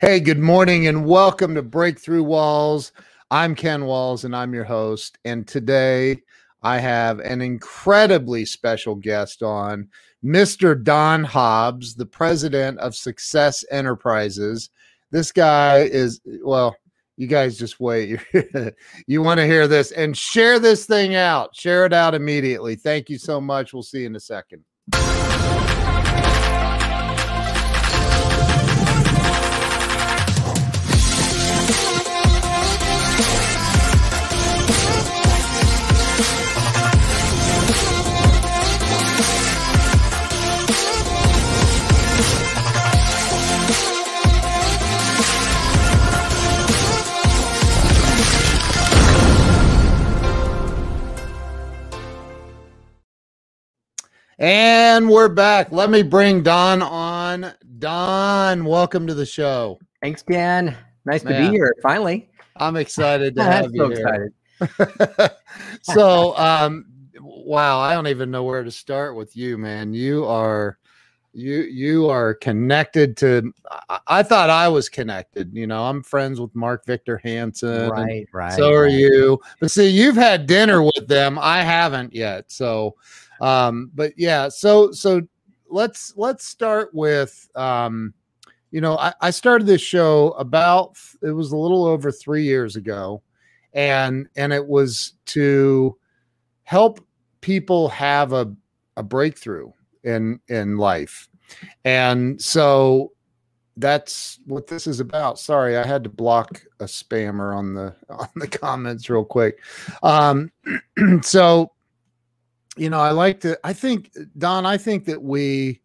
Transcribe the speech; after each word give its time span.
Hey, 0.00 0.20
good 0.20 0.38
morning 0.38 0.86
and 0.86 1.06
welcome 1.06 1.56
to 1.56 1.62
Breakthrough 1.62 2.22
Walls. 2.22 2.92
I'm 3.32 3.56
Ken 3.56 3.84
Walls 3.84 4.24
and 4.24 4.36
I'm 4.36 4.54
your 4.54 4.62
host. 4.62 5.18
And 5.24 5.44
today 5.44 6.22
I 6.62 6.78
have 6.78 7.18
an 7.18 7.40
incredibly 7.40 8.44
special 8.44 8.94
guest 8.94 9.42
on, 9.42 9.88
Mr. 10.24 10.80
Don 10.80 11.24
Hobbs, 11.24 11.96
the 11.96 12.06
president 12.06 12.78
of 12.78 12.94
Success 12.94 13.64
Enterprises. 13.72 14.70
This 15.10 15.32
guy 15.32 15.78
is, 15.78 16.20
well, 16.44 16.76
you 17.16 17.26
guys 17.26 17.58
just 17.58 17.80
wait. 17.80 18.20
you 19.08 19.20
want 19.20 19.38
to 19.38 19.46
hear 19.46 19.66
this 19.66 19.90
and 19.90 20.16
share 20.16 20.60
this 20.60 20.86
thing 20.86 21.16
out. 21.16 21.56
Share 21.56 21.84
it 21.84 21.92
out 21.92 22.14
immediately. 22.14 22.76
Thank 22.76 23.10
you 23.10 23.18
so 23.18 23.40
much. 23.40 23.72
We'll 23.72 23.82
see 23.82 24.02
you 24.02 24.06
in 24.06 24.14
a 24.14 24.20
second. 24.20 24.62
And 54.40 55.10
we're 55.10 55.28
back. 55.28 55.72
Let 55.72 55.90
me 55.90 56.02
bring 56.02 56.44
Don 56.44 56.80
on. 56.80 57.52
Don, 57.80 58.64
welcome 58.64 59.04
to 59.08 59.14
the 59.14 59.26
show. 59.26 59.80
Thanks, 60.00 60.22
Dan. 60.22 60.76
Nice 61.04 61.24
Man, 61.24 61.42
to 61.42 61.50
be 61.50 61.56
here. 61.56 61.74
Finally, 61.82 62.30
I'm 62.54 62.76
excited 62.76 63.34
to 63.34 63.42
have 63.42 63.74
you 63.74 63.96
so 63.96 64.68
here. 64.68 65.30
So, 65.82 66.38
um, 66.38 66.86
wow, 67.20 67.80
I 67.80 67.94
don't 67.94 68.06
even 68.06 68.30
know 68.30 68.44
where 68.44 68.62
to 68.62 68.70
start 68.70 69.16
with 69.16 69.36
you, 69.36 69.58
man. 69.58 69.92
You 69.92 70.24
are 70.26 70.78
you 71.32 71.62
you 71.62 72.08
are 72.08 72.34
connected 72.34 73.16
to 73.18 73.52
I, 73.90 73.98
I, 74.06 74.22
thought 74.22 74.48
i 74.48 74.66
was 74.66 74.88
connected 74.88 75.54
you 75.54 75.66
know 75.66 75.84
i'm 75.84 76.02
friends 76.02 76.40
with 76.40 76.54
mark 76.54 76.86
victor 76.86 77.18
hansen 77.18 77.90
right 77.90 78.26
right 78.32 78.54
so 78.54 78.72
are 78.72 78.84
right. 78.84 78.92
you 78.92 79.38
but 79.60 79.70
see 79.70 79.86
you've 79.88 80.16
had 80.16 80.46
dinner 80.46 80.82
with 80.82 81.06
them 81.06 81.38
i 81.38 81.62
haven't 81.62 82.14
yet 82.14 82.50
so 82.50 82.96
um, 83.40 83.90
but 83.94 84.12
yeah, 84.16 84.48
so 84.48 84.92
so 84.92 85.22
let's 85.68 86.14
let's 86.16 86.44
start 86.44 86.90
with 86.94 87.48
um, 87.54 88.14
you 88.70 88.80
know, 88.80 88.98
I, 88.98 89.12
I 89.20 89.30
started 89.30 89.66
this 89.66 89.80
show 89.80 90.32
about 90.32 90.96
it 91.22 91.30
was 91.30 91.52
a 91.52 91.56
little 91.56 91.84
over 91.84 92.12
three 92.12 92.44
years 92.44 92.76
ago, 92.76 93.22
and 93.72 94.28
and 94.36 94.52
it 94.52 94.66
was 94.66 95.14
to 95.26 95.96
help 96.64 97.00
people 97.40 97.88
have 97.88 98.32
a 98.32 98.54
a 98.96 99.02
breakthrough 99.02 99.70
in 100.04 100.40
in 100.48 100.76
life. 100.76 101.28
And 101.84 102.40
so 102.40 103.12
that's 103.78 104.40
what 104.44 104.66
this 104.66 104.86
is 104.86 105.00
about. 105.00 105.38
Sorry, 105.38 105.76
I 105.76 105.86
had 105.86 106.04
to 106.04 106.10
block 106.10 106.62
a 106.80 106.84
spammer 106.84 107.56
on 107.56 107.74
the 107.74 107.94
on 108.10 108.28
the 108.36 108.48
comments 108.48 109.08
real 109.08 109.24
quick. 109.24 109.60
Um, 110.02 110.50
so 111.22 111.72
you 112.78 112.90
know, 112.90 113.00
I 113.00 113.10
like 113.10 113.40
to. 113.40 113.58
I 113.64 113.72
think 113.72 114.10
Don. 114.36 114.66
I 114.66 114.76
think 114.76 115.04
that 115.06 115.22
we 115.22 115.80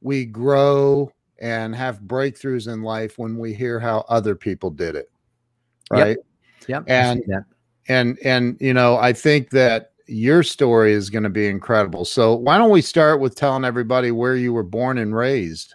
we 0.00 0.24
grow 0.24 1.10
and 1.40 1.74
have 1.74 2.00
breakthroughs 2.00 2.72
in 2.72 2.82
life 2.82 3.18
when 3.18 3.38
we 3.38 3.52
hear 3.54 3.80
how 3.80 4.04
other 4.08 4.34
people 4.34 4.70
did 4.70 4.94
it, 4.96 5.10
right? 5.90 6.16
Yep. 6.66 6.68
yep. 6.68 6.84
And 6.86 7.22
and 7.88 8.18
and 8.24 8.56
you 8.60 8.74
know, 8.74 8.96
I 8.96 9.12
think 9.12 9.50
that 9.50 9.92
your 10.06 10.42
story 10.42 10.92
is 10.92 11.10
going 11.10 11.22
to 11.22 11.30
be 11.30 11.46
incredible. 11.46 12.04
So 12.04 12.34
why 12.34 12.58
don't 12.58 12.70
we 12.70 12.82
start 12.82 13.20
with 13.20 13.34
telling 13.34 13.64
everybody 13.64 14.10
where 14.10 14.36
you 14.36 14.52
were 14.52 14.62
born 14.62 14.98
and 14.98 15.14
raised? 15.14 15.74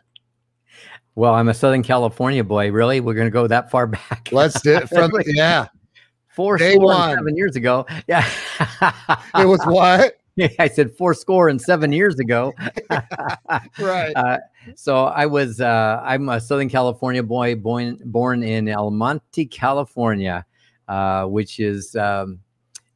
Well, 1.15 1.33
I'm 1.33 1.49
a 1.49 1.53
Southern 1.53 1.83
California 1.83 2.43
boy. 2.43 2.71
Really, 2.71 3.01
we're 3.01 3.13
going 3.13 3.27
to 3.27 3.31
go 3.31 3.47
that 3.47 3.69
far 3.71 3.87
back. 3.87 4.29
Let's 4.31 4.61
do 4.61 4.75
it 4.75 4.89
from 4.89 5.11
yeah. 5.25 5.67
Four 6.29 6.57
Day 6.57 6.77
one. 6.77 7.15
seven 7.15 7.35
years 7.35 7.55
ago. 7.55 7.85
Yeah. 8.07 8.25
it 9.35 9.45
was 9.45 9.61
what? 9.65 10.13
I 10.59 10.67
said 10.67 10.95
four 10.95 11.13
score 11.13 11.49
and 11.49 11.61
seven 11.61 11.91
years 11.91 12.19
ago. 12.19 12.53
right. 13.79 14.13
Uh, 14.19 14.37
so 14.75 15.05
I 15.05 15.25
was, 15.25 15.61
uh, 15.61 16.01
I'm 16.03 16.27
a 16.27 16.41
Southern 16.41 16.67
California 16.67 17.23
boy, 17.23 17.55
born, 17.55 17.97
born 18.05 18.43
in 18.43 18.67
El 18.67 18.91
Monte, 18.91 19.45
California, 19.45 20.45
uh, 20.87 21.25
which 21.25 21.59
is, 21.59 21.95
um, 21.95 22.39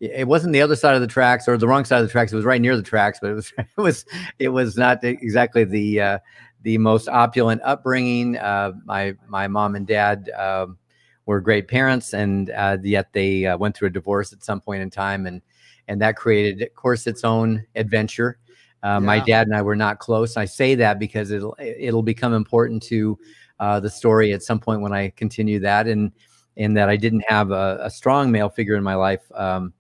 it 0.01 0.27
wasn't 0.27 0.51
the 0.51 0.61
other 0.61 0.75
side 0.75 0.95
of 0.95 1.01
the 1.01 1.07
tracks 1.07 1.47
or 1.47 1.57
the 1.57 1.67
wrong 1.67 1.85
side 1.85 2.01
of 2.01 2.07
the 2.07 2.11
tracks. 2.11 2.33
It 2.33 2.35
was 2.35 2.45
right 2.45 2.59
near 2.59 2.75
the 2.75 2.83
tracks, 2.83 3.19
but 3.21 3.29
it 3.29 3.33
was, 3.33 3.53
it 3.57 3.81
was, 3.81 4.05
it 4.39 4.49
was 4.49 4.75
not 4.75 5.03
exactly 5.03 5.63
the, 5.63 6.01
uh, 6.01 6.19
the 6.63 6.77
most 6.77 7.07
opulent 7.07 7.61
upbringing. 7.63 8.37
Uh, 8.37 8.73
my, 8.83 9.15
my 9.27 9.47
mom 9.47 9.75
and 9.75 9.87
dad, 9.87 10.29
um, 10.37 10.77
were 11.25 11.39
great 11.39 11.69
parents 11.69 12.13
and, 12.13 12.49
uh, 12.49 12.77
yet 12.83 13.13
they, 13.13 13.55
went 13.55 13.77
through 13.77 13.87
a 13.87 13.91
divorce 13.91 14.33
at 14.33 14.43
some 14.43 14.59
point 14.59 14.83
in 14.83 14.89
time. 14.89 15.25
And, 15.25 15.41
and 15.88 16.01
that 16.01 16.16
created, 16.16 16.61
of 16.61 16.73
course, 16.75 17.07
its 17.07 17.23
own 17.23 17.66
adventure. 17.75 18.38
Uh, 18.83 18.88
yeah. 18.88 18.99
My 18.99 19.19
dad 19.19 19.47
and 19.47 19.55
I 19.55 19.61
were 19.61 19.75
not 19.75 19.99
close. 19.99 20.35
I 20.38 20.45
say 20.45 20.75
that 20.75 20.99
because 20.99 21.31
it'll 21.31 21.55
it'll 21.59 22.03
become 22.03 22.33
important 22.33 22.83
to 22.83 23.17
uh, 23.59 23.79
the 23.79 23.89
story 23.89 24.33
at 24.33 24.43
some 24.43 24.59
point 24.59 24.81
when 24.81 24.93
I 24.93 25.09
continue 25.11 25.59
that, 25.59 25.88
and 25.88 26.11
in 26.55 26.73
that 26.73 26.89
I 26.89 26.97
didn't 26.97 27.23
have 27.27 27.51
a, 27.51 27.79
a, 27.81 27.89
strong 27.89 28.31
male 28.31 28.49
figure 28.49 28.75
in 28.75 28.83
my 28.83 28.95
life. 28.95 29.23
Um, 29.33 29.73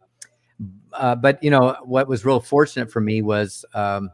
uh, 0.93 1.15
but 1.15 1.43
you 1.43 1.49
know 1.49 1.75
what 1.83 2.07
was 2.07 2.23
real 2.23 2.39
fortunate 2.39 2.91
for 2.91 3.01
me 3.01 3.21
was 3.21 3.65
um, 3.73 4.09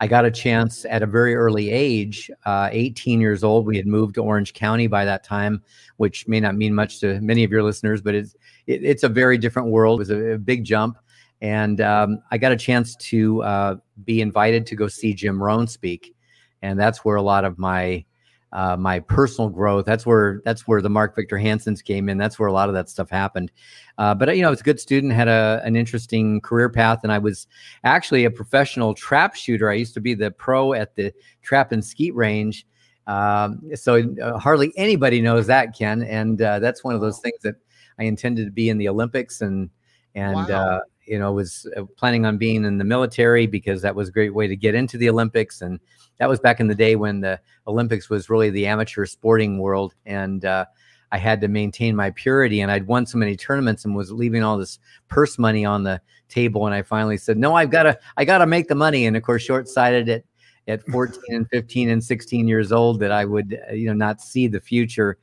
I 0.00 0.08
got 0.08 0.24
a 0.24 0.30
chance 0.32 0.84
at 0.84 1.02
a 1.02 1.06
very 1.06 1.36
early 1.36 1.70
age, 1.70 2.28
uh, 2.44 2.68
18 2.72 3.20
years 3.20 3.44
old. 3.44 3.66
We 3.66 3.76
had 3.76 3.86
moved 3.86 4.16
to 4.16 4.22
Orange 4.22 4.52
County 4.52 4.88
by 4.88 5.04
that 5.04 5.22
time, 5.22 5.62
which 5.98 6.26
may 6.26 6.40
not 6.40 6.56
mean 6.56 6.74
much 6.74 6.98
to 7.00 7.20
many 7.20 7.44
of 7.44 7.52
your 7.52 7.62
listeners, 7.62 8.02
but 8.02 8.16
it's 8.16 8.34
it, 8.66 8.82
it's 8.82 9.04
a 9.04 9.08
very 9.08 9.38
different 9.38 9.68
world. 9.68 10.00
It 10.00 10.02
was 10.02 10.10
a, 10.10 10.32
a 10.32 10.38
big 10.38 10.64
jump. 10.64 10.98
And 11.42 11.80
um, 11.80 12.22
I 12.30 12.38
got 12.38 12.52
a 12.52 12.56
chance 12.56 12.94
to 12.96 13.42
uh, 13.42 13.76
be 14.04 14.20
invited 14.20 14.64
to 14.68 14.76
go 14.76 14.86
see 14.86 15.12
Jim 15.12 15.42
Rohn 15.42 15.66
speak, 15.66 16.14
and 16.62 16.78
that's 16.78 17.04
where 17.04 17.16
a 17.16 17.22
lot 17.22 17.44
of 17.44 17.58
my 17.58 18.04
uh, 18.52 18.76
my 18.76 19.00
personal 19.00 19.50
growth. 19.50 19.84
That's 19.84 20.06
where 20.06 20.40
that's 20.44 20.68
where 20.68 20.80
the 20.80 20.88
Mark 20.88 21.16
Victor 21.16 21.36
Hansens 21.36 21.82
came 21.82 22.08
in. 22.08 22.16
That's 22.16 22.38
where 22.38 22.48
a 22.48 22.52
lot 22.52 22.68
of 22.68 22.76
that 22.76 22.88
stuff 22.88 23.10
happened. 23.10 23.50
Uh, 23.98 24.14
but 24.14 24.34
you 24.36 24.42
know, 24.42 24.48
I 24.48 24.50
was 24.50 24.60
a 24.60 24.64
good 24.64 24.78
student, 24.78 25.12
had 25.12 25.26
a 25.26 25.60
an 25.64 25.74
interesting 25.74 26.40
career 26.40 26.68
path, 26.68 27.00
and 27.02 27.10
I 27.10 27.18
was 27.18 27.48
actually 27.82 28.24
a 28.24 28.30
professional 28.30 28.94
trap 28.94 29.34
shooter. 29.34 29.68
I 29.68 29.74
used 29.74 29.94
to 29.94 30.00
be 30.00 30.14
the 30.14 30.30
pro 30.30 30.74
at 30.74 30.94
the 30.94 31.12
trap 31.42 31.72
and 31.72 31.84
skeet 31.84 32.14
range. 32.14 32.66
Um, 33.08 33.62
so 33.74 34.00
uh, 34.22 34.38
hardly 34.38 34.72
anybody 34.76 35.20
knows 35.20 35.48
that, 35.48 35.76
Ken, 35.76 36.02
and 36.04 36.40
uh, 36.40 36.60
that's 36.60 36.84
one 36.84 36.94
of 36.94 37.00
those 37.00 37.18
things 37.18 37.40
that 37.42 37.56
I 37.98 38.04
intended 38.04 38.44
to 38.44 38.52
be 38.52 38.68
in 38.68 38.78
the 38.78 38.88
Olympics 38.88 39.40
and 39.40 39.70
and 40.14 40.34
wow. 40.34 40.80
You 41.04 41.18
know, 41.18 41.32
was 41.32 41.66
uh, 41.76 41.84
planning 41.96 42.24
on 42.24 42.38
being 42.38 42.64
in 42.64 42.78
the 42.78 42.84
military 42.84 43.46
because 43.46 43.82
that 43.82 43.94
was 43.94 44.08
a 44.08 44.12
great 44.12 44.34
way 44.34 44.46
to 44.46 44.56
get 44.56 44.74
into 44.74 44.96
the 44.96 45.08
Olympics. 45.08 45.62
And 45.62 45.80
that 46.18 46.28
was 46.28 46.40
back 46.40 46.60
in 46.60 46.68
the 46.68 46.74
day 46.74 46.96
when 46.96 47.20
the 47.20 47.40
Olympics 47.66 48.08
was 48.08 48.30
really 48.30 48.50
the 48.50 48.66
amateur 48.66 49.06
sporting 49.06 49.58
world. 49.58 49.94
And 50.06 50.44
uh, 50.44 50.66
I 51.10 51.18
had 51.18 51.40
to 51.40 51.48
maintain 51.48 51.96
my 51.96 52.10
purity. 52.10 52.60
And 52.60 52.70
I'd 52.70 52.86
won 52.86 53.06
so 53.06 53.18
many 53.18 53.36
tournaments 53.36 53.84
and 53.84 53.96
was 53.96 54.12
leaving 54.12 54.42
all 54.42 54.56
this 54.56 54.78
purse 55.08 55.38
money 55.38 55.64
on 55.64 55.82
the 55.82 56.00
table. 56.28 56.66
And 56.66 56.74
I 56.74 56.82
finally 56.82 57.16
said, 57.16 57.36
no, 57.36 57.54
I've 57.54 57.70
got 57.70 57.82
to, 57.84 57.98
I 58.16 58.24
got 58.24 58.38
to 58.38 58.46
make 58.46 58.68
the 58.68 58.74
money. 58.74 59.06
And 59.06 59.16
of 59.16 59.22
course, 59.22 59.42
short 59.42 59.68
sighted 59.68 60.08
at, 60.08 60.24
at 60.68 60.86
14 60.90 61.20
and 61.28 61.48
15 61.50 61.90
and 61.90 62.02
16 62.02 62.48
years 62.48 62.72
old 62.72 63.00
that 63.00 63.12
I 63.12 63.24
would, 63.24 63.60
uh, 63.68 63.74
you 63.74 63.86
know, 63.86 63.92
not 63.92 64.20
see 64.20 64.46
the 64.46 64.60
future. 64.60 65.18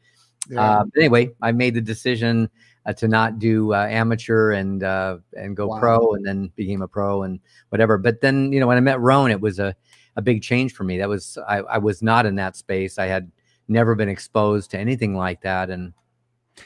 Yeah. 0.49 0.79
Uh, 0.79 0.85
anyway, 0.97 1.31
I 1.41 1.51
made 1.51 1.75
the 1.75 1.81
decision 1.81 2.49
to 2.93 3.07
not 3.07 3.39
do 3.39 3.73
uh, 3.73 3.87
amateur 3.89 4.51
and 4.51 4.83
uh, 4.83 5.17
and 5.37 5.55
go 5.55 5.67
wow. 5.67 5.79
pro, 5.79 6.13
and 6.13 6.25
then 6.25 6.51
became 6.55 6.81
a 6.81 6.87
pro 6.87 7.23
and 7.23 7.39
whatever. 7.69 7.97
But 7.97 8.21
then 8.21 8.51
you 8.51 8.59
know 8.59 8.67
when 8.67 8.77
I 8.77 8.81
met 8.81 8.99
Rohn, 8.99 9.31
it 9.31 9.41
was 9.41 9.59
a 9.59 9.75
a 10.15 10.21
big 10.21 10.41
change 10.41 10.73
for 10.73 10.83
me. 10.83 10.97
That 10.97 11.09
was 11.09 11.37
I, 11.47 11.59
I 11.59 11.77
was 11.77 12.01
not 12.01 12.25
in 12.25 12.35
that 12.35 12.55
space. 12.55 12.97
I 12.97 13.05
had 13.05 13.31
never 13.67 13.95
been 13.95 14.09
exposed 14.09 14.71
to 14.71 14.79
anything 14.79 15.15
like 15.15 15.41
that, 15.41 15.69
and 15.69 15.93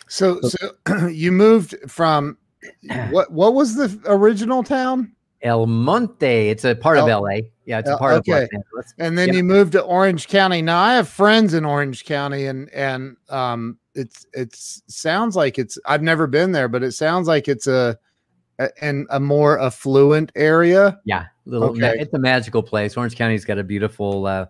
so 0.07 0.39
so 0.41 1.07
you 1.07 1.31
moved 1.31 1.75
from 1.87 2.37
what 3.09 3.31
what 3.31 3.53
was 3.53 3.75
the 3.75 3.99
original 4.05 4.63
town? 4.63 5.13
El 5.43 5.67
Monte. 5.67 6.49
It's 6.49 6.63
a 6.63 6.73
part 6.73 6.97
El, 6.97 7.09
of 7.09 7.23
LA. 7.23 7.47
Yeah, 7.65 7.79
it's 7.79 7.89
a 7.89 7.97
part 7.97 8.13
okay. 8.15 8.31
of 8.31 8.37
Los 8.41 8.49
Angeles. 8.53 8.93
And 8.97 9.17
then 9.17 9.27
yep. 9.27 9.35
you 9.37 9.43
moved 9.43 9.73
to 9.73 9.81
Orange 9.81 10.27
County. 10.27 10.61
Now 10.61 10.81
I 10.81 10.95
have 10.95 11.07
friends 11.07 11.53
in 11.53 11.65
Orange 11.65 12.05
County, 12.05 12.47
and 12.47 12.69
and 12.71 13.17
um, 13.29 13.77
it's 13.93 14.25
it's 14.33 14.81
sounds 14.87 15.35
like 15.35 15.59
it's 15.59 15.77
I've 15.85 16.01
never 16.01 16.27
been 16.27 16.51
there, 16.51 16.67
but 16.67 16.83
it 16.83 16.93
sounds 16.93 17.27
like 17.27 17.47
it's 17.47 17.67
a, 17.67 17.97
a 18.59 18.69
and 18.81 19.05
a 19.09 19.19
more 19.19 19.59
affluent 19.59 20.31
area. 20.35 20.99
Yeah, 21.05 21.25
little 21.45 21.69
okay. 21.69 21.93
it's 21.99 22.13
a 22.13 22.19
magical 22.19 22.63
place. 22.63 22.97
Orange 22.97 23.15
County's 23.15 23.45
got 23.45 23.59
a 23.59 23.63
beautiful 23.63 24.25
uh, 24.25 24.45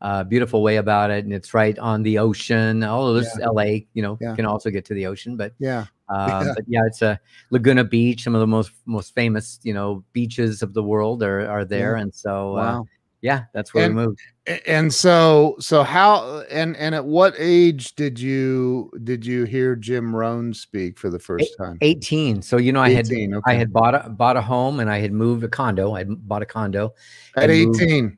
uh, 0.00 0.24
beautiful 0.24 0.62
way 0.62 0.76
about 0.76 1.10
it, 1.10 1.24
and 1.24 1.32
it's 1.32 1.52
right 1.54 1.78
on 1.78 2.02
the 2.02 2.18
ocean. 2.18 2.82
Although 2.82 3.14
there's 3.14 3.38
Yeah. 3.38 3.46
L.A., 3.46 3.86
you 3.92 4.02
know, 4.02 4.16
Yeah. 4.20 4.34
can 4.34 4.46
also 4.46 4.70
get 4.70 4.84
to 4.86 4.94
the 4.94 5.06
ocean, 5.06 5.36
but 5.36 5.52
Yeah. 5.58 5.86
Uh, 6.12 6.42
Yeah. 6.46 6.52
but 6.56 6.64
yeah, 6.68 6.80
it's 6.86 7.02
a 7.02 7.18
Laguna 7.50 7.84
Beach. 7.84 8.22
Some 8.24 8.34
of 8.34 8.40
the 8.40 8.46
most 8.46 8.72
most 8.86 9.14
famous, 9.14 9.58
you 9.62 9.72
know, 9.74 10.04
beaches 10.12 10.62
of 10.62 10.74
the 10.74 10.82
world 10.82 11.22
are 11.22 11.48
are 11.48 11.64
there, 11.64 11.96
and 11.96 12.14
so 12.14 12.56
uh, 12.56 12.82
yeah, 13.22 13.44
that's 13.54 13.72
where 13.74 13.84
And- 13.86 13.96
we 13.96 14.06
moved. 14.06 14.20
And 14.66 14.92
so 14.92 15.54
so 15.60 15.84
how 15.84 16.40
and 16.50 16.76
and 16.76 16.92
at 16.94 17.04
what 17.04 17.34
age 17.38 17.94
did 17.94 18.18
you 18.18 18.90
did 19.04 19.24
you 19.24 19.44
hear 19.44 19.76
Jim 19.76 20.16
Rohn 20.16 20.52
speak 20.52 20.98
for 20.98 21.08
the 21.08 21.20
first 21.20 21.54
time? 21.56 21.78
18. 21.82 22.42
So 22.42 22.56
you 22.56 22.72
know, 22.72 22.80
I 22.80 22.88
had 22.90 23.06
18, 23.06 23.40
I 23.46 23.54
had 23.54 23.72
bought 23.72 23.94
a 23.94 24.08
bought 24.10 24.36
a 24.36 24.40
home 24.40 24.80
and 24.80 24.90
I 24.90 24.98
had 24.98 25.12
moved 25.12 25.44
a 25.44 25.48
condo. 25.48 25.92
I 25.94 25.98
had 26.00 26.26
bought 26.28 26.42
a 26.42 26.46
condo. 26.46 26.94
At 27.36 27.48
I 27.50 27.64
moved- 27.64 27.80
18. 27.82 28.16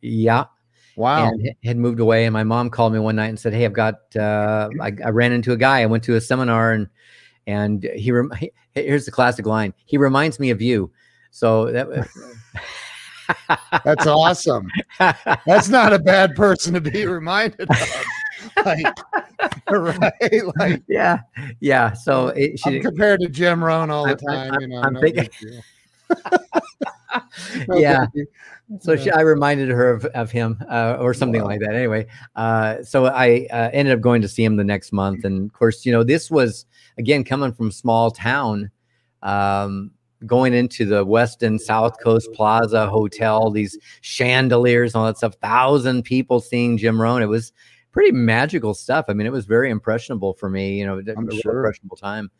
Yeah, 0.00 0.44
Wow. 0.96 1.28
and 1.28 1.50
had 1.64 1.76
moved 1.76 2.00
away. 2.00 2.24
And 2.24 2.32
my 2.32 2.44
mom 2.44 2.70
called 2.70 2.92
me 2.94 2.98
one 2.98 3.16
night 3.16 3.28
and 3.28 3.38
said, 3.38 3.52
"Hey, 3.52 3.64
I've 3.66 3.72
got 3.74 3.96
uh, 4.16 4.70
I, 4.80 4.92
I 5.04 5.10
ran 5.10 5.32
into 5.32 5.52
a 5.52 5.56
guy. 5.58 5.82
I 5.82 5.86
went 5.86 6.04
to 6.04 6.14
a 6.14 6.20
seminar 6.20 6.72
and 6.72 6.88
and 7.46 7.82
he, 7.94 8.10
rem- 8.12 8.32
here's 8.72 9.04
the 9.04 9.10
classic 9.10 9.46
line. 9.46 9.74
He 9.86 9.96
reminds 9.98 10.38
me 10.40 10.50
of 10.50 10.60
you." 10.62 10.90
So 11.30 11.70
that 11.72 11.88
That's 13.84 14.06
awesome. 14.06 14.68
That's 15.46 15.68
not 15.68 15.92
a 15.92 15.98
bad 15.98 16.34
person 16.36 16.74
to 16.74 16.80
be 16.80 17.06
reminded 17.06 17.68
of. 17.70 18.04
Like, 18.64 18.84
right? 19.70 20.42
Like 20.58 20.82
yeah, 20.86 21.20
yeah. 21.60 21.92
So 21.94 22.28
it, 22.28 22.60
I'm 22.66 22.74
she, 22.74 22.80
compared 22.80 23.20
to 23.20 23.28
Jim 23.28 23.64
Rohn 23.64 23.90
all 23.90 24.04
the 24.04 24.10
I'm- 24.10 24.18
time, 24.18 24.52
I'm- 24.52 24.60
you 24.60 24.68
know. 24.68 24.82
I'm 24.82 24.92
no 24.92 25.00
thinking- 25.00 25.28
No 27.68 27.76
yeah. 27.78 28.06
So 28.80 28.96
she, 28.96 29.10
I 29.10 29.20
reminded 29.20 29.68
her 29.70 29.90
of, 29.90 30.04
of 30.06 30.30
him 30.30 30.62
uh, 30.68 30.96
or 31.00 31.14
something 31.14 31.40
Wow. 31.42 31.48
like 31.48 31.60
that. 31.60 31.74
Anyway, 31.74 32.06
uh, 32.36 32.82
so 32.82 33.06
I 33.06 33.46
uh, 33.50 33.70
ended 33.72 33.94
up 33.94 34.00
going 34.00 34.20
to 34.22 34.28
see 34.28 34.44
him 34.44 34.56
the 34.56 34.64
next 34.64 34.92
month, 34.92 35.24
and 35.24 35.46
of 35.46 35.52
course, 35.52 35.86
you 35.86 35.92
know, 35.92 36.02
this 36.04 36.30
was 36.30 36.66
again 36.98 37.24
coming 37.24 37.52
from 37.52 37.70
small 37.70 38.10
town, 38.10 38.70
um, 39.22 39.90
going 40.26 40.54
into 40.54 40.84
the 40.86 41.04
Westin 41.04 41.60
South 41.60 41.98
Coast 42.00 42.32
Plaza 42.32 42.86
Hotel, 42.86 43.50
these 43.50 43.78
chandeliers, 44.00 44.94
and 44.94 45.00
all 45.00 45.06
that 45.06 45.18
stuff. 45.18 45.34
Thousand 45.42 46.02
people 46.04 46.40
seeing 46.40 46.76
Jim 46.78 47.00
Rohn. 47.00 47.22
It 47.22 47.26
was 47.26 47.52
pretty 47.92 48.12
magical 48.12 48.74
stuff. 48.74 49.06
I 49.08 49.12
mean, 49.12 49.26
it 49.26 49.32
was 49.32 49.44
very 49.46 49.70
impressionable 49.70 50.34
for 50.34 50.48
me. 50.50 50.78
You 50.78 50.86
know, 50.86 50.98
a 50.98 51.14
I'm 51.16 51.26
real 51.26 51.38
sure. 51.40 51.58
impressionable 51.58 51.96
time. 51.96 52.30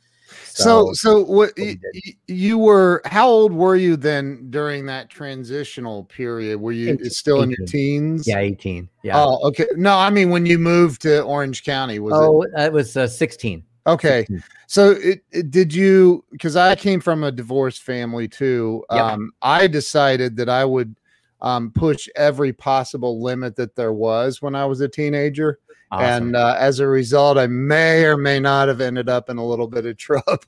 So, 0.47 0.93
so 0.95 1.23
what 1.23 1.53
we 1.57 1.65
y- 1.65 1.71
did. 1.93 2.03
y- 2.07 2.12
you 2.29 2.59
were? 2.59 3.03
How 3.05 3.29
old 3.29 3.53
were 3.53 3.77
you 3.77 3.95
then 3.97 4.47
during 4.50 4.87
that 4.87 5.11
transitional 5.11 6.05
period? 6.05 6.61
Were 6.61 6.73
you 6.73 6.93
Eighteen- 6.95 7.11
still 7.11 7.43
in 7.43 7.50
your 7.50 7.67
teens? 7.67 8.27
yeah, 8.27 8.39
eighteen. 8.39 8.89
Yeah. 9.03 9.23
Oh, 9.23 9.39
okay. 9.49 9.67
No, 9.77 9.97
I 9.97 10.11
mean 10.11 10.31
when 10.31 10.47
you 10.47 10.59
moved 10.59 11.03
to 11.03 11.23
Orange 11.23 11.62
County, 11.65 11.99
was 11.99 12.15
oh, 12.17 12.43
it 12.61 12.73
was 12.73 12.97
uh, 12.97 13.07
sixteen. 13.07 13.62
Okay? 13.87 14.27
So, 14.67 14.93
it, 14.93 15.23
it- 15.31 15.51
did 15.51 15.73
you? 15.75 16.25
Because 16.31 16.57
I 16.57 16.75
came 16.75 17.01
from 17.01 17.25
a 17.25 17.33
divorced 17.33 17.83
family 17.83 18.29
too. 18.29 18.85
Yep. 18.91 19.01
Um, 19.01 19.33
I 19.43 19.67
decided 19.67 20.37
that 20.37 20.49
I 20.49 20.65
would 20.65 20.95
um, 21.41 21.71
push 21.71 22.09
every 22.17 22.53
possible 22.53 23.23
limit 23.23 23.57
that 23.57 23.77
there 23.77 23.93
was 23.93 24.41
when 24.41 24.55
I 24.55 24.65
was 24.65 24.81
a 24.81 24.89
teenager, 24.89 25.59
Awesome. 25.91 26.07
and 26.29 26.37
uh, 26.37 26.57
as 26.59 26.81
a 26.81 26.87
result, 26.87 27.37
I 27.37 27.47
may 27.47 28.05
or 28.05 28.17
may 28.17 28.41
not 28.41 28.69
have 28.69 28.81
ended 28.81 29.09
up 29.09 29.29
in 29.29 29.37
a 29.37 29.45
little 29.47 29.69
bit 29.69 29.85
of 29.85 29.97
trouble. 29.99 30.39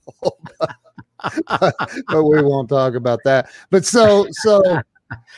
but, 1.49 1.75
but 2.09 2.25
we 2.25 2.43
won't 2.43 2.69
talk 2.69 2.95
about 2.95 3.21
that. 3.25 3.51
But 3.71 3.85
so, 3.85 4.27
so 4.31 4.81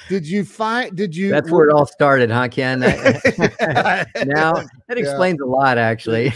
did 0.08 0.26
you 0.26 0.44
find? 0.44 0.96
Did 0.96 1.14
you? 1.16 1.30
That's 1.30 1.50
where 1.50 1.68
it 1.68 1.72
all 1.72 1.86
started, 1.86 2.30
huh, 2.30 2.48
Ken? 2.48 2.80
now 2.80 4.52
that 4.86 4.96
explains 4.96 5.40
a 5.40 5.46
lot, 5.46 5.76
actually. 5.78 6.32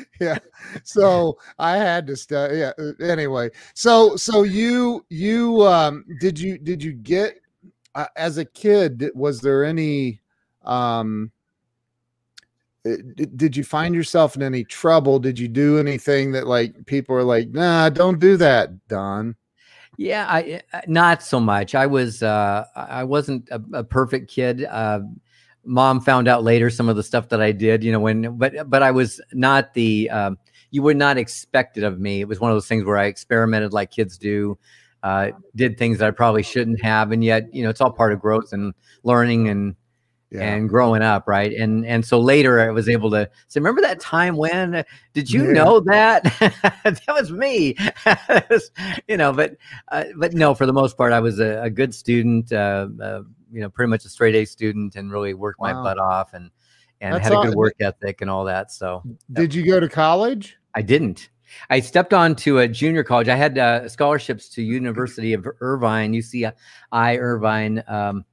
yeah 0.20 0.38
so 0.82 1.36
i 1.58 1.76
had 1.76 2.06
to 2.06 2.16
study 2.16 2.58
yeah 2.58 2.72
uh, 2.78 3.04
anyway 3.04 3.50
so 3.74 4.16
so 4.16 4.42
you 4.42 5.04
you 5.08 5.62
um 5.66 6.04
did 6.20 6.38
you 6.38 6.58
did 6.58 6.82
you 6.82 6.92
get 6.92 7.40
uh, 7.94 8.06
as 8.16 8.38
a 8.38 8.44
kid 8.44 9.10
was 9.14 9.40
there 9.40 9.64
any 9.64 10.20
um 10.64 11.30
uh, 12.84 12.96
did 13.36 13.56
you 13.56 13.62
find 13.62 13.94
yourself 13.94 14.34
in 14.36 14.42
any 14.42 14.64
trouble 14.64 15.18
did 15.18 15.38
you 15.38 15.48
do 15.48 15.78
anything 15.78 16.32
that 16.32 16.46
like 16.46 16.86
people 16.86 17.14
are 17.14 17.24
like 17.24 17.48
nah 17.50 17.88
don't 17.88 18.18
do 18.18 18.36
that 18.36 18.70
don 18.88 19.36
yeah, 19.98 20.26
I 20.28 20.62
uh, 20.72 20.80
not 20.86 21.22
so 21.22 21.38
much. 21.38 21.74
I 21.74 21.86
was 21.86 22.22
uh, 22.22 22.64
I 22.74 23.04
wasn't 23.04 23.48
a, 23.50 23.62
a 23.74 23.84
perfect 23.84 24.30
kid. 24.30 24.64
Uh, 24.64 25.00
Mom 25.64 26.00
found 26.00 26.28
out 26.28 26.42
later 26.42 26.70
some 26.70 26.88
of 26.88 26.96
the 26.96 27.02
stuff 27.02 27.28
that 27.28 27.40
I 27.40 27.52
did, 27.52 27.84
you 27.84 27.92
know, 27.92 28.00
when 28.00 28.36
but 28.36 28.68
but 28.68 28.82
I 28.82 28.90
was 28.90 29.20
not 29.32 29.74
the 29.74 30.10
um, 30.10 30.38
you 30.70 30.82
would 30.82 30.96
not 30.96 31.18
expect 31.18 31.76
it 31.78 31.84
of 31.84 32.00
me. 32.00 32.20
It 32.20 32.28
was 32.28 32.40
one 32.40 32.50
of 32.50 32.56
those 32.56 32.66
things 32.68 32.84
where 32.84 32.96
I 32.98 33.04
experimented 33.04 33.72
like 33.72 33.90
kids 33.90 34.18
do, 34.18 34.58
uh, 35.02 35.30
did 35.54 35.78
things 35.78 35.98
that 35.98 36.08
I 36.08 36.10
probably 36.10 36.42
shouldn't 36.42 36.82
have, 36.82 37.12
and 37.12 37.22
yet 37.22 37.54
you 37.54 37.62
know 37.62 37.70
it's 37.70 37.80
all 37.80 37.92
part 37.92 38.12
of 38.12 38.20
growth 38.20 38.52
and 38.52 38.74
learning 39.04 39.48
and 39.48 39.76
yeah 40.30 40.42
and 40.42 40.68
growing 40.68 41.02
up, 41.02 41.28
right? 41.28 41.52
And 41.52 41.84
and 41.86 42.04
so 42.04 42.18
later 42.18 42.60
I 42.60 42.70
was 42.70 42.88
able 42.88 43.10
to 43.12 43.28
say, 43.48 43.60
remember 43.60 43.82
that 43.82 44.00
time 44.00 44.36
when? 44.36 44.84
Did 45.12 45.30
you 45.30 45.44
Yeah. 45.44 45.52
know 45.52 45.80
that 45.80 46.24
that 46.84 47.02
was 47.08 47.30
me? 47.30 47.76
Was, 48.50 48.70
you 49.08 49.16
know, 49.16 49.32
but 49.32 49.56
uh, 49.88 50.04
but 50.16 50.32
no, 50.32 50.54
for 50.54 50.66
the 50.66 50.72
most 50.72 50.96
part, 50.96 51.12
I 51.12 51.20
was 51.20 51.38
a, 51.38 51.62
a 51.62 51.70
good 51.70 51.94
student. 51.94 52.52
Uh, 52.52 52.88
uh, 53.02 53.22
you 53.52 53.60
know, 53.60 53.68
pretty 53.68 53.90
much 53.90 54.04
a 54.04 54.08
straight 54.08 54.34
A 54.34 54.44
student, 54.44 54.96
and 54.96 55.12
really 55.12 55.34
worked 55.34 55.60
my 55.60 55.72
butt 55.72 55.98
off, 55.98 56.32
and 56.34 56.50
and 57.00 57.14
That's 57.14 57.28
had 57.28 57.38
a 57.38 57.42
good 57.42 57.54
work 57.54 57.74
ethic 57.80 58.20
and 58.20 58.30
all 58.30 58.44
that. 58.44 58.72
So 58.72 59.02
did 59.32 59.54
you 59.54 59.66
go 59.66 59.80
to 59.80 59.88
college 59.88 60.56
I 60.74 60.82
didn't. 60.82 61.28
I 61.68 61.80
stepped 61.80 62.14
on 62.14 62.34
to 62.36 62.58
a 62.58 62.68
junior 62.68 63.04
college. 63.04 63.28
I 63.28 63.36
had 63.36 63.58
uh, 63.58 63.88
scholarships 63.88 64.48
to 64.50 64.62
University 64.62 65.34
of 65.34 65.46
Irvine, 65.60 66.14
UCI 66.14 66.54
Irvine, 66.92 67.84
um, 67.88 68.24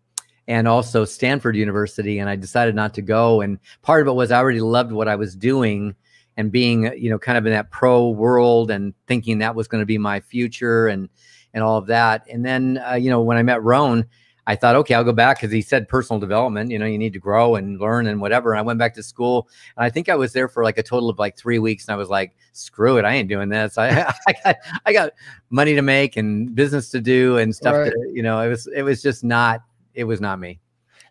and 0.47 0.67
also 0.67 1.03
Stanford 1.03 1.55
University, 1.55 2.19
and 2.19 2.29
I 2.29 2.35
decided 2.35 2.75
not 2.75 2.93
to 2.93 3.01
go. 3.01 3.41
And 3.41 3.59
part 3.81 4.01
of 4.01 4.07
it 4.07 4.13
was 4.13 4.31
I 4.31 4.39
already 4.39 4.61
loved 4.61 4.91
what 4.91 5.07
I 5.07 5.15
was 5.15 5.35
doing 5.35 5.95
and 6.37 6.51
being, 6.51 6.87
uh, 6.87 6.91
you 6.93 7.09
know, 7.09 7.19
kind 7.19 7.37
of 7.37 7.45
in 7.45 7.51
that 7.51 7.71
pro 7.71 8.09
world 8.09 8.71
and 8.71 8.93
thinking 9.05 9.39
that 9.39 9.55
was 9.55 9.67
going 9.67 9.81
to 9.81 9.85
be 9.85 9.97
my 9.97 10.21
future 10.21 10.87
and 10.87 11.09
and 11.53 11.63
all 11.63 11.77
of 11.77 11.87
that. 11.87 12.25
And 12.31 12.45
then, 12.45 12.81
uh, 12.89 12.93
you 12.93 13.09
know, 13.09 13.21
when 13.21 13.37
I 13.37 13.43
met 13.43 13.61
Rohn, 13.63 14.05
I 14.47 14.55
thought, 14.55 14.75
okay, 14.77 14.95
I'll 14.95 15.03
go 15.03 15.13
back 15.13 15.37
because 15.37 15.51
he 15.51 15.61
said 15.61 15.87
personal 15.87 16.19
development. 16.19 16.71
You 16.71 16.79
know, 16.79 16.85
you 16.85 16.97
need 16.97 17.13
to 17.13 17.19
grow 17.19 17.55
and 17.55 17.79
learn 17.79 18.07
and 18.07 18.19
whatever. 18.19 18.51
And 18.51 18.59
I 18.59 18.63
went 18.63 18.79
back 18.79 18.93
to 18.95 19.03
school, 19.03 19.47
and 19.77 19.85
I 19.85 19.89
think 19.89 20.09
I 20.09 20.15
was 20.15 20.33
there 20.33 20.47
for 20.47 20.63
like 20.63 20.77
a 20.77 20.83
total 20.83 21.09
of 21.09 21.19
like 21.19 21.37
three 21.37 21.59
weeks. 21.59 21.87
And 21.87 21.93
I 21.93 21.97
was 21.97 22.09
like, 22.09 22.35
screw 22.53 22.97
it, 22.97 23.05
I 23.05 23.13
ain't 23.13 23.29
doing 23.29 23.49
this. 23.49 23.77
I 23.77 24.11
I 24.27 24.33
got 24.43 24.55
I 24.85 24.93
got 24.93 25.13
money 25.49 25.75
to 25.75 25.81
make 25.81 26.17
and 26.17 26.53
business 26.55 26.89
to 26.91 27.01
do 27.01 27.37
and 27.37 27.55
stuff. 27.55 27.75
Right. 27.75 27.91
To, 27.91 28.11
you 28.13 28.23
know, 28.23 28.41
it 28.41 28.49
was 28.49 28.67
it 28.67 28.81
was 28.81 29.01
just 29.01 29.23
not 29.23 29.61
it 29.93 30.03
was 30.05 30.19
not 30.21 30.39
me. 30.39 30.59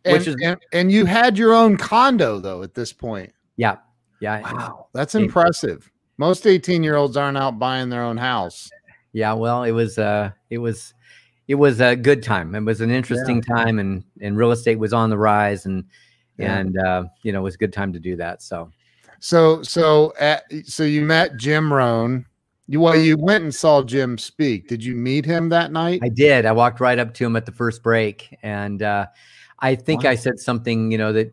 and, 0.05 0.13
Which 0.19 0.27
is- 0.27 0.37
and, 0.43 0.59
and 0.73 0.91
you 0.91 1.05
had 1.05 1.37
your 1.37 1.53
own 1.55 1.77
condo 1.77 2.39
though 2.39 2.63
at 2.63 2.75
this 2.75 2.93
point 2.93 3.33
Yeah, 3.57 3.77
yeah, 4.21 4.41
wow 4.41 4.87
that's 4.95 5.15
impressive 5.15 5.91
most 6.17 6.47
18 6.47 6.83
year 6.83 6.95
olds 6.97 7.17
aren't 7.17 7.37
out 7.37 7.59
buying 7.59 7.89
their 7.89 8.03
own 8.03 8.17
house 8.17 8.71
yeah. 9.13 9.33
Well, 9.33 9.65
it 9.65 9.73
was 9.73 9.99
uh 9.99 10.31
it 10.51 10.59
was 10.59 10.95
it 11.49 11.57
was 11.57 11.81
a 11.81 11.97
good 11.97 12.23
time. 12.23 12.55
It 12.55 12.61
was 12.61 12.81
an 12.81 12.91
interesting 12.91 13.43
time, 13.43 13.79
and 13.79 14.05
and 14.21 14.37
real 14.37 14.53
estate 14.53 14.79
was 14.79 14.93
on 14.93 15.11
the 15.11 15.19
rise, 15.19 15.67
and 15.67 15.85
Yeah. 16.37 16.59
and 16.59 16.79
uh, 16.79 17.05
you 17.23 17.33
know 17.33 17.41
it 17.41 17.43
was 17.45 17.55
a 17.57 17.59
good 17.59 17.73
time 17.73 17.93
to 17.95 17.99
do 18.01 18.15
that. 18.17 18.43
So. 18.43 18.71
So 19.21 19.65
so 19.65 20.13
at, 20.21 20.45
so 20.65 20.85
you 20.85 21.03
met 21.03 21.37
Jim 21.39 21.73
Rohn. 21.73 22.25
You 22.69 22.81
well, 22.81 22.95
you 22.95 23.17
went 23.19 23.43
and 23.43 23.53
saw 23.53 23.83
Jim 23.83 24.17
speak. 24.17 24.69
Did 24.69 24.85
you 24.85 24.95
meet 24.95 25.25
him 25.25 25.49
that 25.49 25.73
night? 25.73 26.01
I 26.05 26.09
did. 26.09 26.47
I 26.47 26.53
walked 26.53 26.79
right 26.79 26.99
up 26.99 27.15
to 27.15 27.27
him 27.27 27.35
at 27.35 27.45
the 27.45 27.51
first 27.51 27.83
break, 27.83 28.37
and 28.45 28.81
uh, 28.81 29.07
I 29.59 29.75
think 29.75 30.05
Wow. 30.05 30.11
I 30.11 30.15
said 30.15 30.39
something, 30.39 30.93
you 30.93 30.99
know, 30.99 31.13
that 31.15 31.33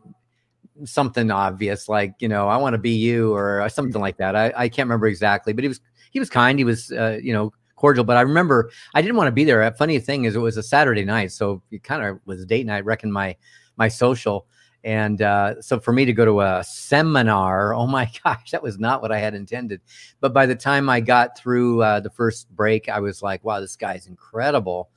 something 0.84 1.30
obvious, 1.30 1.88
like 1.88 2.14
you 2.18 2.26
know, 2.28 2.48
I 2.48 2.56
want 2.56 2.74
to 2.74 2.78
be 2.78 2.90
you, 2.90 3.32
or 3.32 3.68
something 3.68 4.00
like 4.00 4.16
that. 4.16 4.34
I, 4.34 4.52
I 4.56 4.68
can't 4.68 4.86
remember 4.88 5.06
exactly, 5.06 5.52
but 5.52 5.62
he 5.62 5.68
was 5.68 5.80
he 6.10 6.18
was 6.18 6.28
kind. 6.28 6.58
He 6.58 6.64
was 6.64 6.90
uh, 6.90 7.20
you 7.22 7.32
know 7.32 7.52
cordial. 7.76 8.04
But 8.04 8.16
I 8.16 8.22
remember 8.22 8.70
I 8.94 9.02
didn't 9.02 9.16
want 9.16 9.28
to 9.28 9.32
be 9.32 9.44
there. 9.44 9.62
A 9.62 9.72
funny 9.72 9.98
thing 9.98 10.24
is, 10.24 10.34
it 10.34 10.40
was 10.40 10.56
a 10.56 10.62
Saturday 10.62 11.04
night, 11.04 11.32
so 11.32 11.62
it 11.70 11.84
kind 11.84 12.02
of 12.02 12.18
was 12.24 12.44
date 12.44 12.66
night. 12.66 12.84
Reckon 12.84 13.12
my 13.12 13.36
my 13.76 13.88
social. 13.88 14.46
And 14.84 15.20
uh, 15.20 15.60
so 15.60 15.80
for 15.80 15.92
me 15.92 16.04
to 16.04 16.12
go 16.12 16.24
to 16.24 16.40
a 16.42 16.62
seminar, 16.64 17.74
oh 17.74 17.86
my 17.86 18.10
gosh, 18.24 18.50
that 18.52 18.62
was 18.62 18.78
not 18.78 19.02
what 19.02 19.12
I 19.12 19.18
had 19.18 19.34
intended. 19.34 19.80
But 20.20 20.32
by 20.32 20.46
the 20.46 20.54
time 20.54 20.88
I 20.88 21.00
got 21.00 21.36
through 21.36 21.82
uh, 21.82 22.00
the 22.00 22.10
first 22.10 22.48
break, 22.54 22.88
I 22.88 23.00
was 23.00 23.22
like, 23.22 23.44
wow, 23.44 23.60
this 23.60 23.76
guy's 23.76 24.06
incredible. 24.06 24.90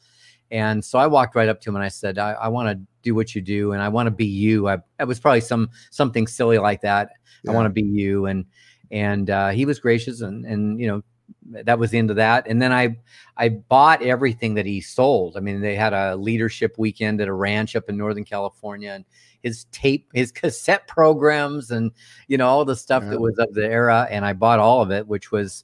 And 0.52 0.84
so 0.84 0.98
I 0.98 1.08
walked 1.08 1.36
right 1.36 1.50
up 1.50 1.62
to 1.62 1.70
him 1.70 1.76
and 1.76 1.84
I 1.84 1.90
said, 1.90 2.18
I, 2.18 2.32
I 2.34 2.48
want 2.48 2.70
to 2.70 2.86
do 3.04 3.16
what 3.16 3.36
you 3.36 3.42
do 3.42 3.72
and 3.72 3.82
I 3.82 3.90
want 3.90 4.08
to 4.08 4.12
be 4.12 4.26
you. 4.26 4.68
I, 4.68 4.78
it 5.00 5.08
was 5.08 5.20
probably 5.20 5.42
some 5.42 5.70
something 5.92 6.28
silly 6.28 6.58
like 6.58 6.82
that. 6.82 7.12
I 7.48 7.52
want 7.52 7.66
to 7.66 7.70
be 7.70 7.84
you. 7.84 8.26
And 8.26 8.46
and 8.92 9.30
uh, 9.30 9.50
he 9.50 9.66
was 9.66 9.80
gracious 9.80 10.22
and 10.22 10.46
and 10.46 10.80
you 10.80 10.88
know 10.88 11.04
that 11.50 11.80
was 11.80 11.94
into 11.94 12.14
that. 12.16 12.48
And 12.48 12.62
then 12.62 12.72
I 12.72 12.98
I 13.38 13.50
bought 13.50 14.02
everything 14.02 14.54
that 14.56 14.66
he 14.66 14.82
sold. 14.82 15.38
I 15.38 15.40
mean, 15.40 15.62
they 15.62 15.76
had 15.76 15.94
a 15.94 16.16
leadership 16.16 16.76
weekend 16.78 17.22
at 17.22 17.28
a 17.28 17.34
ranch 17.34 17.76
up 17.76 17.90
in 17.90 17.98
Northern 17.98 18.26
California, 18.26 18.92
and 18.92 19.06
his 19.42 19.66
tape, 19.72 20.10
his 20.14 20.32
cassette 20.32 20.88
programs, 20.88 21.72
and 21.72 21.92
you 22.28 22.38
know 22.38 22.48
all 22.48 22.66
the 22.66 22.76
stuff 22.76 23.04
yeah. 23.04 23.12
that 23.12 23.22
was 23.22 23.38
of 23.40 23.54
the 23.54 23.66
era. 23.66 24.08
And 24.10 24.26
I 24.26 24.34
bought 24.34 24.60
all 24.60 24.82
of 24.82 24.92
it, 24.92 25.08
which 25.08 25.32
was, 25.32 25.64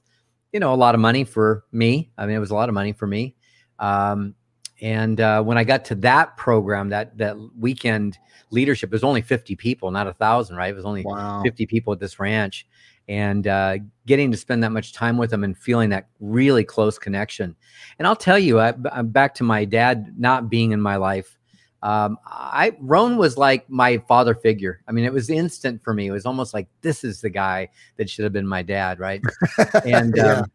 you 0.51 0.59
know, 0.59 0.73
a 0.73 0.75
lot 0.75 0.95
of 0.95 1.01
money 1.01 1.23
for 1.23 1.65
me. 1.71 2.11
I 2.17 2.25
mean, 2.25 2.35
it 2.35 2.39
was 2.39 2.51
a 2.51 2.55
lot 2.55 2.69
of 2.69 2.75
money 2.75 2.93
for 2.93 3.07
me. 3.07 3.35
Um, 3.79 4.35
and 4.81 5.21
uh, 5.21 5.41
when 5.41 5.57
I 5.57 5.63
got 5.63 5.85
to 5.85 5.95
that 5.95 6.35
program, 6.37 6.89
that 6.89 7.17
that 7.17 7.37
weekend 7.57 8.17
leadership, 8.51 8.89
it 8.89 8.93
was 8.93 9.03
only 9.03 9.21
50 9.21 9.55
people, 9.55 9.91
not 9.91 10.07
a 10.07 10.13
thousand, 10.13 10.57
right? 10.57 10.69
It 10.69 10.75
was 10.75 10.85
only 10.85 11.03
wow. 11.03 11.41
50 11.43 11.65
people 11.65 11.93
at 11.93 11.99
this 11.99 12.19
ranch. 12.19 12.67
And 13.07 13.45
uh, 13.45 13.77
getting 14.07 14.31
to 14.31 14.37
spend 14.37 14.63
that 14.63 14.71
much 14.71 14.93
time 14.93 15.17
with 15.17 15.29
them 15.29 15.43
and 15.43 15.57
feeling 15.57 15.89
that 15.91 16.07
really 16.19 16.63
close 16.63 16.97
connection. 16.97 17.55
And 17.99 18.07
I'll 18.07 18.15
tell 18.15 18.39
you, 18.39 18.59
I, 18.59 18.73
am 18.91 19.09
back 19.09 19.35
to 19.35 19.43
my 19.43 19.63
dad 19.65 20.15
not 20.17 20.49
being 20.49 20.71
in 20.71 20.81
my 20.81 20.95
life. 20.95 21.37
Um, 21.83 22.17
I 22.25 22.75
Rohn 22.79 23.15
was 23.15 23.37
like 23.37 23.69
my 23.69 23.99
father 24.07 24.33
figure. 24.33 24.81
I 24.87 24.91
mean, 24.91 25.05
it 25.05 25.13
was 25.13 25.29
instant 25.29 25.83
for 25.83 25.93
me. 25.93 26.07
It 26.07 26.11
was 26.11 26.25
almost 26.25 26.51
like 26.51 26.67
this 26.81 27.03
is 27.03 27.21
the 27.21 27.29
guy 27.29 27.69
that 27.97 28.09
should 28.09 28.23
have 28.23 28.33
been 28.33 28.47
my 28.47 28.63
dad, 28.63 28.99
right? 28.99 29.21
and 29.85 30.17
um, 30.17 30.51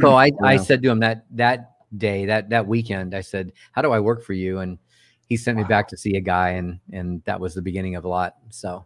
so 0.00 0.14
I, 0.14 0.26
yeah. 0.26 0.32
I 0.42 0.56
said 0.56 0.82
to 0.82 0.90
him 0.90 0.98
that 1.00 1.24
that 1.30 1.72
day, 1.96 2.26
that 2.26 2.50
that 2.50 2.66
weekend, 2.66 3.14
I 3.14 3.20
said, 3.20 3.52
"How 3.70 3.82
do 3.82 3.92
I 3.92 4.00
work 4.00 4.24
for 4.24 4.32
you?" 4.32 4.58
And 4.58 4.78
he 5.28 5.36
sent 5.36 5.56
wow. 5.56 5.62
me 5.62 5.68
back 5.68 5.86
to 5.88 5.96
see 5.96 6.16
a 6.16 6.20
guy, 6.20 6.50
and 6.50 6.80
and 6.92 7.22
that 7.24 7.38
was 7.38 7.54
the 7.54 7.62
beginning 7.62 7.94
of 7.94 8.04
a 8.04 8.08
lot. 8.08 8.34
So, 8.50 8.84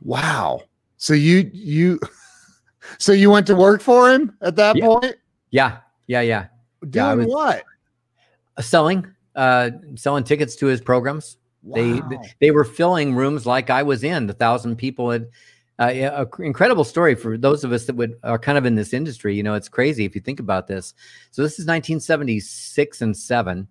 wow. 0.00 0.60
So 0.98 1.14
you 1.14 1.50
you, 1.52 1.98
so 2.98 3.12
you 3.12 3.30
went 3.30 3.46
to 3.46 3.56
work 3.56 3.80
for 3.80 4.10
him 4.10 4.36
at 4.42 4.56
that 4.56 4.76
yeah. 4.76 4.86
point? 4.86 5.16
Yeah, 5.50 5.78
yeah, 6.06 6.20
yeah. 6.20 6.46
Doing 6.90 7.20
yeah, 7.20 7.26
what? 7.26 7.64
Selling, 8.60 9.06
uh, 9.34 9.70
selling 9.94 10.24
tickets 10.24 10.54
to 10.56 10.66
his 10.66 10.80
programs. 10.80 11.38
Wow. 11.62 11.76
They 11.76 12.18
they 12.40 12.50
were 12.50 12.64
filling 12.64 13.14
rooms 13.14 13.46
like 13.46 13.70
I 13.70 13.82
was 13.82 14.04
in. 14.04 14.26
The 14.26 14.34
thousand 14.34 14.76
people 14.76 15.10
had 15.10 15.28
uh, 15.78 16.24
incredible 16.40 16.84
story 16.84 17.14
for 17.14 17.38
those 17.38 17.62
of 17.62 17.72
us 17.72 17.86
that 17.86 17.96
would 17.96 18.18
are 18.24 18.38
kind 18.38 18.58
of 18.58 18.66
in 18.66 18.74
this 18.74 18.92
industry. 18.92 19.34
You 19.36 19.42
know, 19.42 19.54
it's 19.54 19.68
crazy 19.68 20.04
if 20.04 20.14
you 20.14 20.20
think 20.20 20.40
about 20.40 20.66
this. 20.66 20.94
So 21.30 21.42
this 21.42 21.52
is 21.52 21.66
1976 21.66 23.00
and 23.02 23.16
seven. 23.16 23.68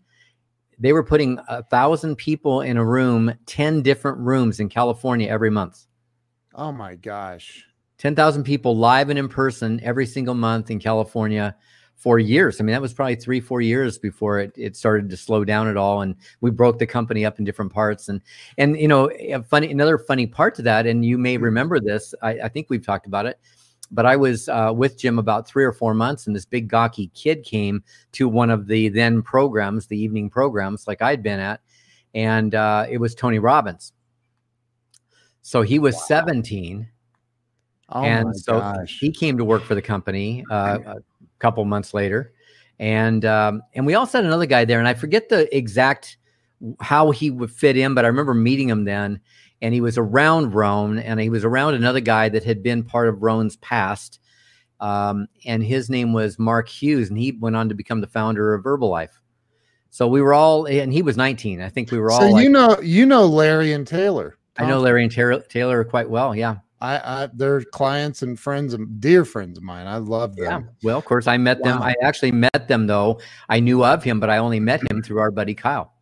They 0.80 0.94
were 0.94 1.04
putting 1.04 1.40
a 1.48 1.64
thousand 1.64 2.18
people 2.18 2.62
in 2.62 2.78
a 2.78 2.86
room, 2.86 3.34
10 3.48 3.82
different 3.82 4.20
rooms 4.20 4.60
in 4.60 4.70
California 4.70 5.28
every 5.28 5.50
month. 5.50 5.87
Oh 6.58 6.72
my 6.72 6.96
gosh. 6.96 7.66
10,000 8.00 8.44
people 8.44 8.76
live 8.76 9.10
and 9.10 9.20
in 9.20 9.30
person 9.30 9.80
every 9.84 10.08
single 10.08 10.34
month 10.34 10.72
in 10.72 10.80
California 10.80 11.56
for 11.96 12.18
years. 12.18 12.60
I 12.60 12.64
mean, 12.64 12.74
that 12.74 12.82
was 12.82 12.94
probably 12.94 13.16
three, 13.16 13.40
four 13.40 13.62
years 13.62 14.00
before 14.00 14.40
it, 14.40 14.54
it 14.56 14.76
started 14.76 15.10
to 15.10 15.18
slow 15.18 15.46
down 15.46 15.68
at 15.68 15.78
all. 15.78 16.02
And 16.02 16.16
we 16.42 16.50
broke 16.50 16.80
the 16.80 16.88
company 16.88 17.26
up 17.26 17.38
in 17.38 17.46
different 17.46 17.72
parts. 17.72 18.10
And, 18.10 18.22
and, 18.58 18.76
you 18.80 18.88
know, 18.88 19.12
funny, 19.50 19.72
another 19.72 20.00
funny 20.00 20.26
part 20.26 20.56
to 20.56 20.64
that, 20.64 20.88
and 20.88 21.06
you 21.06 21.20
may 21.20 21.36
mm-hmm. 21.36 21.44
remember 21.44 21.80
this, 21.80 22.14
I, 22.24 22.40
I 22.42 22.50
think 22.50 22.68
we've 22.70 22.86
talked 22.86 23.06
about 23.06 23.28
it, 23.28 23.40
but 23.92 24.08
I 24.08 24.16
was 24.16 24.50
uh, 24.50 24.72
with 24.76 24.98
Jim 24.98 25.20
about 25.20 25.48
three 25.48 25.64
or 25.64 25.72
four 25.72 25.94
months 25.94 26.26
and 26.26 26.36
this 26.36 26.46
big 26.46 26.68
gawky 26.68 27.12
kid 27.14 27.44
came 27.44 27.84
to 28.14 28.28
one 28.28 28.50
of 28.50 28.68
the 28.68 28.90
then 28.90 29.22
programs, 29.22 29.88
the 29.88 29.98
evening 29.98 30.30
programs 30.30 30.88
like 30.88 31.04
I'd 31.04 31.22
been 31.22 31.40
at. 31.40 31.62
And 32.16 32.56
uh, 32.56 32.88
it 32.90 32.98
was 32.98 33.14
Tony 33.14 33.38
Robbins. 33.38 33.94
So 35.48 35.62
he 35.62 35.80
was 35.80 35.96
wow. 35.96 36.02
17. 36.08 36.90
Oh 37.88 38.04
and 38.04 38.36
so 38.36 38.60
gosh. 38.60 39.00
he 39.00 39.10
came 39.10 39.38
to 39.38 39.46
work 39.46 39.64
for 39.64 39.76
the 39.76 39.82
company 39.82 40.44
uh, 40.52 40.96
couple 41.40 41.64
months 41.64 41.94
later, 41.94 42.34
and 42.80 43.24
um, 43.24 43.62
and 43.74 43.86
we 43.86 43.96
also 43.96 44.18
had 44.18 44.26
another 44.26 44.46
guy 44.46 44.66
there, 44.66 44.80
and 44.80 44.90
I 44.90 44.94
forget 44.94 45.30
the 45.30 45.56
exact 45.56 46.18
how 46.82 47.12
he 47.12 47.32
would 47.32 47.50
fit 47.50 47.78
in, 47.78 47.94
but 47.94 48.04
I 48.04 48.10
remember 48.10 48.34
meeting 48.34 48.68
him 48.68 48.84
then, 48.84 49.22
and 49.62 49.74
he 49.74 49.80
was 49.80 49.98
around 49.98 50.54
Rohn, 50.54 51.00
and 51.00 51.18
he 51.18 51.30
was 51.30 51.46
around 51.46 51.76
another 51.76 52.02
guy 52.02 52.28
that 52.28 52.44
had 52.44 52.62
been 52.62 52.84
part 52.84 53.08
of 53.08 53.24
Rohn's 53.24 53.56
past, 53.56 54.20
um, 54.82 55.30
and 55.46 55.64
his 55.64 55.90
name 55.90 56.12
was 56.12 56.38
Mark 56.38 56.68
Hughes, 56.68 57.08
and 57.08 57.18
he 57.18 57.32
went 57.32 57.56
on 57.56 57.70
to 57.70 57.76
become 57.76 58.02
the 58.02 58.08
founder 58.08 58.54
of 58.54 58.66
Herbalife. 58.66 59.18
So 59.92 60.10
we 60.10 60.22
were 60.22 60.34
all, 60.34 60.66
and 60.66 60.92
he 60.92 61.04
was 61.04 61.16
19. 61.16 61.62
I 61.62 61.70
think 61.70 61.90
we 61.90 62.00
were 62.00 62.12
all. 62.12 62.20
So 62.20 62.28
you 62.28 62.34
like, 62.34 62.50
know, 62.50 62.82
you 62.82 63.06
know 63.06 63.26
Larry 63.26 63.72
and 63.72 63.88
Taylor. 63.88 64.38
I 64.58 64.66
know 64.66 64.80
Larry 64.80 65.04
and 65.04 65.12
Taylor, 65.12 65.42
Taylor 65.42 65.84
quite 65.84 66.10
well. 66.10 66.36
Yeah. 66.36 66.58
I, 66.80 66.98
I 67.24 67.30
they're 67.34 67.62
clients 67.62 68.22
and 68.22 68.40
friends 68.40 68.74
and 68.74 69.02
dear 69.02 69.26
friends 69.26 69.58
of 69.58 69.64
mine. 69.64 69.88
I 69.88 69.98
love 69.98 70.36
them. 70.36 70.46
Yeah. 70.46 70.62
Well, 70.84 70.98
of 71.00 71.06
course, 71.06 71.26
I 71.26 71.38
met 71.38 71.60
wow. 71.60 71.74
them. 71.74 71.82
I 71.82 71.96
actually 72.04 72.32
met 72.32 72.68
them 72.68 72.86
though. 72.86 73.20
I 73.50 73.60
knew 73.60 73.84
of 73.84 74.04
him, 74.04 74.20
but 74.20 74.30
I 74.30 74.38
only 74.38 74.60
met 74.60 74.82
him 74.92 75.02
through 75.02 75.20
our 75.20 75.32
buddy 75.32 75.56
Kyle. 75.56 75.94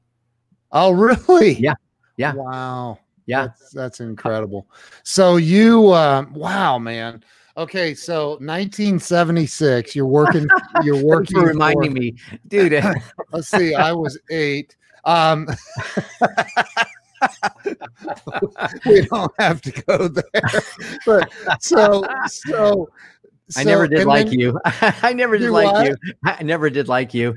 Oh, 0.71 0.91
really? 0.91 1.53
Yeah. 1.53 1.75
Yeah. 2.17 2.33
Wow. 2.33 2.99
Yeah. 3.25 3.47
That's, 3.47 3.71
that's 3.71 3.99
incredible. 4.01 4.67
So 5.03 5.37
you, 5.37 5.93
um, 5.93 6.33
wow, 6.33 6.77
man. 6.77 7.23
Okay, 7.57 7.95
so 7.95 8.31
1976. 8.31 9.95
You're 9.95 10.05
working. 10.05 10.45
You're 10.83 11.03
working. 11.03 11.39
for 11.39 11.47
reminding 11.47 11.93
for, 11.93 11.99
me, 11.99 12.15
dude. 12.49 12.83
let's 13.31 13.47
see. 13.47 13.73
I 13.73 13.93
was 13.93 14.19
eight. 14.29 14.75
Um, 15.05 15.47
we 18.85 19.01
don't 19.01 19.31
have 19.39 19.61
to 19.61 19.71
go 19.83 20.07
there. 20.07 20.63
But 21.05 21.31
so 21.59 22.03
so 22.27 22.89
I 23.55 23.63
never 23.63 23.87
did 23.87 24.05
like 24.05 24.27
then, 24.27 24.39
you. 24.39 24.59
I 24.65 25.13
never 25.13 25.37
did 25.37 25.51
like 25.51 25.71
what? 25.71 25.87
you. 25.87 25.95
I 26.25 26.43
never 26.43 26.69
did 26.69 26.87
like 26.87 27.13
you. 27.13 27.35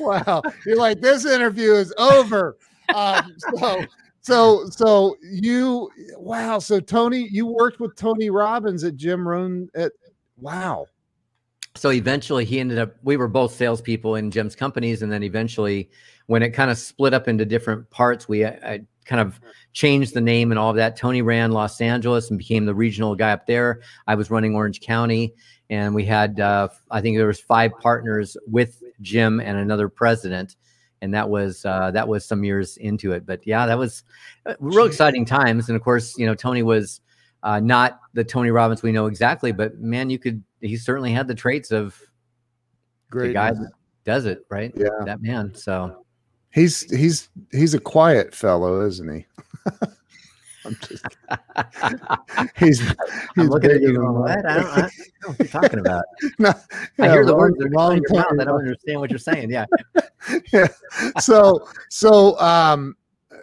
wow. 0.00 0.42
You're 0.64 0.76
like, 0.76 1.00
this 1.00 1.26
interview 1.26 1.72
is 1.72 1.92
over. 1.98 2.56
Um, 2.94 3.34
so 3.38 3.84
so 4.20 4.68
so 4.70 5.16
you 5.22 5.90
wow. 6.16 6.58
So 6.58 6.80
Tony, 6.80 7.28
you 7.30 7.46
worked 7.46 7.80
with 7.80 7.96
Tony 7.96 8.30
Robbins 8.30 8.84
at 8.84 8.96
Jim 8.96 9.26
Rohn 9.26 9.68
at 9.74 9.92
wow. 10.38 10.86
So 11.74 11.92
eventually 11.92 12.46
he 12.46 12.58
ended 12.60 12.78
up 12.78 12.94
we 13.02 13.16
were 13.18 13.28
both 13.28 13.52
salespeople 13.52 14.14
in 14.16 14.30
Jim's 14.30 14.56
companies, 14.56 15.02
and 15.02 15.12
then 15.12 15.22
eventually 15.22 15.90
when 16.26 16.42
it 16.42 16.50
kind 16.50 16.70
of 16.70 16.78
split 16.78 17.14
up 17.14 17.28
into 17.28 17.44
different 17.44 17.88
parts, 17.90 18.28
we 18.28 18.44
I 18.44 18.82
kind 19.04 19.20
of 19.20 19.40
changed 19.72 20.14
the 20.14 20.20
name 20.20 20.50
and 20.50 20.58
all 20.58 20.70
of 20.70 20.76
that. 20.76 20.96
Tony 20.96 21.22
ran 21.22 21.52
Los 21.52 21.80
Angeles 21.80 22.30
and 22.30 22.38
became 22.38 22.66
the 22.66 22.74
regional 22.74 23.14
guy 23.14 23.32
up 23.32 23.46
there. 23.46 23.80
I 24.06 24.14
was 24.16 24.30
running 24.30 24.54
Orange 24.54 24.80
County, 24.80 25.32
and 25.70 25.94
we 25.94 26.04
had 26.04 26.40
uh, 26.40 26.68
I 26.90 27.00
think 27.00 27.16
there 27.16 27.26
was 27.26 27.40
five 27.40 27.72
partners 27.80 28.36
with 28.46 28.82
Jim 29.00 29.40
and 29.40 29.56
another 29.58 29.88
president, 29.88 30.56
and 31.00 31.14
that 31.14 31.28
was 31.28 31.64
uh, 31.64 31.90
that 31.92 32.08
was 32.08 32.24
some 32.24 32.44
years 32.44 32.76
into 32.76 33.12
it. 33.12 33.24
But 33.24 33.46
yeah, 33.46 33.66
that 33.66 33.78
was 33.78 34.02
uh, 34.44 34.54
real 34.58 34.86
exciting 34.86 35.24
times. 35.24 35.68
And 35.68 35.76
of 35.76 35.82
course, 35.82 36.18
you 36.18 36.26
know, 36.26 36.34
Tony 36.34 36.62
was 36.62 37.00
uh, 37.42 37.60
not 37.60 38.00
the 38.14 38.24
Tony 38.24 38.50
Robbins 38.50 38.82
we 38.82 38.92
know 38.92 39.06
exactly, 39.06 39.52
but 39.52 39.78
man, 39.78 40.10
you 40.10 40.18
could 40.18 40.42
he 40.60 40.76
certainly 40.76 41.12
had 41.12 41.28
the 41.28 41.34
traits 41.34 41.70
of 41.70 42.00
Great 43.10 43.28
the 43.28 43.34
guy 43.34 43.52
that 43.52 43.70
does 44.04 44.24
it 44.26 44.40
right. 44.50 44.72
Yeah, 44.74 44.88
that 45.04 45.22
man. 45.22 45.54
So 45.54 46.05
He's 46.52 46.90
he's 46.94 47.28
he's 47.50 47.74
a 47.74 47.80
quiet 47.80 48.34
fellow, 48.34 48.86
isn't 48.86 49.14
he? 49.14 49.26
I'm 50.66 50.76
just 50.80 51.06
he's, 52.58 52.80
he's 52.80 52.94
I'm 53.36 53.48
looking 53.48 53.70
at 53.70 53.80
you 53.80 53.94
going, 53.94 54.18
what? 54.18 54.44
I 54.46 54.56
don't, 54.56 54.66
I 54.66 54.80
don't 54.80 54.92
know 55.22 55.28
what 55.28 55.38
you're 55.38 55.48
talking 55.48 55.78
about. 55.78 56.04
no, 56.38 56.52
I 56.98 57.08
hear 57.08 57.24
the 57.24 57.32
long, 57.32 57.40
words 57.40 57.56
that 57.58 57.66
are 57.66 57.70
coming 57.70 58.02
mouth. 58.10 58.40
I 58.40 58.44
don't 58.44 58.60
understand 58.60 59.00
what 59.00 59.10
you're 59.10 59.18
saying. 59.18 59.50
Yeah. 59.50 59.66
yeah. 60.52 60.68
So 61.20 61.68
so 61.90 62.38
um 62.40 62.96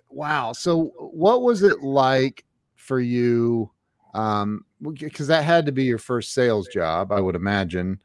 wow. 0.09 0.53
So 0.53 0.93
what 0.97 1.41
was 1.43 1.63
it 1.63 1.81
like 1.81 2.43
for 2.75 2.99
you? 2.99 3.71
Um 4.13 4.65
because 4.81 5.27
that 5.27 5.43
had 5.43 5.65
to 5.65 5.71
be 5.71 5.83
your 5.83 5.97
first 5.97 6.33
sales 6.33 6.67
job, 6.67 7.11
I 7.11 7.19
would 7.19 7.35
imagine. 7.35 7.99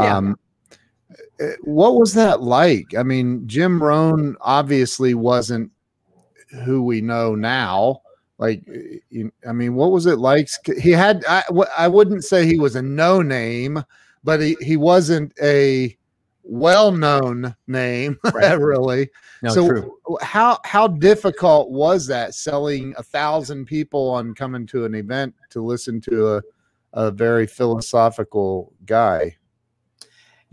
Yeah. 0.00 0.16
Um 0.16 0.38
what 1.62 1.96
was 1.96 2.14
that 2.14 2.42
like? 2.42 2.94
I 2.96 3.02
mean, 3.02 3.46
Jim 3.46 3.82
Rohn 3.82 4.36
obviously 4.40 5.14
wasn't 5.14 5.70
who 6.64 6.82
we 6.82 7.00
know 7.00 7.34
now. 7.34 8.02
Like, 8.38 8.62
uh, 8.68 9.28
I 9.48 9.52
mean, 9.52 9.74
what 9.74 9.92
was 9.92 10.06
it 10.06 10.18
like? 10.18 10.48
He 10.80 10.90
had, 10.90 11.24
I, 11.28 11.44
I 11.76 11.88
wouldn't 11.88 12.24
say 12.24 12.46
he 12.46 12.58
was 12.58 12.74
a 12.74 12.82
no 12.82 13.22
name, 13.22 13.82
but 14.24 14.40
he, 14.40 14.56
he 14.60 14.76
wasn't 14.76 15.32
a 15.40 15.96
well 16.42 16.92
known 16.92 17.54
name, 17.66 18.18
right. 18.32 18.58
really. 18.58 19.10
No, 19.42 19.50
so, 19.50 19.68
true. 19.68 19.98
how 20.20 20.58
how 20.64 20.86
difficult 20.88 21.70
was 21.70 22.06
that 22.06 22.34
selling 22.34 22.94
a 22.96 23.02
thousand 23.02 23.66
people 23.66 24.10
on 24.10 24.34
coming 24.34 24.66
to 24.68 24.84
an 24.84 24.94
event 24.94 25.34
to 25.50 25.62
listen 25.62 26.00
to 26.02 26.36
a 26.36 26.42
a 26.92 27.10
very 27.10 27.46
philosophical 27.46 28.72
guy? 28.86 29.36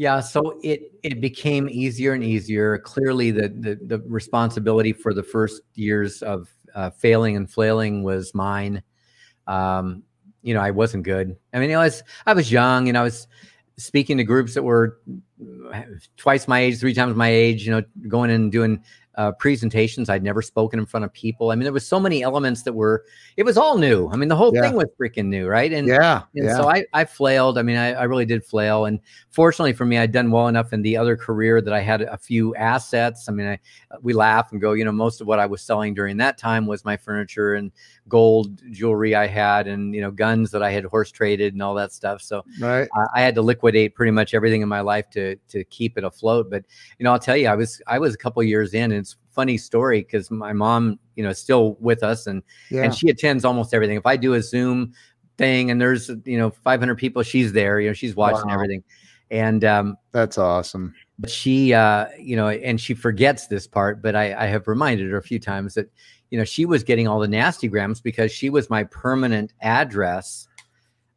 Yeah, 0.01 0.19
so 0.19 0.59
it 0.63 0.93
it 1.03 1.21
became 1.21 1.69
easier 1.69 2.13
and 2.13 2.23
easier. 2.23 2.79
Clearly, 2.79 3.29
the 3.29 3.49
the, 3.49 3.79
the 3.85 3.99
responsibility 4.07 4.93
for 4.93 5.13
the 5.13 5.21
first 5.21 5.61
years 5.75 6.23
of 6.23 6.49
uh, 6.73 6.89
failing 6.89 7.35
and 7.37 7.47
flailing 7.47 8.01
was 8.01 8.33
mine. 8.33 8.81
Um, 9.45 10.01
you 10.41 10.55
know, 10.55 10.59
I 10.59 10.71
wasn't 10.71 11.03
good. 11.03 11.37
I 11.53 11.59
mean, 11.59 11.69
I 11.69 11.83
was, 11.83 12.01
I 12.25 12.33
was 12.33 12.51
young 12.51 12.89
and 12.89 12.97
I 12.97 13.03
was 13.03 13.27
speaking 13.77 14.17
to 14.17 14.23
groups 14.23 14.55
that 14.55 14.63
were 14.63 15.01
twice 16.17 16.47
my 16.47 16.61
age, 16.61 16.79
three 16.79 16.95
times 16.95 17.15
my 17.15 17.29
age, 17.29 17.63
you 17.63 17.69
know, 17.69 17.83
going 18.07 18.31
and 18.31 18.51
doing 18.51 18.83
uh, 19.21 19.31
presentations. 19.33 20.09
I'd 20.09 20.23
never 20.23 20.41
spoken 20.41 20.79
in 20.79 20.85
front 20.87 21.05
of 21.05 21.13
people. 21.13 21.51
I 21.51 21.55
mean, 21.55 21.63
there 21.63 21.71
was 21.73 21.85
so 21.85 21.99
many 21.99 22.23
elements 22.23 22.63
that 22.63 22.73
were, 22.73 23.05
it 23.37 23.43
was 23.43 23.55
all 23.55 23.77
new. 23.77 24.09
I 24.09 24.15
mean, 24.15 24.29
the 24.29 24.35
whole 24.35 24.51
Yeah. 24.53 24.63
thing 24.63 24.75
was 24.75 24.87
freaking 24.99 25.27
new. 25.27 25.47
Right. 25.47 25.71
And, 25.71 25.87
Yeah. 25.87 26.23
and 26.35 26.45
yeah. 26.45 26.57
so 26.57 26.67
I, 26.67 26.85
I 26.93 27.05
flailed. 27.05 27.59
I 27.59 27.61
mean, 27.61 27.77
I, 27.77 27.93
I 27.93 28.03
really 28.05 28.25
did 28.25 28.43
flail. 28.43 28.85
And 28.85 28.99
fortunately 29.29 29.73
for 29.73 29.85
me, 29.85 29.99
I'd 29.99 30.11
done 30.11 30.31
well 30.31 30.47
enough 30.47 30.73
in 30.73 30.81
the 30.81 30.97
other 30.97 31.15
career 31.15 31.61
that 31.61 31.73
I 31.73 31.81
had 31.81 32.01
a 32.01 32.17
few 32.17 32.55
assets. 32.55 33.29
I 33.29 33.31
mean, 33.31 33.45
I, 33.47 33.59
we 34.01 34.13
laugh 34.13 34.51
and 34.51 34.59
go, 34.59 34.71
you 34.73 34.85
know, 34.85 34.91
most 34.91 35.21
of 35.21 35.27
what 35.27 35.37
I 35.37 35.45
was 35.45 35.61
selling 35.61 35.93
during 35.93 36.17
that 36.17 36.39
time 36.39 36.65
was 36.65 36.83
my 36.83 36.97
furniture 36.97 37.53
and 37.53 37.71
gold 38.07 38.59
jewelry 38.71 39.13
I 39.13 39.27
had 39.27 39.67
and, 39.67 39.93
you 39.93 40.01
know, 40.01 40.09
guns 40.09 40.49
that 40.51 40.63
I 40.63 40.71
had 40.71 40.83
horse 40.85 41.11
traded 41.11 41.53
and 41.53 41.61
all 41.61 41.75
that 41.75 41.93
stuff. 41.93 42.23
So 42.23 42.43
right. 42.59 42.89
I, 42.95 43.19
I 43.19 43.21
had 43.21 43.35
to 43.35 43.43
liquidate 43.43 43.93
pretty 43.93 44.11
much 44.11 44.33
everything 44.33 44.63
in 44.63 44.67
my 44.67 44.81
life 44.81 45.11
to, 45.11 45.35
to 45.49 45.63
keep 45.65 45.97
it 45.97 46.03
afloat. 46.03 46.49
But, 46.49 46.65
you 46.97 47.03
know, 47.03 47.11
I'll 47.11 47.19
tell 47.19 47.37
you, 47.37 47.47
I 47.47 47.55
was, 47.55 47.81
I 47.85 47.99
was 47.99 48.15
a 48.15 48.17
couple 48.17 48.41
years 48.41 48.73
in 48.73 48.91
and 48.91 49.05
funny 49.33 49.57
story 49.57 50.01
because 50.01 50.29
my 50.31 50.53
mom, 50.53 50.99
you 51.15 51.23
know, 51.23 51.29
is 51.31 51.39
still 51.39 51.75
with 51.79 52.03
us 52.03 52.27
and 52.27 52.43
Yeah. 52.69 52.83
and 52.83 52.93
she 52.95 53.09
attends 53.09 53.45
almost 53.45 53.73
everything. 53.73 53.97
If 53.97 54.05
I 54.05 54.17
do 54.17 54.33
a 54.33 54.41
Zoom 54.41 54.93
thing 55.37 55.71
and 55.71 55.79
there's 55.81 56.09
you 56.25 56.37
know 56.37 56.51
500 56.51 56.95
people, 56.95 57.23
she's 57.23 57.53
there. 57.53 57.79
You 57.79 57.89
know, 57.89 57.93
she's 57.93 58.15
watching 58.15 58.47
Wow. 58.47 58.53
everything, 58.55 58.83
and 59.29 59.63
um, 59.65 59.97
That's 60.11 60.37
awesome. 60.37 60.93
but 61.19 61.29
she 61.29 61.73
uh, 61.73 62.07
you 62.19 62.35
know, 62.35 62.49
and 62.49 62.79
she 62.79 62.93
forgets 62.93 63.47
this 63.47 63.67
part. 63.67 64.01
But 64.01 64.15
I, 64.15 64.33
I 64.33 64.45
have 64.47 64.67
reminded 64.67 65.09
her 65.11 65.17
a 65.17 65.23
few 65.23 65.39
times 65.39 65.73
that 65.75 65.91
you 66.29 66.37
know 66.37 66.43
she 66.45 66.65
was 66.65 66.83
getting 66.83 67.07
all 67.07 67.19
the 67.19 67.27
nasty 67.27 67.67
grams 67.67 68.01
because 68.01 68.31
she 68.31 68.49
was 68.49 68.69
my 68.69 68.83
permanent 68.85 69.53
address. 69.61 70.47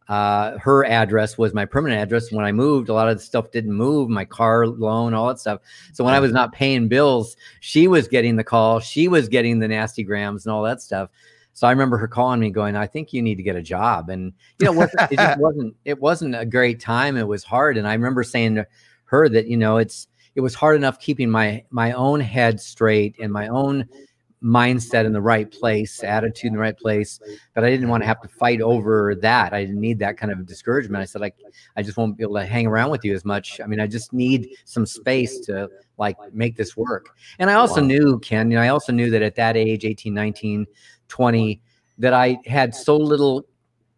Uh, 0.09 0.59
her 0.59 0.85
address 0.85 1.39
was 1.39 1.55
my 1.55 1.65
permanent 1.65 2.03
address. 2.03 2.31
When 2.31 2.45
I 2.45 2.53
moved, 2.53 2.89
a 2.89 2.95
lot 2.95 3.09
of 3.09 3.17
the 3.17 3.25
stuff 3.25 3.51
didn't 3.51 3.73
move, 3.73 4.11
my 4.11 4.25
car 4.25 4.67
loan, 4.67 5.15
all 5.15 5.29
that 5.29 5.39
stuff. 5.39 5.61
So 5.93 6.05
when 6.05 6.15
I 6.15 6.21
was 6.21 6.33
not 6.33 6.53
paying 6.53 6.89
bills, 6.89 7.37
she 7.61 7.89
was 7.89 8.07
getting 8.07 8.37
the 8.37 8.45
call, 8.45 8.81
she 8.81 9.09
was 9.09 9.29
getting 9.29 9.59
the 9.59 9.69
nasty 9.69 10.03
grams 10.03 10.45
and 10.45 10.53
all 10.53 10.63
that 10.65 10.83
stuff. 10.83 11.11
So 11.55 11.69
I 11.69 11.71
remember 11.71 11.97
her 11.99 12.09
calling 12.09 12.41
me, 12.41 12.51
going, 12.51 12.77
"I 12.77 12.87
think 12.87 13.13
you 13.13 13.23
need 13.23 13.37
to 13.37 13.43
get 13.43 13.55
a 13.55 13.63
job." 13.63 14.11
And 14.11 14.33
you 14.59 14.67
know, 14.67 14.73
it, 14.73 14.77
wasn't, 14.77 15.13
it 15.13 15.17
just 15.17 15.39
wasn't. 15.41 15.77
It 15.85 16.01
wasn't 16.01 16.35
a 16.35 16.45
great 16.45 16.81
time. 16.81 17.17
It 17.17 17.29
was 17.29 17.45
hard. 17.45 17.79
And 17.79 17.87
I 17.87 17.95
remember 17.95 18.25
saying 18.25 18.57
to 18.57 18.67
her 19.05 19.29
that 19.29 19.47
you 19.47 19.57
know, 19.57 19.77
it's 19.77 20.09
it 20.35 20.41
was 20.41 20.55
hard 20.55 20.77
enough 20.77 20.99
keeping 20.99 21.31
my 21.31 21.65
my 21.71 21.93
own 21.93 22.19
head 22.21 22.61
straight 22.61 23.15
and 23.21 23.33
my 23.33 23.49
own 23.49 23.89
mindset 24.45 25.07
in 25.07 25.13
the 25.13 25.21
right 25.23 25.51
place, 25.51 26.05
attitude 26.05 26.49
in 26.49 26.53
the 26.53 26.59
right 26.59 26.77
place. 26.77 27.19
But 27.55 27.65
I 27.65 27.71
didn't 27.71 27.89
want 27.89 28.03
to 28.03 28.07
have 28.07 28.21
to 28.21 28.29
fight 28.29 28.61
over 28.61 29.15
that. 29.17 29.55
I 29.55 29.65
didn't 29.65 29.81
need 29.81 29.99
that 30.01 30.19
kind 30.19 30.31
of 30.31 30.45
discouragement. 30.45 31.01
I 31.01 31.07
said, 31.07 31.23
like, 31.23 31.37
I 31.77 31.83
just 31.83 31.97
won't 31.97 32.17
be 32.17 32.23
able 32.23 32.35
to 32.35 32.45
hang 32.45 32.67
around 32.67 32.91
with 32.91 33.05
you 33.05 33.15
as 33.15 33.25
much. 33.25 33.61
I 33.63 33.67
mean, 33.67 33.81
I 33.81 33.87
just 33.87 34.13
need 34.13 34.51
some 34.65 34.85
space 34.85 35.41
to 35.47 35.71
like 35.97 36.17
make 36.33 36.57
this 36.57 36.77
work. 36.77 37.17
And 37.39 37.49
I 37.49 37.55
also 37.55 37.81
Wow. 37.81 37.87
knew, 37.87 38.19
Ken, 38.21 38.51
you 38.51 38.57
know, 38.57 38.63
I 38.63 38.69
also 38.69 38.93
knew 38.93 39.11
that 39.11 39.23
at 39.23 39.37
that 39.37 39.57
age, 39.57 39.85
18, 39.85 40.13
19, 40.13 40.67
20, 41.09 41.63
that 41.99 42.13
I 42.13 42.39
had 42.47 42.75
so 42.75 42.97
little 42.97 43.47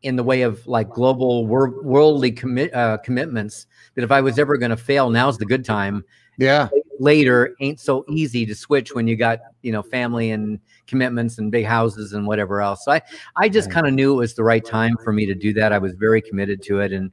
in 0.02 0.14
the 0.14 0.22
way 0.22 0.42
of 0.42 0.64
like 0.66 0.90
global 0.90 1.46
wor- 1.46 1.82
worldly 1.82 2.30
commit 2.30 2.72
uh, 2.74 2.98
commitments 2.98 3.66
that 3.94 4.04
if 4.04 4.12
I 4.12 4.20
was 4.20 4.38
ever 4.38 4.56
going 4.58 4.70
to 4.70 4.76
fail, 4.76 5.10
now's 5.10 5.38
the 5.38 5.46
good 5.46 5.64
time 5.64 6.04
Yeah. 6.38 6.68
Later 6.98 7.54
ain't 7.60 7.80
so 7.80 8.04
easy 8.08 8.46
to 8.46 8.54
switch 8.54 8.94
when 8.94 9.06
you 9.06 9.16
got 9.16 9.38
you 9.62 9.72
know 9.72 9.82
family 9.82 10.30
and 10.30 10.58
commitments 10.86 11.38
and 11.38 11.50
big 11.50 11.64
houses 11.64 12.12
and 12.12 12.26
whatever 12.26 12.60
else 12.60 12.84
so 12.84 12.92
i 12.92 13.00
i 13.36 13.48
just 13.48 13.70
kind 13.70 13.86
of 13.86 13.92
knew 13.92 14.14
it 14.14 14.16
was 14.16 14.34
the 14.34 14.44
right 14.44 14.64
time 14.64 14.96
for 15.04 15.12
me 15.12 15.26
to 15.26 15.34
do 15.34 15.52
that 15.52 15.72
i 15.72 15.78
was 15.78 15.94
very 15.94 16.22
committed 16.22 16.62
to 16.62 16.80
it 16.80 16.92
and 16.92 17.10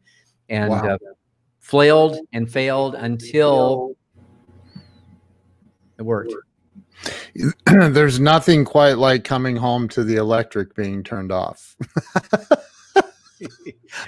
and 0.50 0.70
Wow. 0.70 0.96
uh, 0.96 0.98
flailed 1.60 2.18
and 2.34 2.52
failed 2.52 2.96
until 2.96 3.96
it 5.98 6.04
worked 6.04 6.34
There's 7.66 8.20
nothing 8.20 8.66
quite 8.66 8.98
like 8.98 9.24
coming 9.24 9.56
home 9.56 9.88
to 9.90 10.04
the 10.04 10.16
electric 10.16 10.76
being 10.76 11.04
turned 11.04 11.32
off. 11.32 11.76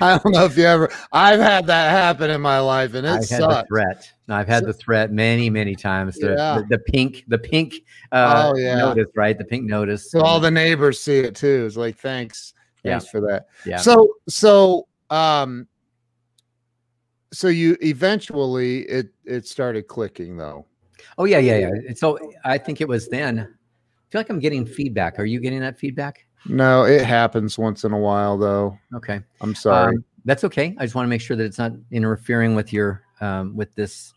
I 0.01 0.17
don't 0.17 0.33
know 0.33 0.45
if 0.45 0.57
you 0.57 0.63
ever. 0.65 0.89
I've 1.11 1.39
had 1.39 1.67
that 1.67 1.91
happen 1.91 2.29
in 2.29 2.41
my 2.41 2.59
life, 2.59 2.93
and 2.93 3.05
it 3.05 3.09
i've 3.11 3.29
had 3.29 3.41
the 3.41 3.65
threat 3.67 4.11
i've 4.29 4.47
had 4.47 4.65
the 4.65 4.73
threat 4.73 5.11
many 5.11 5.49
many 5.49 5.75
times 5.75 6.17
the, 6.17 6.31
Yeah. 6.31 6.55
the, 6.69 6.77
the 6.77 6.79
pink 6.79 7.23
the 7.27 7.37
pink 7.37 7.75
uh 8.11 8.49
Oh, 8.51 8.57
yeah. 8.57 8.75
notice 8.77 9.07
right 9.15 9.37
the 9.37 9.43
pink 9.45 9.65
notice 9.65 10.09
So 10.11 10.21
all 10.21 10.39
the 10.39 10.49
neighbors 10.51 10.99
see 11.01 11.19
it 11.19 11.35
too. 11.35 11.65
It's 11.67 11.77
like 11.77 11.97
thanks, 11.97 12.53
Yeah. 12.83 12.99
for 12.99 13.21
that. 13.21 13.47
yeah 13.65 13.77
So 13.77 14.15
so 14.27 14.87
um, 15.09 15.67
so 17.31 17.47
you 17.49 17.77
eventually 17.81 18.81
it 18.83 19.07
it 19.25 19.45
started 19.47 19.87
clicking 19.87 20.37
though. 20.37 20.65
oh 21.17 21.25
yeah 21.25 21.37
yeah 21.39 21.57
yeah 21.57 21.69
And 21.87 21.97
so 21.97 22.17
i 22.45 22.57
think 22.57 22.81
it 22.81 22.87
was 22.87 23.07
then 23.09 23.39
i 23.39 23.43
feel 24.09 24.19
like 24.19 24.29
i'm 24.29 24.39
getting 24.39 24.65
feedback 24.65 25.19
are 25.19 25.25
you 25.25 25.39
getting 25.39 25.59
that 25.59 25.77
feedback 25.77 26.25
No, 26.47 26.83
it 26.83 27.03
happens 27.03 27.57
once 27.57 27.83
in 27.83 27.91
a 27.91 27.97
while 27.97 28.37
though. 28.37 28.77
okay 28.93 29.21
I'm 29.41 29.55
sorry. 29.55 29.95
Um, 29.95 30.05
that's 30.25 30.43
okay. 30.43 30.75
I 30.79 30.85
just 30.85 30.95
want 30.95 31.05
to 31.05 31.09
make 31.09 31.21
sure 31.21 31.37
that 31.37 31.43
it's 31.43 31.57
not 31.57 31.73
interfering 31.91 32.55
with 32.55 32.73
your 32.73 33.03
um, 33.21 33.55
with 33.55 33.73
this 33.75 34.13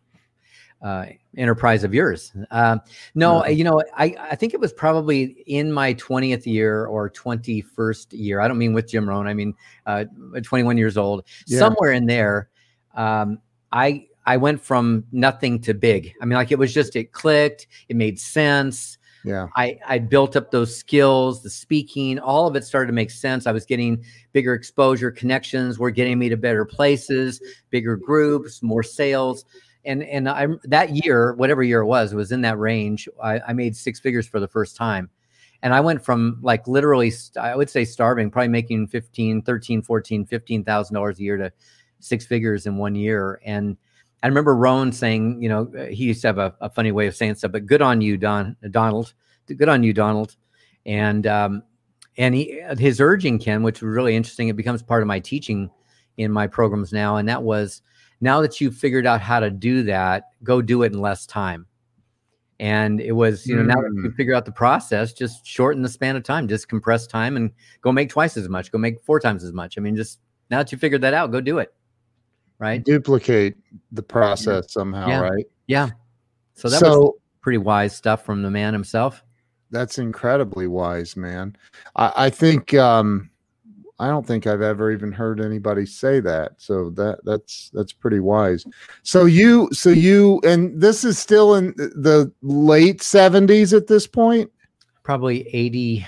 uh, 0.80 1.06
enterprise 1.36 1.84
of 1.84 1.92
yours. 1.92 2.32
Um, 2.50 2.80
no, 3.14 3.44
you 3.46 3.64
know, 3.64 3.82
I 3.96 4.14
I 4.18 4.34
think 4.34 4.54
it 4.54 4.60
was 4.60 4.72
probably 4.72 5.42
in 5.46 5.72
my 5.72 5.92
twentieth 5.94 6.46
year 6.46 6.86
or 6.86 7.10
twenty 7.10 7.60
first 7.60 8.12
year. 8.12 8.40
I 8.40 8.48
don't 8.48 8.58
mean 8.58 8.72
with 8.72 8.88
Jim 8.88 9.08
Rohn. 9.08 9.26
I 9.26 9.34
mean 9.34 9.54
uh, 9.86 10.04
twenty 10.42 10.64
one 10.64 10.78
years 10.78 10.96
old. 10.96 11.24
Yeah. 11.46 11.58
Somewhere 11.58 11.92
in 11.92 12.06
there, 12.06 12.48
um, 12.94 13.38
I 13.72 14.06
I 14.24 14.36
went 14.36 14.60
from 14.60 15.04
nothing 15.10 15.60
to 15.62 15.74
big. 15.74 16.12
I 16.20 16.24
mean, 16.24 16.36
like 16.36 16.52
it 16.52 16.58
was 16.58 16.72
just 16.72 16.96
it 16.96 17.12
clicked. 17.12 17.66
It 17.88 17.96
made 17.96 18.18
sense. 18.18 18.97
Yeah. 19.28 19.48
I, 19.56 19.78
I 19.86 19.98
built 19.98 20.36
up 20.36 20.50
those 20.50 20.74
skills, 20.74 21.42
the 21.42 21.50
speaking, 21.50 22.18
all 22.18 22.46
of 22.46 22.56
it 22.56 22.64
started 22.64 22.86
to 22.86 22.94
make 22.94 23.10
sense. 23.10 23.46
I 23.46 23.52
was 23.52 23.66
getting 23.66 24.02
bigger 24.32 24.54
exposure, 24.54 25.10
connections 25.10 25.78
were 25.78 25.90
getting 25.90 26.18
me 26.18 26.30
to 26.30 26.36
better 26.36 26.64
places, 26.64 27.40
bigger 27.68 27.96
groups, 27.96 28.62
more 28.62 28.82
sales. 28.82 29.44
And 29.84 30.02
and 30.02 30.28
I 30.28 30.48
that 30.64 30.96
year, 30.96 31.34
whatever 31.34 31.62
year 31.62 31.80
it 31.80 31.86
was, 31.86 32.14
was 32.14 32.32
in 32.32 32.40
that 32.42 32.58
range. 32.58 33.08
I, 33.22 33.40
I 33.40 33.52
made 33.52 33.76
six 33.76 34.00
figures 34.00 34.26
for 34.26 34.40
the 34.40 34.48
first 34.48 34.76
time. 34.76 35.10
And 35.62 35.74
I 35.74 35.80
went 35.80 36.04
from 36.04 36.38
like 36.40 36.66
literally, 36.66 37.12
I 37.38 37.54
would 37.54 37.68
say 37.68 37.84
starving, 37.84 38.30
probably 38.30 38.48
making 38.48 38.86
15, 38.86 39.42
13, 39.42 39.82
14, 39.82 40.24
15,000 40.24 40.94
dollars 40.94 41.18
a 41.18 41.22
year 41.22 41.36
to 41.36 41.52
six 42.00 42.24
figures 42.24 42.66
in 42.66 42.76
one 42.76 42.94
year. 42.94 43.40
And 43.44 43.76
I 44.22 44.26
remember 44.26 44.56
Rohn 44.56 44.92
saying, 44.92 45.42
you 45.42 45.48
know, 45.48 45.70
he 45.90 46.04
used 46.06 46.22
to 46.22 46.28
have 46.28 46.38
a, 46.38 46.54
a 46.60 46.68
funny 46.70 46.92
way 46.92 47.06
of 47.06 47.14
saying 47.14 47.36
stuff, 47.36 47.52
but 47.52 47.66
good 47.66 47.82
on 47.82 48.00
you, 48.00 48.16
Don 48.16 48.56
Donald. 48.70 49.14
Good 49.46 49.68
on 49.68 49.82
you, 49.82 49.92
Donald. 49.92 50.36
And 50.86 51.26
um, 51.26 51.62
and 52.16 52.34
he 52.34 52.60
his 52.78 53.00
urging 53.00 53.38
Ken, 53.38 53.62
which 53.62 53.80
was 53.80 53.94
really 53.94 54.16
interesting. 54.16 54.48
It 54.48 54.56
becomes 54.56 54.82
part 54.82 55.02
of 55.02 55.06
my 55.06 55.20
teaching 55.20 55.70
in 56.16 56.32
my 56.32 56.46
programs 56.46 56.92
now, 56.92 57.16
and 57.16 57.28
that 57.28 57.42
was 57.42 57.82
now 58.20 58.40
that 58.40 58.60
you've 58.60 58.74
figured 58.74 59.06
out 59.06 59.20
how 59.20 59.38
to 59.38 59.50
do 59.50 59.84
that, 59.84 60.24
go 60.42 60.60
do 60.60 60.82
it 60.82 60.92
in 60.92 61.00
less 61.00 61.24
time. 61.26 61.66
And 62.60 63.00
it 63.00 63.12
was, 63.12 63.46
you 63.46 63.54
know, 63.54 63.62
now 63.62 63.76
that 63.76 63.92
you 64.02 64.10
Mm. 64.10 64.16
figure 64.16 64.34
out 64.34 64.44
the 64.44 64.50
process, 64.50 65.12
just 65.12 65.46
shorten 65.46 65.82
the 65.82 65.88
span 65.88 66.16
of 66.16 66.24
time, 66.24 66.48
just 66.48 66.68
compress 66.68 67.06
time 67.06 67.36
and 67.36 67.52
go 67.82 67.92
make 67.92 68.08
twice 68.10 68.36
as 68.36 68.48
much, 68.48 68.72
go 68.72 68.78
make 68.78 69.00
four 69.04 69.20
times 69.20 69.44
as 69.44 69.52
much. 69.52 69.78
I 69.78 69.80
mean, 69.80 69.94
just 69.94 70.18
now 70.50 70.58
that 70.58 70.72
you 70.72 70.78
figured 70.78 71.02
that 71.02 71.14
out, 71.14 71.30
go 71.30 71.40
do 71.40 71.58
it. 71.58 71.72
Right. 72.58 72.84
Duplicate 72.84 73.56
the 73.92 74.02
process 74.02 74.72
somehow, 74.72 75.08
Yeah. 75.08 75.20
right? 75.20 75.44
Yeah. 75.66 75.90
So 76.54 76.68
that 76.68 76.80
so 76.80 76.98
was 77.00 77.12
pretty 77.40 77.58
wise 77.58 77.94
stuff 77.96 78.24
from 78.24 78.42
the 78.42 78.50
man 78.50 78.72
himself. 78.72 79.22
that's 79.70 79.98
incredibly 79.98 80.66
wise, 80.66 81.16
man. 81.16 81.54
I, 81.94 82.12
I 82.16 82.30
think 82.30 82.74
um 82.74 83.30
I 84.00 84.08
don't 84.08 84.26
think 84.26 84.46
I've 84.46 84.62
ever 84.62 84.92
even 84.92 85.10
heard 85.12 85.40
anybody 85.40 85.84
say 85.86 86.20
that. 86.20 86.52
So 86.58 86.90
that 86.90 87.18
that's 87.24 87.70
that's 87.74 87.92
pretty 87.92 88.20
wise. 88.20 88.64
So 89.02 89.24
you 89.26 89.68
so 89.72 89.90
you 89.90 90.40
and 90.44 90.80
this 90.80 91.04
is 91.04 91.18
still 91.18 91.54
in 91.56 91.74
the 91.76 92.32
late 92.42 93.00
70s 93.00 93.76
at 93.76 93.86
this 93.88 94.06
point? 94.06 94.50
Probably 95.04 95.48
80, 95.54 96.06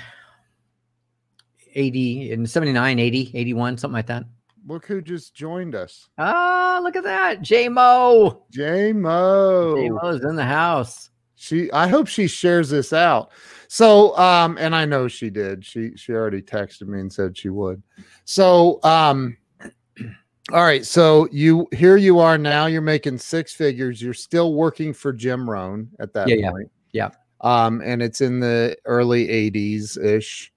80 1.74 2.32
and 2.32 2.48
79, 2.50 2.98
80, 2.98 3.30
81, 3.34 3.78
something 3.78 3.94
like 3.94 4.06
that. 4.06 4.24
Look 4.66 4.87
who 4.87 5.01
just 5.01 5.35
joined 5.35 5.75
us. 5.75 6.09
Ah, 6.18 6.81
look 6.83 6.96
at 6.96 7.05
that. 7.05 7.42
J 7.42 7.68
Mo. 7.68 8.44
J 8.51 8.92
Mo. 8.92 9.75
J 9.77 9.90
Mo's 9.90 10.23
in 10.25 10.37
the 10.37 10.44
house. 10.44 11.11
She 11.35 11.73
I 11.73 11.88
hope 11.88 12.07
she 12.07 12.27
shares 12.27 12.68
this 12.68 12.92
out. 12.92 13.31
So 13.68 14.16
um 14.18 14.59
and 14.61 14.77
I 14.77 14.85
know 14.85 15.09
she 15.09 15.31
did. 15.31 15.64
She 15.64 15.96
she 15.96 16.12
already 16.12 16.42
texted 16.42 16.87
me 16.87 17.01
and 17.01 17.12
said 17.12 17.37
she 17.37 17.49
would. 17.49 17.83
So 18.27 18.79
um 18.83 19.37
all 20.53 20.62
right, 20.62 20.85
so 20.85 21.29
you 21.33 21.66
here 21.73 21.96
you 21.96 22.18
are 22.18 22.37
now, 22.37 22.66
you're 22.66 22.83
making 22.83 23.18
six 23.18 23.55
figures. 23.55 24.03
You're 24.03 24.12
still 24.12 24.55
working 24.55 24.92
for 24.92 25.12
Jim 25.12 25.49
Rohn 25.49 25.88
at 25.99 26.12
that 26.12 26.29
Yeah, 26.29 26.37
yeah, 26.37 26.53
yeah. 26.92 27.11
Um 27.40 27.81
and 27.83 28.03
it's 28.03 28.20
in 28.20 28.40
the 28.40 28.77
early 28.85 29.27
80s 29.27 29.96
ish. 30.03 30.53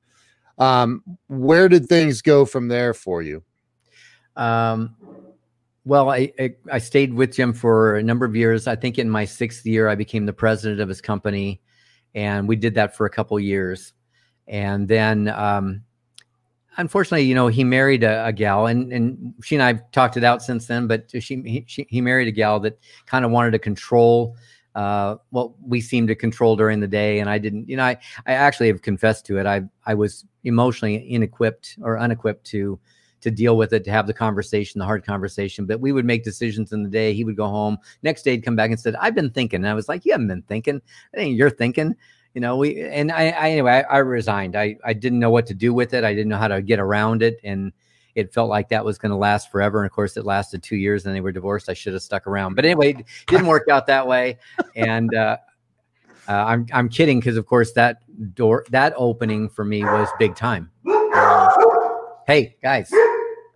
Um, 0.57 1.03
where 1.27 1.67
did 1.67 1.87
things 1.87 2.21
go 2.21 2.45
from 2.45 2.67
there 2.67 2.93
for 2.93 3.21
you? 3.21 3.43
Um, 4.35 4.95
well, 5.85 6.09
I, 6.09 6.31
I, 6.39 6.55
I 6.71 6.77
stayed 6.77 7.13
with 7.13 7.33
Jim 7.33 7.53
for 7.53 7.97
a 7.97 8.03
number 8.03 8.25
of 8.25 8.35
years. 8.35 8.67
I 8.67 8.75
think 8.75 8.97
in 8.97 9.09
my 9.09 9.25
sixth 9.25 9.65
year, 9.65 9.89
I 9.89 9.95
became 9.95 10.25
the 10.25 10.33
president 10.33 10.79
of 10.79 10.87
his 10.87 11.01
company, 11.01 11.61
and 12.15 12.47
we 12.47 12.55
did 12.55 12.75
that 12.75 12.95
for 12.95 13.05
a 13.05 13.09
couple 13.09 13.37
years. 13.39 13.93
And 14.47 14.87
then, 14.87 15.27
um, 15.27 15.83
unfortunately, 16.77 17.23
you 17.23 17.35
know, 17.35 17.47
he 17.47 17.63
married 17.63 18.03
a, 18.03 18.27
a, 18.27 18.33
gal, 18.33 18.67
and 18.67 18.93
and 18.93 19.33
she 19.43 19.55
and 19.55 19.63
I've 19.63 19.91
talked 19.91 20.15
it 20.15 20.23
out 20.23 20.41
since 20.41 20.67
then. 20.67 20.87
But 20.87 21.11
she 21.11 21.41
he, 21.41 21.65
she, 21.67 21.85
he 21.89 22.01
married 22.01 22.29
a 22.29 22.31
gal 22.31 22.59
that 22.61 22.79
kind 23.05 23.25
of 23.25 23.31
wanted 23.31 23.51
to 23.51 23.59
control 23.59 24.37
uh, 24.75 25.17
what 25.29 25.51
we 25.61 25.81
seemed 25.81 26.07
to 26.07 26.15
control 26.15 26.55
during 26.55 26.79
the 26.79 26.87
day, 26.87 27.19
and 27.19 27.29
I 27.29 27.37
didn't. 27.37 27.67
You 27.67 27.77
know, 27.77 27.83
I 27.83 27.97
I 28.25 28.33
actually 28.33 28.67
have 28.67 28.81
confessed 28.81 29.25
to 29.27 29.37
it. 29.37 29.45
I 29.45 29.63
I 29.85 29.95
was 29.95 30.25
emotionally 30.45 31.09
inequipped 31.09 31.77
or 31.81 31.97
unequipped 31.97 32.45
to 32.47 32.79
to 33.23 33.31
deal 33.31 33.57
with 33.57 33.73
it, 33.73 33.83
to 33.85 33.91
have 33.91 34.07
the 34.07 34.13
conversation, 34.13 34.79
the 34.79 34.85
hard 34.85 35.05
conversation. 35.05 35.65
But 35.65 35.79
we 35.79 35.91
would 35.91 36.05
make 36.05 36.23
decisions 36.23 36.71
in 36.71 36.83
the 36.83 36.89
day. 36.89 37.13
He 37.13 37.23
would 37.23 37.35
go 37.35 37.47
home. 37.47 37.77
Next 38.03 38.23
day, 38.23 38.31
he'd 38.31 38.45
come 38.45 38.55
back 38.55 38.69
and 38.69 38.79
said, 38.79 38.95
"I've 38.95 39.15
been 39.15 39.31
thinking." 39.31 39.57
And 39.57 39.67
I 39.67 39.73
was 39.73 39.89
like, 39.89 40.05
"You 40.05 40.11
haven't 40.13 40.27
been 40.27 40.43
thinking. 40.43 40.81
It 41.13 41.19
ain't 41.19 41.37
you're 41.37 41.49
thinking." 41.49 41.95
You 42.33 42.41
know, 42.41 42.57
we 42.57 42.81
and 42.81 43.11
I, 43.11 43.29
I 43.29 43.49
anyway. 43.49 43.83
I, 43.89 43.95
I 43.95 43.97
resigned. 43.99 44.55
I 44.55 44.77
I 44.83 44.93
didn't 44.93 45.19
know 45.19 45.29
what 45.29 45.47
to 45.47 45.53
do 45.53 45.73
with 45.73 45.93
it. 45.93 46.03
I 46.03 46.13
didn't 46.13 46.29
know 46.29 46.37
how 46.37 46.47
to 46.47 46.61
get 46.61 46.79
around 46.79 47.21
it, 47.21 47.39
and 47.43 47.73
it 48.15 48.33
felt 48.33 48.49
like 48.49 48.69
that 48.69 48.85
was 48.85 48.97
going 48.97 49.11
to 49.11 49.15
last 49.15 49.51
forever. 49.51 49.79
And 49.79 49.85
of 49.85 49.91
course, 49.91 50.17
it 50.17 50.25
lasted 50.25 50.61
two 50.61 50.75
years 50.75 51.05
and 51.05 51.15
they 51.15 51.21
were 51.21 51.31
divorced. 51.31 51.69
I 51.69 51.73
should 51.73 51.93
have 51.93 52.03
stuck 52.03 52.27
around. 52.27 52.55
But 52.55 52.65
anyway, 52.65 52.93
it 52.93 53.05
didn't 53.27 53.47
work 53.47 53.67
out 53.69 53.87
that 53.87 54.07
way. 54.07 54.37
And 54.75 55.13
uh, 55.15 55.37
uh, 56.27 56.31
I'm, 56.31 56.67
I'm 56.73 56.89
kidding 56.89 57.19
because, 57.19 57.37
of 57.37 57.45
course, 57.45 57.73
that 57.73 58.01
door, 58.35 58.65
that 58.69 58.93
opening 58.95 59.49
for 59.49 59.65
me 59.65 59.83
was 59.83 60.07
big 60.19 60.35
time. 60.35 60.71
hey, 62.27 62.55
guys. 62.61 62.91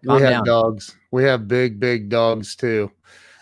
We 0.03 0.21
have 0.21 0.29
down. 0.29 0.45
dogs. 0.45 0.95
We 1.11 1.23
have 1.23 1.47
big, 1.47 1.79
big 1.79 2.09
dogs 2.09 2.55
too. 2.55 2.91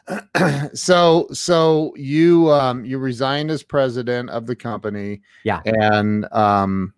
so 0.73 1.27
so 1.31 1.91
you 1.95 2.51
um 2.51 2.85
you 2.85 2.99
resigned 2.99 3.49
as 3.49 3.63
president 3.63 4.29
of 4.29 4.45
the 4.45 4.55
company 4.55 5.19
yeah 5.43 5.63
and 5.65 6.31
um 6.31 6.93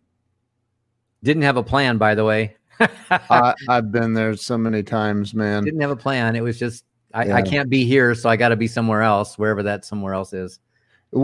didn't 1.24 1.43
have 1.43 1.56
a 1.56 1.63
plan 1.63 1.98
by 1.98 2.13
the 2.13 2.26
way 2.26 2.58
I, 3.10 3.54
have 3.70 3.91
been 3.91 4.13
there 4.13 4.36
so 4.36 4.58
many 4.58 4.84
times, 4.84 5.34
man. 5.34 5.63
Didn't 5.63 5.82
have 5.82 5.91
a 5.91 5.96
plan. 5.96 6.36
It 6.36 6.41
was 6.41 6.60
just 6.60 6.86
I, 7.13 7.26
yeah. 7.26 7.36
I 7.36 7.41
can't 7.41 7.70
be 7.70 7.86
here, 7.86 8.13
so 8.13 8.30
I 8.30 8.36
got 8.36 8.50
to 8.50 8.56
be 8.56 8.67
somewhere 8.67 9.02
else, 9.02 9.38
wherever 9.38 9.63
that 9.63 9.86
somewhere 9.86 10.13
else 10.13 10.34
is. 10.34 10.60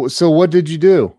So 0.08 0.30
what 0.30 0.50
did 0.50 0.69
you 0.69 0.78
do? 0.78 1.15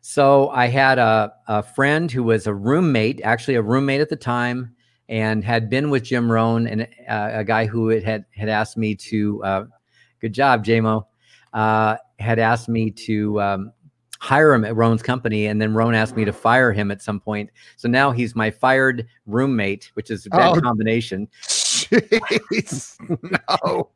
So 0.00 0.48
I 0.50 0.66
had 0.66 0.98
a, 0.98 1.32
a 1.46 1.62
friend 1.62 2.10
who 2.10 2.22
was 2.22 2.46
a 2.46 2.54
roommate, 2.54 3.20
actually 3.22 3.54
a 3.54 3.62
roommate 3.62 4.00
at 4.00 4.08
the 4.08 4.16
time, 4.16 4.74
and 5.08 5.44
had 5.44 5.68
been 5.68 5.90
with 5.90 6.04
Jim 6.04 6.30
Rohn, 6.30 6.66
and 6.66 6.82
uh, 7.08 7.30
a 7.32 7.44
guy 7.44 7.66
who 7.66 7.88
had 7.88 8.24
had 8.30 8.48
asked 8.48 8.76
me 8.76 8.94
to. 8.96 9.42
Uh, 9.44 9.64
good 10.20 10.32
job, 10.32 10.64
JMO. 10.64 11.04
Uh, 11.52 11.96
had 12.18 12.38
asked 12.38 12.68
me 12.68 12.90
to 12.90 13.40
um, 13.40 13.72
hire 14.22 14.54
him 14.54 14.64
at 14.64 14.76
Rohn's 14.76 15.02
company, 15.02 15.46
and 15.46 15.60
then 15.60 15.74
Rohn 15.74 15.94
asked 15.94 16.16
me 16.16 16.24
to 16.24 16.32
fire 16.32 16.72
him 16.72 16.90
at 16.90 17.02
some 17.02 17.18
point. 17.18 17.50
So 17.76 17.88
now 17.88 18.12
he's 18.12 18.36
my 18.36 18.50
fired 18.50 19.06
roommate, 19.26 19.90
which 19.94 20.10
is 20.10 20.26
a 20.26 20.30
bad 20.30 20.56
oh, 20.56 20.60
combination. 20.60 21.28
Jeez, 21.42 22.96
no. 23.64 23.90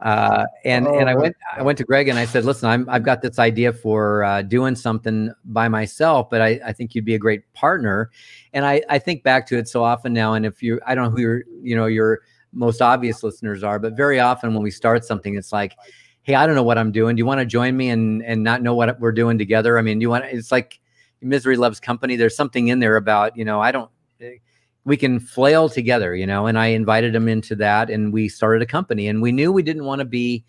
Uh, 0.00 0.44
and 0.64 0.88
oh, 0.88 0.98
and 0.98 1.08
I 1.08 1.14
went 1.14 1.36
I 1.56 1.62
went 1.62 1.78
to 1.78 1.84
Greg 1.84 2.08
and 2.08 2.18
I 2.18 2.24
said, 2.24 2.44
listen, 2.44 2.68
I'm 2.68 2.88
I've 2.88 3.04
got 3.04 3.22
this 3.22 3.38
idea 3.38 3.72
for 3.72 4.24
uh, 4.24 4.42
doing 4.42 4.74
something 4.74 5.32
by 5.44 5.68
myself, 5.68 6.28
but 6.28 6.40
I, 6.40 6.60
I 6.66 6.72
think 6.72 6.94
you'd 6.94 7.04
be 7.04 7.14
a 7.14 7.18
great 7.18 7.50
partner. 7.52 8.10
And 8.52 8.66
I, 8.66 8.82
I 8.88 8.98
think 8.98 9.22
back 9.22 9.46
to 9.48 9.58
it 9.58 9.68
so 9.68 9.84
often 9.84 10.12
now. 10.12 10.34
And 10.34 10.44
if 10.44 10.62
you 10.62 10.80
I 10.86 10.94
don't 10.94 11.04
know 11.04 11.10
who 11.10 11.20
your 11.20 11.44
you 11.62 11.76
know 11.76 11.86
your 11.86 12.22
most 12.52 12.82
obvious 12.82 13.22
listeners 13.22 13.62
are, 13.62 13.78
but 13.78 13.96
very 13.96 14.20
often 14.20 14.54
when 14.54 14.62
we 14.62 14.70
start 14.70 15.04
something, 15.04 15.36
it's 15.36 15.52
like, 15.52 15.74
hey, 16.22 16.34
I 16.34 16.46
don't 16.46 16.56
know 16.56 16.62
what 16.62 16.78
I'm 16.78 16.92
doing. 16.92 17.16
Do 17.16 17.20
you 17.20 17.26
want 17.26 17.40
to 17.40 17.46
join 17.46 17.76
me 17.76 17.90
and 17.90 18.22
and 18.24 18.42
not 18.42 18.62
know 18.62 18.74
what 18.74 18.98
we're 18.98 19.12
doing 19.12 19.38
together? 19.38 19.78
I 19.78 19.82
mean, 19.82 19.98
do 19.98 20.02
you 20.02 20.10
want? 20.10 20.24
It's 20.24 20.50
like 20.50 20.80
misery 21.20 21.56
loves 21.56 21.78
company. 21.78 22.16
There's 22.16 22.36
something 22.36 22.68
in 22.68 22.80
there 22.80 22.96
about 22.96 23.36
you 23.36 23.44
know 23.44 23.60
I 23.60 23.70
don't. 23.70 23.90
We 24.84 24.96
can 24.96 25.20
flail 25.20 25.68
together, 25.68 26.14
you 26.14 26.26
know. 26.26 26.46
And 26.46 26.58
I 26.58 26.66
invited 26.68 27.14
him 27.14 27.28
into 27.28 27.54
that, 27.56 27.90
and 27.90 28.12
we 28.12 28.28
started 28.28 28.62
a 28.62 28.66
company. 28.66 29.08
And 29.08 29.22
we 29.22 29.32
knew 29.32 29.52
we 29.52 29.62
didn't 29.62 29.84
want 29.84 30.00
to 30.00 30.04
be 30.04 30.44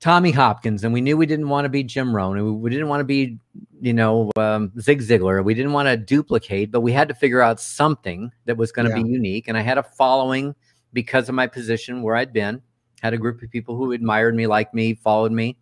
Tommy 0.00 0.30
Hopkins, 0.30 0.84
and 0.84 0.92
we 0.92 1.00
knew 1.00 1.16
we 1.16 1.26
didn't 1.26 1.48
want 1.48 1.64
to 1.64 1.70
be 1.70 1.82
Jim 1.82 2.14
Rohn, 2.14 2.36
and 2.36 2.60
we 2.60 2.70
didn't 2.70 2.88
want 2.88 3.00
to 3.00 3.04
be, 3.04 3.38
you 3.80 3.94
know, 3.94 4.30
um, 4.36 4.70
Zig 4.78 5.00
Ziglar. 5.00 5.42
We 5.42 5.54
didn't 5.54 5.72
want 5.72 5.88
to 5.88 5.96
duplicate, 5.96 6.70
but 6.70 6.82
we 6.82 6.92
had 6.92 7.08
to 7.08 7.14
figure 7.14 7.40
out 7.40 7.60
something 7.60 8.30
that 8.44 8.56
was 8.56 8.70
going 8.70 8.90
to 8.90 8.96
yeah. 8.96 9.02
be 9.02 9.08
unique. 9.08 9.48
And 9.48 9.56
I 9.56 9.62
had 9.62 9.78
a 9.78 9.82
following 9.82 10.54
because 10.92 11.28
of 11.28 11.34
my 11.34 11.46
position 11.46 12.02
where 12.02 12.16
I'd 12.16 12.32
been 12.32 12.60
had 13.00 13.12
a 13.12 13.18
group 13.18 13.42
of 13.42 13.50
people 13.50 13.76
who 13.76 13.92
admired 13.92 14.34
me, 14.34 14.46
liked 14.46 14.74
me, 14.74 14.94
followed 14.94 15.32
me. 15.32 15.56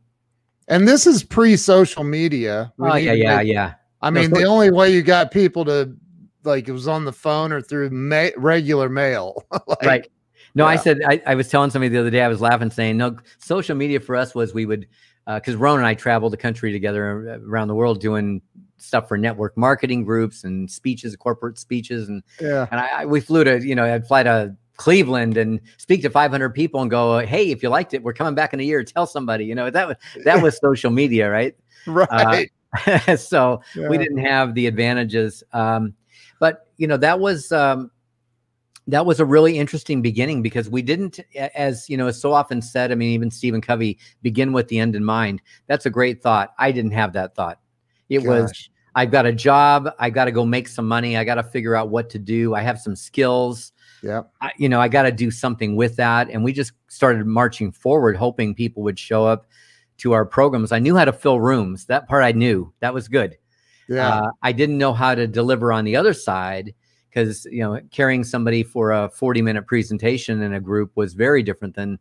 And 0.68 0.86
this 0.86 1.06
is 1.08 1.24
pre-social 1.24 2.04
media. 2.04 2.72
We 2.76 2.88
oh 2.88 2.94
yeah, 2.94 3.12
yeah, 3.12 3.40
yeah. 3.40 3.74
I 4.00 4.10
mean, 4.10 4.30
no, 4.30 4.38
the 4.38 4.44
only 4.44 4.70
way 4.70 4.92
you 4.92 5.02
got 5.02 5.30
people 5.30 5.64
to 5.64 5.92
like 6.44 6.68
it 6.68 6.72
was 6.72 6.88
on 6.88 7.04
the 7.04 7.12
phone 7.12 7.52
or 7.52 7.60
through 7.60 7.90
ma- 7.90 8.30
regular 8.36 8.88
mail. 8.88 9.44
like, 9.66 9.82
right. 9.82 10.08
No, 10.54 10.64
yeah. 10.64 10.70
I 10.70 10.76
said 10.76 11.00
I, 11.06 11.22
I 11.26 11.34
was 11.34 11.48
telling 11.48 11.70
somebody 11.70 11.88
the 11.88 12.00
other 12.00 12.10
day. 12.10 12.22
I 12.22 12.28
was 12.28 12.40
laughing, 12.40 12.70
saying, 12.70 12.98
"No, 12.98 13.16
social 13.38 13.76
media 13.76 14.00
for 14.00 14.16
us 14.16 14.34
was 14.34 14.52
we 14.54 14.66
would." 14.66 14.86
because 15.24 15.54
uh, 15.54 15.58
Ron 15.58 15.78
and 15.78 15.86
I 15.86 15.94
traveled 15.94 16.32
the 16.32 16.36
country 16.36 16.72
together 16.72 17.30
uh, 17.30 17.48
around 17.48 17.68
the 17.68 17.76
world 17.76 18.00
doing 18.00 18.42
stuff 18.76 19.06
for 19.06 19.16
network 19.16 19.56
marketing 19.56 20.04
groups 20.04 20.44
and 20.44 20.70
speeches, 20.70 21.14
corporate 21.16 21.58
speeches, 21.58 22.08
and 22.08 22.22
yeah. 22.40 22.66
And 22.70 22.80
I, 22.80 23.02
I, 23.02 23.06
we 23.06 23.20
flew 23.20 23.44
to 23.44 23.64
you 23.64 23.74
know 23.74 23.84
I'd 23.84 24.06
fly 24.06 24.22
to 24.24 24.56
Cleveland 24.76 25.36
and 25.36 25.60
speak 25.76 26.02
to 26.02 26.10
500 26.10 26.50
people 26.50 26.82
and 26.82 26.90
go, 26.90 27.18
"Hey, 27.20 27.50
if 27.50 27.62
you 27.62 27.68
liked 27.68 27.94
it, 27.94 28.02
we're 28.02 28.12
coming 28.12 28.34
back 28.34 28.52
in 28.52 28.60
a 28.60 28.64
year. 28.64 28.82
Tell 28.82 29.06
somebody." 29.06 29.44
You 29.44 29.54
know 29.54 29.70
that 29.70 29.88
was 29.88 29.96
that 30.24 30.42
was 30.42 30.58
social 30.62 30.90
media, 30.90 31.30
right? 31.30 31.56
Right. 31.86 32.50
Uh, 32.86 33.16
so 33.16 33.62
yeah. 33.74 33.88
we 33.88 33.98
didn't 33.98 34.24
have 34.24 34.54
the 34.54 34.66
advantages, 34.66 35.42
um, 35.52 35.94
you 36.82 36.88
know 36.88 36.96
that 36.96 37.20
was 37.20 37.52
um, 37.52 37.92
that 38.88 39.06
was 39.06 39.20
a 39.20 39.24
really 39.24 39.56
interesting 39.56 40.02
beginning 40.02 40.42
because 40.42 40.68
we 40.68 40.82
didn't, 40.82 41.20
as 41.54 41.88
you 41.88 41.96
know, 41.96 42.08
as 42.08 42.20
so 42.20 42.32
often 42.32 42.60
said. 42.60 42.90
I 42.90 42.96
mean, 42.96 43.10
even 43.10 43.30
Stephen 43.30 43.60
Covey, 43.60 44.00
begin 44.20 44.52
with 44.52 44.66
the 44.66 44.80
end 44.80 44.96
in 44.96 45.04
mind. 45.04 45.42
That's 45.68 45.86
a 45.86 45.90
great 45.90 46.20
thought. 46.20 46.52
I 46.58 46.72
didn't 46.72 46.90
have 46.90 47.12
that 47.12 47.36
thought. 47.36 47.60
It 48.08 48.18
Gosh. 48.18 48.26
was 48.26 48.70
I've 48.96 49.12
got 49.12 49.26
a 49.26 49.32
job. 49.32 49.90
I 50.00 50.10
got 50.10 50.24
to 50.24 50.32
go 50.32 50.44
make 50.44 50.66
some 50.66 50.88
money. 50.88 51.16
I 51.16 51.22
got 51.22 51.36
to 51.36 51.44
figure 51.44 51.76
out 51.76 51.88
what 51.88 52.10
to 52.10 52.18
do. 52.18 52.56
I 52.56 52.62
have 52.62 52.80
some 52.80 52.96
skills. 52.96 53.72
Yeah. 54.02 54.22
you 54.58 54.68
know, 54.68 54.80
I 54.80 54.88
got 54.88 55.02
to 55.02 55.12
do 55.12 55.30
something 55.30 55.76
with 55.76 55.94
that. 55.94 56.28
And 56.30 56.42
we 56.42 56.52
just 56.52 56.72
started 56.88 57.24
marching 57.24 57.70
forward, 57.70 58.16
hoping 58.16 58.56
people 58.56 58.82
would 58.82 58.98
show 58.98 59.24
up 59.24 59.46
to 59.98 60.14
our 60.14 60.26
programs. 60.26 60.72
I 60.72 60.80
knew 60.80 60.96
how 60.96 61.04
to 61.04 61.12
fill 61.12 61.40
rooms. 61.40 61.86
That 61.86 62.08
part 62.08 62.24
I 62.24 62.32
knew. 62.32 62.74
That 62.80 62.92
was 62.92 63.06
good. 63.06 63.38
Yeah. 63.88 64.08
Uh, 64.08 64.30
I 64.42 64.52
didn't 64.52 64.78
know 64.78 64.92
how 64.92 65.14
to 65.14 65.26
deliver 65.26 65.72
on 65.72 65.84
the 65.84 65.96
other 65.96 66.14
side 66.14 66.74
because, 67.08 67.44
you 67.46 67.60
know, 67.60 67.80
carrying 67.90 68.24
somebody 68.24 68.62
for 68.62 68.92
a 68.92 69.10
40 69.10 69.42
minute 69.42 69.66
presentation 69.66 70.42
in 70.42 70.54
a 70.54 70.60
group 70.60 70.92
was 70.94 71.14
very 71.14 71.42
different 71.42 71.74
than 71.74 71.98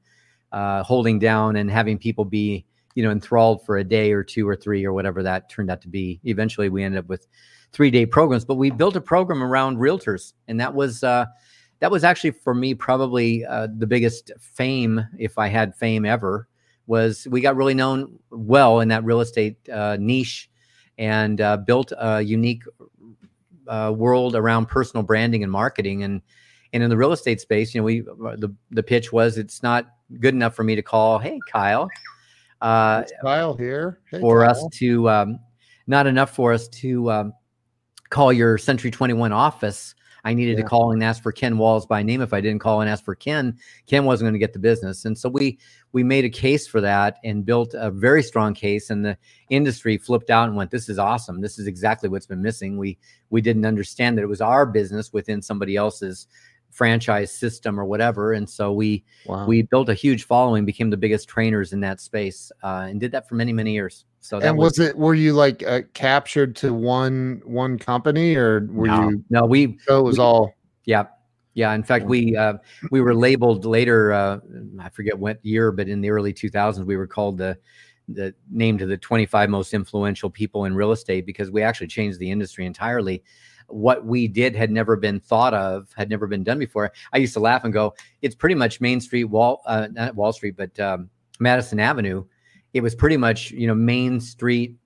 uh, 0.51 0.83
holding 0.83 1.19
down 1.19 1.55
and 1.57 1.69
having 1.69 1.97
people 1.97 2.25
be, 2.25 2.65
you 2.95 3.03
know, 3.03 3.11
enthralled 3.11 3.65
for 3.65 3.77
a 3.77 3.83
day 3.83 4.11
or 4.11 4.23
two 4.23 4.47
or 4.47 4.55
three 4.55 4.85
or 4.85 4.93
whatever 4.93 5.23
that 5.23 5.49
turned 5.49 5.69
out 5.69 5.81
to 5.81 5.87
be. 5.87 6.19
Eventually, 6.23 6.69
we 6.69 6.83
ended 6.83 6.99
up 6.99 7.09
with 7.09 7.27
three 7.71 7.91
day 7.91 8.05
programs, 8.05 8.45
but 8.45 8.55
we 8.55 8.69
built 8.69 8.95
a 8.95 9.01
program 9.01 9.43
around 9.43 9.77
realtors. 9.77 10.33
And 10.47 10.59
that 10.59 10.73
was, 10.73 11.03
uh, 11.03 11.25
that 11.79 11.91
was 11.91 12.03
actually 12.03 12.31
for 12.31 12.53
me 12.53 12.73
probably 12.73 13.45
uh, 13.45 13.67
the 13.77 13.87
biggest 13.87 14.31
fame, 14.39 15.05
if 15.17 15.37
I 15.37 15.47
had 15.47 15.75
fame 15.75 16.05
ever, 16.05 16.47
was 16.87 17.27
we 17.29 17.41
got 17.41 17.55
really 17.55 17.73
known 17.73 18.19
well 18.29 18.81
in 18.81 18.89
that 18.89 19.03
real 19.03 19.21
estate 19.21 19.57
uh, 19.69 19.97
niche 19.99 20.49
and 21.01 21.41
uh, 21.41 21.57
built 21.57 21.91
a 21.97 22.21
unique 22.21 22.63
uh, 23.67 23.91
world 23.93 24.35
around 24.35 24.67
personal 24.67 25.03
branding 25.03 25.41
and 25.41 25.51
marketing. 25.51 26.03
And 26.03 26.21
and 26.73 26.83
in 26.83 26.89
the 26.89 26.95
real 26.95 27.11
estate 27.11 27.41
space, 27.41 27.73
you 27.73 27.81
know, 27.81 27.85
we 27.85 28.01
the 28.01 28.53
the 28.69 28.83
pitch 28.83 29.11
was 29.11 29.37
it's 29.37 29.63
not 29.63 29.87
good 30.19 30.35
enough 30.35 30.55
for 30.55 30.63
me 30.63 30.75
to 30.75 30.83
call, 30.83 31.17
hey 31.17 31.39
Kyle, 31.51 31.89
uh, 32.61 33.03
Kyle 33.23 33.55
here 33.55 33.99
hey, 34.11 34.21
for 34.21 34.41
Kyle. 34.41 34.51
us 34.51 34.63
to 34.73 35.09
um, 35.09 35.39
not 35.87 36.05
enough 36.05 36.35
for 36.35 36.53
us 36.53 36.67
to 36.67 37.11
um, 37.11 37.33
call 38.11 38.31
your 38.31 38.59
Century 38.59 38.91
Twenty 38.91 39.15
One 39.15 39.33
office 39.33 39.95
I 40.23 40.33
needed 40.33 40.57
yeah. 40.57 40.63
to 40.63 40.69
call 40.69 40.91
and 40.91 41.03
ask 41.03 41.21
for 41.21 41.31
Ken 41.31 41.57
Walls 41.57 41.85
by 41.85 42.03
name. 42.03 42.21
If 42.21 42.33
I 42.33 42.41
didn't 42.41 42.59
call 42.59 42.81
and 42.81 42.89
ask 42.89 43.03
for 43.03 43.15
Ken, 43.15 43.57
Ken 43.87 44.05
wasn't 44.05 44.25
going 44.25 44.33
to 44.33 44.39
get 44.39 44.53
the 44.53 44.59
business. 44.59 45.05
And 45.05 45.17
so 45.17 45.29
we 45.29 45.59
we 45.93 46.03
made 46.03 46.25
a 46.25 46.29
case 46.29 46.67
for 46.67 46.79
that 46.81 47.17
and 47.23 47.45
built 47.45 47.73
a 47.73 47.91
very 47.91 48.23
strong 48.23 48.53
case. 48.53 48.89
And 48.89 49.05
the 49.05 49.17
industry 49.49 49.97
flipped 49.97 50.29
out 50.29 50.47
and 50.47 50.55
went, 50.55 50.71
"This 50.71 50.89
is 50.89 50.99
awesome. 50.99 51.41
This 51.41 51.59
is 51.59 51.67
exactly 51.67 52.09
what's 52.09 52.27
been 52.27 52.41
missing." 52.41 52.77
We 52.77 52.97
we 53.29 53.41
didn't 53.41 53.65
understand 53.65 54.17
that 54.17 54.23
it 54.23 54.27
was 54.27 54.41
our 54.41 54.65
business 54.65 55.11
within 55.11 55.41
somebody 55.41 55.75
else's 55.75 56.27
franchise 56.71 57.31
system 57.31 57.79
or 57.79 57.85
whatever. 57.85 58.33
And 58.33 58.49
so 58.49 58.71
we 58.71 59.03
Wow. 59.25 59.45
we 59.45 59.61
built 59.61 59.89
a 59.89 59.93
huge 59.93 60.23
following, 60.23 60.65
became 60.65 60.89
the 60.89 60.97
biggest 60.97 61.27
trainers 61.29 61.73
in 61.73 61.79
that 61.81 62.01
space, 62.01 62.51
uh, 62.63 62.87
and 62.89 62.99
did 62.99 63.11
that 63.11 63.29
for 63.29 63.35
many 63.35 63.53
many 63.53 63.73
years. 63.73 64.05
So 64.19 64.39
that 64.39 64.49
and 64.49 64.57
was 64.57 64.79
it 64.79 64.97
were 64.97 65.15
you 65.15 65.33
like 65.33 65.63
uh, 65.63 65.81
captured 65.93 66.55
to 66.57 66.73
one 66.73 67.41
one 67.43 67.77
company 67.77 68.35
or 68.35 68.67
were 68.71 68.87
no, 68.87 69.09
you 69.09 69.23
no 69.29 69.45
we 69.45 69.77
so 69.85 69.99
it 69.99 70.03
was 70.03 70.17
we- 70.17 70.23
all 70.23 70.55
Yeah, 70.85 71.05
yeah. 71.53 71.73
In 71.73 71.83
fact, 71.83 72.05
we 72.05 72.35
uh, 72.35 72.53
we 72.91 73.01
were 73.01 73.13
labeled 73.15 73.65
later. 73.65 74.11
Uh, 74.11 74.39
I 74.79 74.89
forget 74.89 75.17
what 75.17 75.43
year, 75.43 75.71
but 75.71 75.87
in 75.87 76.01
the 76.01 76.09
early 76.09 76.33
2000s, 76.33 76.85
we 76.85 76.95
were 76.97 77.07
called 77.07 77.37
the 77.37 77.57
the 78.07 78.33
named 78.49 78.79
to 78.79 78.85
the 78.85 78.97
25 78.97 79.49
most 79.49 79.73
influential 79.73 80.29
people 80.29 80.65
in 80.65 80.75
real 80.75 80.91
estate 80.91 81.25
because 81.25 81.51
we 81.51 81.61
actually 81.61 81.87
changed 81.87 82.19
the 82.19 82.29
industry 82.29 82.65
entirely. 82.65 83.23
What 83.73 84.05
we 84.05 84.27
did 84.27 84.55
had 84.55 84.71
never 84.71 84.95
been 84.95 85.19
thought 85.19 85.53
of, 85.53 85.91
had 85.95 86.09
never 86.09 86.27
been 86.27 86.43
done 86.43 86.59
before. 86.59 86.91
I 87.13 87.17
used 87.17 87.33
to 87.33 87.39
laugh 87.39 87.63
and 87.63 87.73
go, 87.73 87.93
"It's 88.21 88.35
pretty 88.35 88.55
much 88.55 88.81
Main 88.81 89.01
Street, 89.01 89.25
Wall, 89.25 89.61
uh, 89.65 89.87
not 89.91 90.15
Wall 90.15 90.33
Street, 90.33 90.55
but 90.57 90.79
um, 90.79 91.09
Madison 91.39 91.79
Avenue. 91.79 92.25
It 92.73 92.81
was 92.81 92.95
pretty 92.95 93.17
much 93.17 93.51
you 93.51 93.67
know 93.67 93.75
Main 93.75 94.19
Street." 94.19 94.77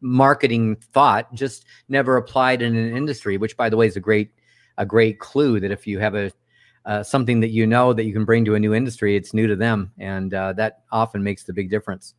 marketing 0.00 0.76
thought 0.92 1.32
just 1.32 1.64
never 1.88 2.18
applied 2.18 2.60
in 2.60 2.76
an 2.76 2.94
industry 2.94 3.38
which 3.38 3.56
by 3.56 3.70
the 3.70 3.76
way 3.76 3.86
is 3.86 3.96
a 3.96 4.00
great 4.00 4.32
a 4.76 4.84
great 4.84 5.18
clue 5.18 5.58
that 5.58 5.70
if 5.70 5.86
you 5.86 5.98
have 5.98 6.14
a 6.14 6.30
uh, 6.84 7.02
something 7.02 7.40
that 7.40 7.50
you 7.50 7.66
know 7.66 7.92
that 7.92 8.04
you 8.04 8.12
can 8.12 8.24
bring 8.24 8.44
to 8.44 8.54
a 8.54 8.60
new 8.60 8.74
industry, 8.74 9.16
it's 9.16 9.32
new 9.32 9.46
to 9.46 9.56
them, 9.56 9.92
and 9.98 10.34
uh, 10.34 10.52
that 10.54 10.82
often 10.92 11.22
makes 11.22 11.44
the 11.44 11.52
big 11.52 11.70
difference. 11.70 12.14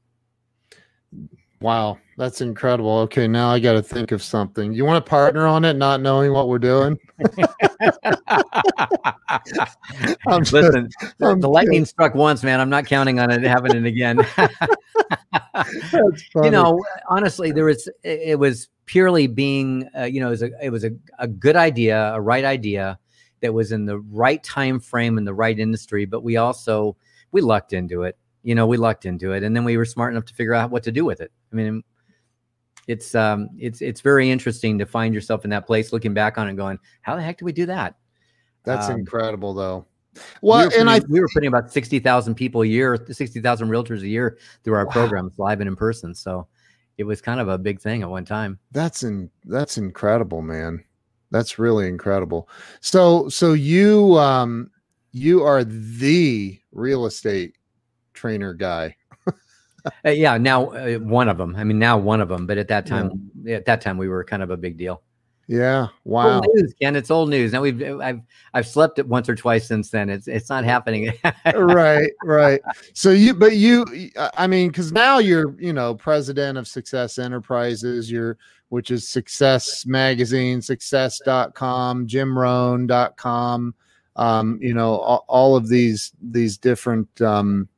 Wow 1.61 1.97
that's 2.17 2.41
incredible 2.41 2.99
okay 2.99 3.27
now 3.27 3.49
i 3.49 3.59
got 3.59 3.73
to 3.73 3.81
think 3.81 4.11
of 4.11 4.21
something 4.21 4.73
you 4.73 4.85
want 4.85 5.03
to 5.03 5.09
partner 5.09 5.45
on 5.47 5.65
it 5.65 5.73
not 5.73 6.01
knowing 6.01 6.31
what 6.31 6.47
we're 6.47 6.59
doing 6.59 6.97
I'm 10.27 10.41
Listen, 10.41 10.89
the, 11.17 11.27
I'm 11.27 11.39
the 11.39 11.49
lightning 11.49 11.85
struck 11.85 12.15
once, 12.15 12.43
man. 12.43 12.59
I'm 12.59 12.69
not 12.69 12.85
counting 12.85 13.19
on 13.19 13.31
it 13.31 13.43
happening 13.43 13.85
again. 13.85 14.19
You 16.35 16.51
know, 16.51 16.83
honestly, 17.09 17.51
there 17.51 17.65
was 17.65 17.89
it 18.03 18.37
was 18.37 18.69
purely 18.85 19.27
being, 19.27 19.89
uh, 19.97 20.03
you 20.03 20.19
know, 20.19 20.27
it 20.27 20.31
was 20.31 20.43
a 20.43 20.51
it 20.61 20.69
was 20.69 20.83
a, 20.83 20.91
a 21.19 21.27
good 21.27 21.55
idea, 21.55 22.13
a 22.13 22.21
right 22.21 22.43
idea 22.43 22.99
that 23.41 23.53
was 23.53 23.71
in 23.71 23.85
the 23.85 23.99
right 23.99 24.43
time 24.43 24.79
frame 24.79 25.17
in 25.17 25.23
the 25.23 25.33
right 25.33 25.57
industry, 25.57 26.05
but 26.05 26.23
we 26.23 26.37
also 26.37 26.97
we 27.31 27.41
lucked 27.41 27.73
into 27.73 28.03
it. 28.03 28.17
You 28.43 28.53
know, 28.53 28.67
we 28.67 28.77
lucked 28.77 29.05
into 29.05 29.31
it, 29.31 29.43
and 29.43 29.55
then 29.55 29.63
we 29.63 29.77
were 29.77 29.85
smart 29.85 30.13
enough 30.13 30.25
to 30.25 30.33
figure 30.33 30.53
out 30.53 30.71
what 30.71 30.83
to 30.83 30.91
do 30.91 31.05
with 31.05 31.21
it. 31.21 31.31
I 31.55 31.63
mean, 31.63 31.83
it's 32.87 33.15
um 33.15 33.49
it's 33.57 33.81
it's 33.81 34.01
very 34.01 34.29
interesting 34.29 34.77
to 34.79 34.85
find 34.85 35.13
yourself 35.13 35.43
in 35.45 35.49
that 35.51 35.65
place, 35.65 35.93
looking 35.93 36.13
back 36.13 36.37
on 36.37 36.47
it, 36.49 36.55
going, 36.55 36.77
how 37.01 37.15
the 37.15 37.21
heck 37.21 37.37
did 37.37 37.45
we 37.45 37.53
do 37.53 37.65
that? 37.67 37.95
that's 38.63 38.89
um, 38.89 38.95
incredible 38.97 39.53
though 39.53 39.85
we 40.15 40.21
well 40.41 40.63
were 40.65 40.71
and 40.75 40.89
i 40.89 40.99
putting- 40.99 41.13
we 41.13 41.19
were 41.19 41.29
putting 41.33 41.47
about 41.47 41.71
sixty 41.71 41.99
thousand 41.99 42.35
people 42.35 42.61
a 42.63 42.65
year, 42.65 42.97
sixty 43.11 43.39
thousand 43.41 43.69
realtors 43.69 44.01
a 44.01 44.07
year 44.07 44.37
through 44.63 44.73
our 44.75 44.85
Wow. 44.85 44.91
programs, 44.91 45.37
live 45.37 45.61
and 45.61 45.67
in 45.67 45.75
person. 45.75 46.13
So 46.15 46.47
it 46.97 47.03
was 47.03 47.21
kind 47.21 47.39
of 47.39 47.47
a 47.47 47.57
big 47.57 47.79
thing 47.79 48.01
at 48.01 48.09
one 48.09 48.25
time. 48.25 48.59
That's 48.71 49.03
in 49.03 49.29
that's 49.45 49.77
incredible, 49.77 50.41
man. 50.41 50.83
That's 51.31 51.57
really 51.59 51.87
incredible. 51.87 52.49
So 52.81 53.29
so 53.29 53.53
you 53.53 54.17
um 54.17 54.71
you 55.11 55.43
are 55.43 55.63
the 55.63 56.59
real 56.71 57.05
estate 57.05 57.55
trainer 58.13 58.53
guy. 58.53 58.95
Uh, 60.05 60.09
yeah, 60.09 60.37
now 60.37 60.69
uh, 60.71 60.95
one 60.95 61.29
of 61.29 61.37
them. 61.37 61.55
I 61.55 61.63
mean, 61.63 61.79
now 61.79 61.97
one 61.97 62.21
of 62.21 62.29
them, 62.29 62.47
but 62.47 62.57
at 62.57 62.67
that 62.69 62.85
time, 62.85 63.31
at 63.47 63.65
that 63.65 63.81
time, 63.81 63.97
we 63.97 64.07
were 64.07 64.23
kind 64.23 64.41
of 64.41 64.49
a 64.49 64.57
big 64.57 64.77
deal. 64.77 65.01
Yeah. 65.47 65.87
Wow. 66.05 66.37
Old 66.37 66.47
news, 66.55 66.73
Ken. 66.81 66.95
It's 66.95 67.11
old 67.11 67.29
news. 67.29 67.53
Now 67.53 67.61
we've 67.61 67.81
I've 68.01 68.21
I've 68.53 68.67
slept 68.67 68.97
it 68.97 69.07
once 69.07 69.29
or 69.29 69.35
twice 69.35 69.67
since 69.67 69.89
then. 69.91 70.09
It's 70.09 70.27
it's 70.27 70.49
not 70.49 70.63
happening. 70.63 71.13
right, 71.55 72.09
right. 72.23 72.61
So 72.93 73.11
you 73.11 73.33
but 73.33 73.55
you 73.55 73.85
I 74.35 74.47
mean 74.47 74.71
cuz 74.71 74.91
now 74.91 75.19
you're, 75.19 75.55
you 75.59 75.73
know, 75.73 75.93
president 75.93 76.57
of 76.57 76.67
Success 76.67 77.19
Enterprises, 77.19 78.11
you're 78.11 78.37
which 78.69 78.89
is 78.89 79.07
Success 79.07 79.85
Magazine, 79.85 80.61
success.com, 80.61 82.07
jimrohn.com, 82.07 83.75
um, 84.15 84.59
you 84.59 84.73
know, 84.73 84.97
all, 84.97 85.25
all 85.27 85.55
of 85.55 85.67
these 85.67 86.11
these 86.23 86.57
different 86.57 87.21
um 87.21 87.69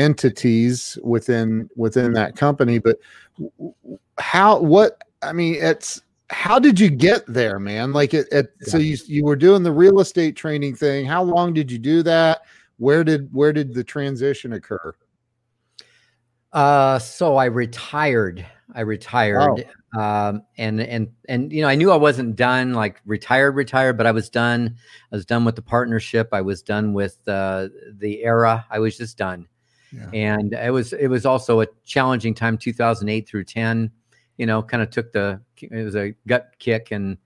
entities 0.00 0.98
within 1.02 1.68
within 1.76 2.12
that 2.12 2.34
company 2.36 2.78
but 2.78 2.96
how 4.18 4.58
what 4.58 5.02
i 5.22 5.32
mean 5.32 5.56
it's 5.60 6.00
how 6.30 6.58
did 6.58 6.80
you 6.80 6.88
get 6.88 7.26
there 7.26 7.58
man 7.58 7.92
like 7.92 8.14
it, 8.14 8.26
it 8.32 8.52
so 8.62 8.78
you 8.78 8.96
you 9.06 9.24
were 9.24 9.36
doing 9.36 9.62
the 9.62 9.72
real 9.72 10.00
estate 10.00 10.36
training 10.36 10.74
thing 10.74 11.04
how 11.04 11.22
long 11.22 11.52
did 11.52 11.70
you 11.70 11.78
do 11.78 12.02
that 12.02 12.42
where 12.78 13.04
did 13.04 13.28
where 13.32 13.52
did 13.52 13.74
the 13.74 13.84
transition 13.84 14.54
occur 14.54 14.94
Uh, 16.52 16.98
so 16.98 17.36
I 17.36 17.44
retired. 17.46 18.44
I 18.74 18.80
retired, 18.82 19.68
um, 19.96 20.42
and 20.58 20.80
and 20.80 21.08
and 21.28 21.52
you 21.52 21.62
know 21.62 21.68
I 21.68 21.74
knew 21.76 21.90
I 21.92 21.96
wasn't 21.96 22.36
done, 22.36 22.72
like 22.72 23.00
retired, 23.04 23.54
retired, 23.56 23.96
but 23.96 24.06
I 24.06 24.12
was 24.12 24.30
done. 24.30 24.76
I 25.12 25.16
was 25.16 25.26
done 25.26 25.44
with 25.44 25.56
the 25.56 25.62
partnership. 25.62 26.28
I 26.32 26.40
was 26.40 26.62
done 26.62 26.92
with 26.92 27.18
uh, 27.28 27.68
the 27.98 28.22
era. 28.24 28.66
I 28.70 28.78
was 28.78 28.96
just 28.96 29.18
done, 29.18 29.46
Yeah. 29.92 30.08
and 30.12 30.52
it 30.52 30.72
was 30.72 30.92
it 30.92 31.08
was 31.08 31.26
also 31.26 31.60
a 31.62 31.66
challenging 31.84 32.34
time, 32.34 32.56
2008 32.58 33.28
through 33.28 33.44
10. 33.44 33.90
You 34.36 34.46
know, 34.46 34.62
kind 34.62 34.82
of 34.82 34.90
took 34.90 35.12
the 35.12 35.40
it 35.60 35.84
was 35.84 35.96
a 35.96 36.14
gut 36.26 36.52
kick, 36.58 36.92
and 36.92 37.18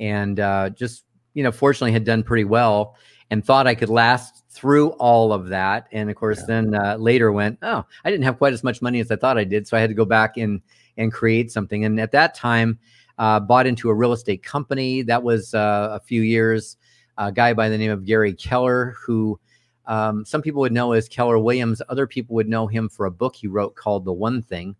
and 0.00 0.40
uh, 0.40 0.70
just 0.70 1.04
you 1.34 1.42
know, 1.42 1.52
fortunately 1.52 1.92
had 1.92 2.04
done 2.04 2.22
pretty 2.22 2.44
well, 2.44 2.96
and 3.30 3.44
thought 3.44 3.66
I 3.66 3.74
could 3.74 3.90
last 3.90 4.44
through 4.50 4.90
all 4.92 5.32
of 5.32 5.48
that. 5.48 5.86
And 5.92 6.08
of 6.08 6.16
course, 6.16 6.38
Yeah. 6.40 6.46
then 6.46 6.74
uh, 6.74 6.96
later 6.96 7.30
went, 7.30 7.58
oh, 7.62 7.84
I 8.04 8.10
didn't 8.10 8.24
have 8.24 8.38
quite 8.38 8.54
as 8.54 8.64
much 8.64 8.80
money 8.80 9.00
as 9.00 9.10
I 9.10 9.16
thought 9.16 9.36
I 9.36 9.44
did, 9.44 9.68
so 9.68 9.76
I 9.76 9.80
had 9.80 9.90
to 9.90 9.94
go 9.94 10.04
back 10.06 10.36
and 10.38 10.60
and 10.96 11.12
create 11.12 11.52
something. 11.52 11.84
And 11.84 12.00
at 12.00 12.10
that 12.12 12.34
time, 12.34 12.78
uh, 13.18 13.38
bought 13.40 13.66
into 13.66 13.90
a 13.90 13.94
real 13.94 14.12
estate 14.12 14.42
company. 14.42 15.02
That 15.02 15.22
was 15.22 15.52
uh, 15.54 15.90
a 15.92 16.00
few 16.00 16.22
years. 16.22 16.78
A 17.18 17.30
guy 17.30 17.52
by 17.54 17.68
the 17.68 17.78
name 17.78 17.90
of 17.90 18.04
Gary 18.04 18.34
Keller, 18.34 18.94
who 19.06 19.38
um, 19.86 20.24
some 20.24 20.42
people 20.42 20.60
would 20.60 20.72
know 20.72 20.92
as 20.92 21.08
Keller 21.08 21.38
Williams. 21.38 21.80
Other 21.88 22.06
people 22.06 22.34
would 22.36 22.48
know 22.48 22.66
him 22.66 22.88
for 22.88 23.06
a 23.06 23.10
book 23.10 23.36
he 23.36 23.46
wrote 23.46 23.76
called 23.76 24.04
The 24.04 24.12
One 24.12 24.42
Thing. 24.42 24.76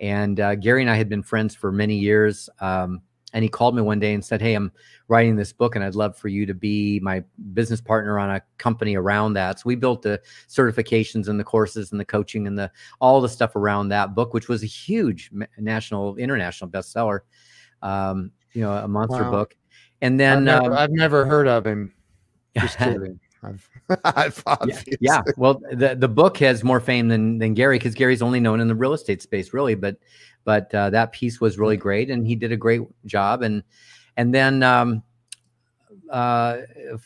And 0.00 0.40
uh, 0.40 0.54
Gary 0.54 0.80
and 0.80 0.90
I 0.90 0.96
had 0.96 1.08
been 1.08 1.22
friends 1.22 1.54
for 1.54 1.70
many 1.70 1.96
years. 1.96 2.48
Um, 2.60 3.02
and 3.32 3.44
he 3.44 3.48
called 3.48 3.76
me 3.76 3.82
one 3.82 4.00
day 4.00 4.12
and 4.14 4.24
said, 4.24 4.42
"Hey, 4.42 4.54
I'm 4.54 4.72
writing 5.06 5.36
this 5.36 5.52
book, 5.52 5.76
and 5.76 5.84
I'd 5.84 5.94
love 5.94 6.16
for 6.16 6.26
you 6.26 6.46
to 6.46 6.54
be 6.54 6.98
my 7.00 7.22
business 7.52 7.80
partner 7.80 8.18
on 8.18 8.28
a 8.28 8.42
company 8.58 8.96
around 8.96 9.34
that." 9.34 9.60
So 9.60 9.64
we 9.66 9.76
built 9.76 10.02
the 10.02 10.20
certifications 10.48 11.28
and 11.28 11.38
the 11.38 11.44
courses 11.44 11.92
and 11.92 12.00
the 12.00 12.04
coaching 12.04 12.48
and 12.48 12.58
the 12.58 12.72
all 13.00 13.20
the 13.20 13.28
stuff 13.28 13.54
around 13.54 13.90
that 13.90 14.16
book, 14.16 14.34
which 14.34 14.48
was 14.48 14.64
a 14.64 14.66
huge 14.66 15.30
national, 15.58 16.16
international 16.16 16.68
bestseller. 16.70 17.20
Um, 17.82 18.32
you 18.52 18.62
know, 18.62 18.72
a 18.72 18.88
monster 18.88 19.22
Wow. 19.22 19.30
book. 19.30 19.56
And 20.00 20.14
I've, 20.14 20.18
then, 20.18 20.44
never, 20.44 20.64
um, 20.64 20.72
I've 20.72 20.90
never 20.90 21.24
heard 21.24 21.46
of 21.46 21.64
him 21.64 21.94
just 22.56 22.78
kidding 22.78 23.20
I've, 23.42 23.68
I've 24.04 24.36
yeah, 24.46 24.52
obviously- 24.60 24.96
yeah. 25.00 25.22
Well, 25.36 25.60
the 25.72 25.94
the 25.94 26.08
book 26.08 26.36
has 26.38 26.62
more 26.64 26.80
fame 26.80 27.08
than 27.08 27.38
than 27.38 27.54
Gary 27.54 27.78
because 27.78 27.94
Gary's 27.94 28.22
only 28.22 28.40
known 28.40 28.60
in 28.60 28.68
the 28.68 28.74
real 28.74 28.92
estate 28.92 29.22
space, 29.22 29.52
really. 29.52 29.74
But 29.74 29.96
but 30.44 30.74
uh, 30.74 30.90
that 30.90 31.12
piece 31.12 31.40
was 31.40 31.58
really 31.58 31.76
great, 31.76 32.10
and 32.10 32.26
he 32.26 32.34
did 32.34 32.52
a 32.52 32.56
great 32.56 32.82
job. 33.06 33.42
And 33.42 33.62
and 34.16 34.34
then 34.34 34.62
um, 34.62 35.02
uh, 36.10 36.58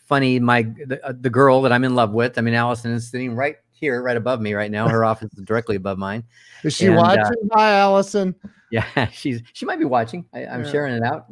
funny, 0.06 0.38
my 0.40 0.62
the, 0.62 1.00
uh, 1.04 1.12
the 1.18 1.30
girl 1.30 1.62
that 1.62 1.72
I'm 1.72 1.84
in 1.84 1.94
love 1.94 2.12
with. 2.12 2.38
I 2.38 2.40
mean, 2.40 2.54
Allison 2.54 2.92
is 2.92 3.08
sitting 3.10 3.34
right 3.34 3.56
here, 3.72 4.02
right 4.02 4.16
above 4.16 4.40
me 4.40 4.54
right 4.54 4.70
now. 4.70 4.88
Her 4.88 5.04
office 5.12 5.32
is 5.36 5.42
directly 5.44 5.76
above 5.76 5.98
mine. 5.98 6.24
is 6.62 6.74
she 6.74 6.86
and, 6.86 6.96
uh, 6.96 7.02
watching 7.02 7.48
hi 7.52 7.72
allison 7.72 8.34
Yeah, 8.70 9.06
she's 9.10 9.40
she 9.52 9.66
might 9.66 9.78
be 9.78 9.84
watching. 9.84 10.24
I, 10.34 10.46
I'm 10.46 10.64
Yeah. 10.64 10.70
sharing 10.72 10.94
it 10.94 11.02
out. 11.02 11.26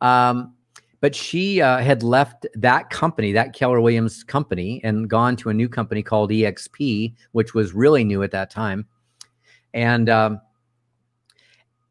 Um, 0.00 0.54
but 1.00 1.14
she 1.14 1.60
uh, 1.60 1.78
had 1.78 2.02
left 2.02 2.46
that 2.54 2.90
company, 2.90 3.32
that 3.32 3.52
Keller 3.54 3.80
Williams 3.80 4.24
company, 4.24 4.80
and 4.84 5.08
gone 5.08 5.36
to 5.36 5.50
a 5.50 5.54
new 5.54 5.68
company 5.68 6.02
called 6.02 6.30
EXP, 6.30 7.14
which 7.32 7.54
was 7.54 7.74
really 7.74 8.04
new 8.04 8.22
at 8.22 8.30
that 8.30 8.50
time. 8.50 8.86
And 9.74 10.08
um, 10.08 10.40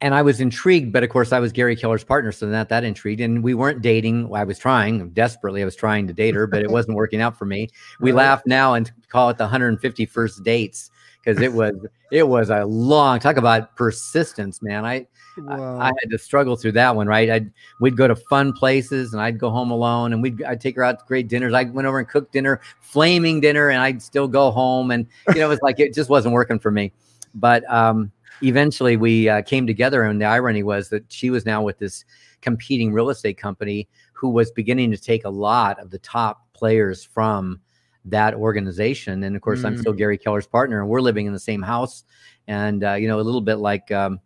and 0.01 0.13
I 0.13 0.21
was 0.21 0.41
intrigued, 0.41 0.91
but 0.91 1.03
of 1.03 1.09
course 1.09 1.31
I 1.31 1.39
was 1.39 1.51
Gary 1.51 1.75
Keller's 1.75 2.03
partner, 2.03 2.31
so 2.31 2.47
not 2.47 2.69
that 2.69 2.83
intrigued. 2.83 3.21
And 3.21 3.43
we 3.43 3.53
weren't 3.53 3.81
dating. 3.81 4.33
I 4.33 4.43
was 4.43 4.59
trying 4.59 5.09
desperately. 5.11 5.61
I 5.61 5.65
was 5.65 5.75
trying 5.75 6.07
to 6.07 6.13
date 6.13 6.35
her, 6.35 6.47
but 6.47 6.61
it 6.61 6.69
wasn't 6.69 6.95
working 6.95 7.21
out 7.21 7.37
for 7.37 7.45
me. 7.45 7.69
We 7.99 8.11
Right. 8.11 8.17
laugh 8.17 8.41
now 8.45 8.73
and 8.73 8.91
call 9.09 9.29
it 9.29 9.37
the 9.37 9.45
150 9.45 10.05
first 10.05 10.43
dates 10.43 10.91
because 11.25 11.41
it 11.41 11.51
was 11.51 11.73
it 12.11 12.27
was 12.27 12.49
a 12.49 12.63
long 12.65 13.19
talk 13.19 13.37
about 13.37 13.75
persistence, 13.75 14.61
man. 14.61 14.85
I 14.85 15.07
I- 15.49 15.59
I 15.59 15.85
had 15.87 16.09
to 16.11 16.17
struggle 16.17 16.55
through 16.55 16.73
that 16.73 16.95
one, 16.95 17.07
right? 17.07 17.29
I'd 17.29 17.51
we'd 17.81 17.97
go 17.97 18.07
to 18.07 18.15
fun 18.15 18.53
places 18.53 19.11
and 19.13 19.21
I'd 19.21 19.37
go 19.39 19.49
home 19.49 19.71
alone 19.71 20.13
and 20.13 20.21
we'd 20.21 20.41
I'd 20.43 20.61
take 20.61 20.75
her 20.75 20.83
out 20.83 20.99
to 20.99 21.05
great 21.05 21.27
dinners. 21.27 21.53
I 21.53 21.63
went 21.63 21.87
over 21.87 21.99
and 21.99 22.07
cooked 22.07 22.31
dinner, 22.31 22.61
flaming 22.79 23.41
dinner, 23.41 23.69
and 23.69 23.79
I'd 23.81 24.01
still 24.01 24.27
go 24.27 24.51
home. 24.51 24.91
And 24.91 25.07
you 25.29 25.35
know, 25.35 25.45
it 25.47 25.49
was 25.49 25.61
like 25.61 25.79
it 25.79 25.93
just 25.93 26.09
wasn't 26.09 26.33
working 26.33 26.59
for 26.59 26.71
me. 26.71 26.91
But 27.33 27.69
um 27.71 28.11
eventually 28.43 28.97
we 28.97 29.27
uh, 29.29 29.41
came 29.41 29.65
together, 29.65 30.03
and 30.03 30.21
the 30.21 30.25
irony 30.25 30.63
was 30.63 30.89
that 30.89 31.03
she 31.11 31.29
was 31.29 31.45
now 31.45 31.61
with 31.63 31.79
this 31.79 32.05
competing 32.41 32.93
real 32.93 33.09
estate 33.09 33.37
company 33.37 33.87
who 34.13 34.29
was 34.29 34.51
beginning 34.51 34.91
to 34.91 34.97
take 34.97 35.25
a 35.25 35.29
lot 35.29 35.79
of 35.79 35.89
the 35.89 35.99
top 35.99 36.41
players 36.53 37.03
from 37.03 37.59
that 38.05 38.33
organization. 38.33 39.23
And 39.23 39.35
of 39.35 39.41
course, 39.41 39.61
mm. 39.61 39.65
I'm 39.65 39.77
still 39.77 39.93
Gary 39.93 40.17
Keller's 40.17 40.47
partner, 40.47 40.79
and 40.79 40.89
we're 40.89 41.01
living 41.01 41.25
in 41.25 41.33
the 41.33 41.39
same 41.39 41.61
house. 41.61 42.03
And 42.47 42.83
uh, 42.83 42.93
you 42.93 43.07
know, 43.07 43.19
a 43.19 43.21
little 43.21 43.41
bit 43.41 43.55
like 43.55 43.91
um, 43.91 44.19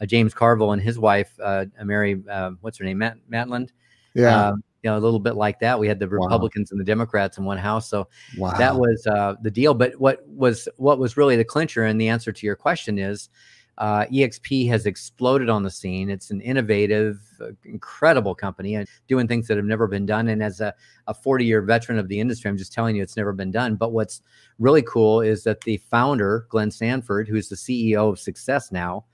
uh, 0.00 0.06
James 0.06 0.34
Carville 0.34 0.72
and 0.72 0.80
his 0.80 0.98
wife, 0.98 1.32
uh, 1.42 1.66
Mary, 1.82 2.22
uh, 2.30 2.52
what's 2.60 2.78
her 2.78 2.84
name, 2.84 2.98
Matt 2.98 3.18
Matalin. 3.30 3.68
Yeah. 4.14 4.48
Um, 4.48 4.64
you 4.82 4.90
know, 4.90 4.98
a 4.98 5.00
little 5.00 5.18
bit 5.18 5.34
like 5.34 5.60
that. 5.60 5.80
We 5.80 5.88
had 5.88 5.98
the 5.98 6.06
Republicans 6.06 6.70
wow. 6.70 6.74
and 6.74 6.80
the 6.80 6.84
Democrats 6.84 7.38
in 7.38 7.44
one 7.44 7.56
house, 7.56 7.88
so 7.88 8.06
wow. 8.36 8.52
that 8.58 8.76
was 8.76 9.06
uh, 9.06 9.34
the 9.40 9.50
deal. 9.50 9.72
But 9.72 9.98
what 9.98 10.28
was 10.28 10.68
what 10.76 10.98
was 10.98 11.16
really 11.16 11.36
the 11.36 11.44
clincher 11.44 11.84
and 11.84 11.98
the 11.98 12.08
answer 12.08 12.32
to 12.32 12.46
your 12.46 12.54
question 12.54 12.98
is, 12.98 13.30
uh, 13.78 14.06
EXP 14.06 14.68
has 14.68 14.86
exploded 14.86 15.48
on 15.48 15.62
the 15.62 15.70
scene. 15.70 16.10
It's 16.10 16.30
an 16.30 16.40
innovative, 16.40 17.20
uh, 17.40 17.48
incredible 17.64 18.34
company 18.34 18.76
and 18.76 18.88
doing 19.08 19.26
things 19.26 19.48
that 19.48 19.56
have 19.56 19.66
never 19.66 19.86
been 19.86 20.06
done. 20.06 20.28
And 20.28 20.42
as 20.42 20.60
a, 20.60 20.72
a 21.06 21.14
40 21.14 21.44
year 21.44 21.62
veteran 21.62 21.98
of 21.98 22.08
the 22.08 22.20
industry, 22.20 22.48
I'm 22.48 22.56
just 22.56 22.72
telling 22.72 22.96
you, 22.96 23.02
it's 23.02 23.16
never 23.16 23.32
been 23.32 23.50
done. 23.50 23.76
But 23.76 23.92
what's 23.92 24.22
really 24.58 24.82
cool 24.82 25.20
is 25.20 25.44
that 25.44 25.60
the 25.62 25.78
founder, 25.90 26.46
Glenn 26.50 26.70
Sanford, 26.70 27.28
who's 27.28 27.48
the 27.48 27.56
CEO 27.56 28.10
of 28.10 28.18
Success 28.18 28.70
now, 28.70 29.04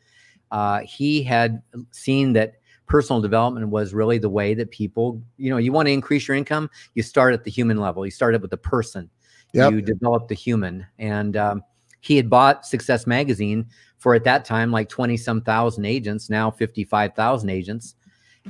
uh, 0.50 0.80
he 0.80 1.22
had 1.22 1.62
seen 1.92 2.32
that 2.34 2.54
personal 2.86 3.22
development 3.22 3.68
was 3.68 3.94
really 3.94 4.18
the 4.18 4.28
way 4.28 4.52
that 4.52 4.70
people, 4.72 5.22
you 5.36 5.48
know, 5.48 5.58
you 5.58 5.72
want 5.72 5.86
to 5.86 5.92
increase 5.92 6.26
your 6.26 6.36
income, 6.36 6.68
you 6.94 7.02
start 7.02 7.32
at 7.32 7.44
the 7.44 7.50
human 7.50 7.78
level. 7.78 8.04
You 8.04 8.10
start 8.10 8.34
it 8.34 8.42
with 8.42 8.50
the 8.50 8.56
person. 8.56 9.08
Yep. 9.54 9.72
You 9.72 9.80
develop 9.80 10.28
the 10.28 10.34
human. 10.34 10.86
And 10.98 11.36
um, 11.36 11.62
he 12.00 12.16
had 12.16 12.30
bought 12.30 12.66
Success 12.66 13.06
Magazine 13.06 13.66
for 13.98 14.14
at 14.14 14.24
that 14.24 14.44
time 14.44 14.70
like 14.70 14.88
20 14.88 15.16
some 15.16 15.42
thousand 15.42 15.84
agents, 15.84 16.30
now 16.30 16.50
55,000 16.50 17.50
agents. 17.50 17.94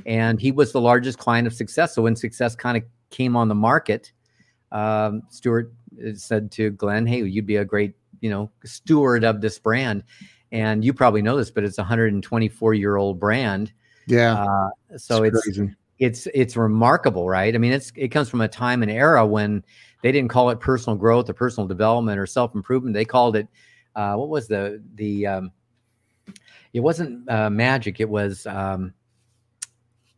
And 0.05 0.39
he 0.39 0.51
was 0.51 0.71
the 0.71 0.81
largest 0.81 1.17
client 1.17 1.47
of 1.47 1.53
Success. 1.53 1.93
So 1.93 2.01
when 2.01 2.15
Success 2.15 2.55
kind 2.55 2.77
of 2.77 2.83
came 3.09 3.35
on 3.35 3.49
the 3.49 3.55
market, 3.55 4.11
um, 4.71 5.23
Stuart 5.29 5.73
uh, 6.01 6.13
said 6.13 6.51
to 6.53 6.71
Glenn, 6.71 7.05
Hey, 7.05 7.23
you'd 7.23 7.45
be 7.45 7.57
a 7.57 7.65
great, 7.65 7.93
you 8.21 8.29
know, 8.29 8.49
steward 8.63 9.25
of 9.25 9.41
this 9.41 9.59
brand. 9.59 10.03
And 10.53 10.83
you 10.83 10.93
probably 10.93 11.21
know 11.21 11.37
this, 11.37 11.51
but 11.51 11.63
it's 11.63 11.77
a 11.77 11.81
124 11.81 12.73
year 12.73 12.95
old 12.95 13.19
brand 13.19 13.73
yeah. 14.07 14.43
Uh, 14.43 14.97
so 14.97 15.23
it's 15.23 15.47
it's, 15.47 15.59
it's 16.01 16.27
it's 16.33 16.57
remarkable, 16.57 17.29
right? 17.29 17.53
I 17.53 17.59
mean, 17.59 17.71
it's 17.71 17.93
it 17.95 18.07
comes 18.07 18.27
from 18.27 18.41
a 18.41 18.47
time 18.47 18.81
and 18.81 18.91
era 18.91 19.25
when 19.25 19.63
they 20.01 20.11
didn't 20.11 20.29
call 20.31 20.49
it 20.49 20.59
personal 20.59 20.97
growth 20.97 21.29
or 21.29 21.33
personal 21.33 21.67
development 21.67 22.19
or 22.19 22.25
self 22.25 22.55
improvement. 22.55 22.95
They 22.95 23.05
called 23.05 23.35
it 23.35 23.47
uh, 23.95 24.15
what 24.15 24.29
was 24.29 24.47
the 24.47 24.81
the 24.95 25.27
um, 25.27 25.51
it 26.73 26.79
wasn't 26.79 27.29
uh, 27.29 27.51
magic. 27.51 27.99
It 27.99 28.09
was 28.09 28.47
um, 28.47 28.95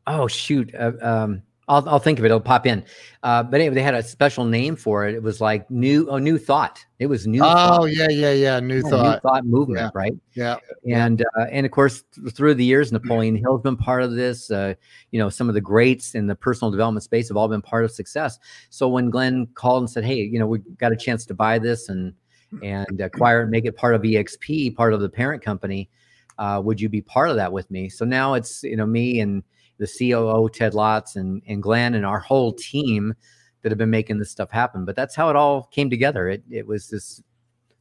oh 0.08 0.26
shoot. 0.28 0.74
Uh, 0.74 0.94
um, 1.02 1.44
I'll, 1.68 1.88
I'll 1.88 2.00
think 2.00 2.20
of 2.20 2.26
it. 2.26 2.28
It'll 2.28 2.42
pop 2.42 2.66
in. 2.66 2.84
Uh, 3.22 3.42
but 3.42 3.62
anyway, 3.62 3.76
they 3.76 3.84
had 3.84 3.94
a 3.94 4.04
special 4.04 4.44
name 4.44 4.76
for 4.76 5.08
it. 5.08 5.16
It 5.16 5.24
was 5.24 5.40
like 5.40 5.70
new, 5.72 6.08
oh, 6.10 6.18
new 6.18 6.38
thought. 6.38 6.86
It 7.00 7.08
was 7.08 7.26
new. 7.26 7.42
Oh 7.42 7.46
thought. 7.46 7.86
yeah, 7.86 8.10
yeah, 8.10 8.32
yeah. 8.32 8.60
New 8.60 8.82
yeah, 8.84 8.90
thought. 8.90 9.24
New 9.24 9.30
thought 9.30 9.46
movement, 9.46 9.80
yeah. 9.80 9.90
right? 9.94 10.14
Yeah. 10.34 10.58
And 10.90 11.22
uh, 11.38 11.46
and 11.52 11.66
of 11.66 11.72
course, 11.72 12.04
through 12.32 12.56
the 12.56 12.66
years, 12.66 12.92
Napoleon 12.92 13.36
Hill's 13.36 13.62
been 13.62 13.78
part 13.78 14.04
of 14.04 14.14
this. 14.14 14.52
Uh, 14.52 14.74
you 15.12 15.20
know, 15.20 15.30
some 15.30 15.48
of 15.48 15.56
the 15.56 15.62
greats 15.62 16.16
in 16.16 16.28
the 16.28 16.36
personal 16.36 16.70
development 16.70 17.04
space 17.04 17.30
have 17.30 17.38
all 17.38 17.48
been 17.48 17.62
part 17.62 17.86
of 17.86 17.92
success. 17.92 18.40
So 18.70 18.90
when 18.90 19.10
Glenn 19.10 19.48
called 19.56 19.84
and 19.84 19.90
said, 19.90 20.04
"Hey, 20.04 20.18
you 20.18 20.40
know, 20.40 20.48
we 20.48 20.60
got 20.78 20.92
a 20.92 20.98
chance 20.98 21.26
to 21.28 21.34
buy 21.34 21.60
this 21.60 21.90
and 21.90 22.14
and 22.62 23.02
acquire 23.02 23.42
it, 23.42 23.48
make 23.48 23.66
it 23.66 23.76
part 23.76 23.96
of 23.96 24.02
EXP, 24.02 24.76
part 24.76 24.94
of 24.94 25.00
the 25.00 25.10
parent 25.10 25.42
company," 25.42 25.90
uh, 26.38 26.62
would 26.64 26.80
you 26.80 26.90
be 26.90 27.02
part 27.02 27.30
of 27.30 27.38
that 27.38 27.52
with 27.52 27.70
me? 27.72 27.90
So 27.90 28.06
now 28.06 28.34
it's 28.34 28.64
you 28.64 28.76
know 28.76 28.86
me 28.86 29.22
and 29.22 29.44
the 29.78 29.88
COO 29.88 30.50
Ted 30.50 30.74
Lotz 30.74 31.16
and 31.16 31.42
and 31.48 31.62
Glenn 31.62 31.94
and 31.96 32.06
our 32.06 32.20
whole 32.20 32.54
team 32.54 33.14
that 33.62 33.72
have 33.72 33.80
been 33.80 33.90
making 33.90 34.20
this 34.20 34.32
stuff 34.32 34.52
happen. 34.52 34.86
But 34.86 34.96
that's 34.96 35.16
how 35.16 35.30
it 35.30 35.36
all 35.36 35.64
came 35.72 35.90
together. 35.90 36.28
It 36.30 36.44
it 36.50 36.68
was 36.68 36.90
this 36.90 37.22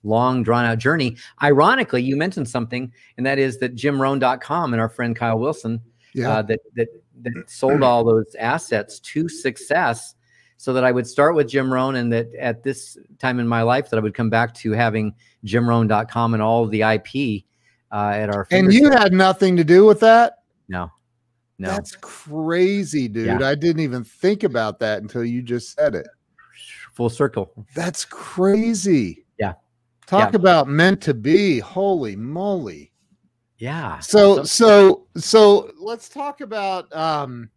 long 0.05 0.43
drawn 0.43 0.65
out 0.65 0.79
journey. 0.79 1.17
Ironically, 1.43 2.03
you 2.03 2.17
mentioned 2.17 2.49
something, 2.49 2.93
and 3.17 3.27
that 3.27 3.39
is 3.39 3.59
that 3.59 3.75
JimRohn.com 3.75 4.73
and 4.73 4.81
our 4.81 4.89
friend 4.89 5.15
Kyle 5.15 5.39
Wilson 5.39 5.81
yeah. 6.15 6.39
uh, 6.39 6.43
that 6.43 6.61
that 6.75 6.89
that 7.23 7.45
sold 7.47 7.83
all 7.83 8.05
those 8.05 8.35
assets 8.39 8.99
to 9.01 9.29
success 9.29 10.15
so 10.57 10.73
that 10.73 10.85
I 10.85 10.93
would 10.93 11.07
start 11.07 11.35
with 11.35 11.49
Jim 11.49 11.73
Rohn 11.73 11.97
and 11.97 12.13
that 12.13 12.33
at 12.37 12.63
this 12.63 12.97
time 13.19 13.41
in 13.41 13.49
my 13.49 13.63
life 13.63 13.91
that 13.91 13.97
I 13.97 14.01
would 14.01 14.15
come 14.15 14.31
back 14.31 14.55
to 14.55 14.73
having 14.73 15.15
JimRohn.com 15.45 16.35
and 16.35 16.43
all 16.43 16.67
the 16.67 16.83
IP 16.83 17.45
uh, 17.91 18.13
at 18.15 18.31
our 18.31 18.47
And 18.51 18.73
you 18.73 18.91
had 18.91 19.13
nothing 19.13 19.57
to 19.57 19.65
do 19.65 19.85
with 19.85 20.01
that? 20.01 20.39
No. 20.69 20.91
No. 21.63 21.69
That's 21.69 21.95
crazy, 22.01 23.07
dude. 23.07 23.27
Yeah. 23.27 23.47
I 23.49 23.55
didn't 23.55 23.83
even 23.83 24.03
think 24.03 24.43
about 24.43 24.81
that 24.81 25.01
until 25.01 25.25
you 25.25 25.43
just 25.43 25.77
said 25.77 25.95
it. 25.95 26.09
Full 26.95 27.09
circle. 27.09 27.53
That's 27.73 28.05
crazy. 28.05 29.25
Yeah. 29.39 29.53
Talk 30.07 30.33
yeah. 30.33 30.37
about 30.37 30.67
meant 30.67 31.01
to 31.03 31.15
be. 31.15 31.61
Holy 31.61 32.17
moly. 32.17 32.91
Yeah. 33.59 34.01
So 34.01 34.43
so 34.43 35.07
so 35.17 35.71
let's 35.79 36.09
talk 36.09 36.41
about 36.41 36.93
um 36.97 37.49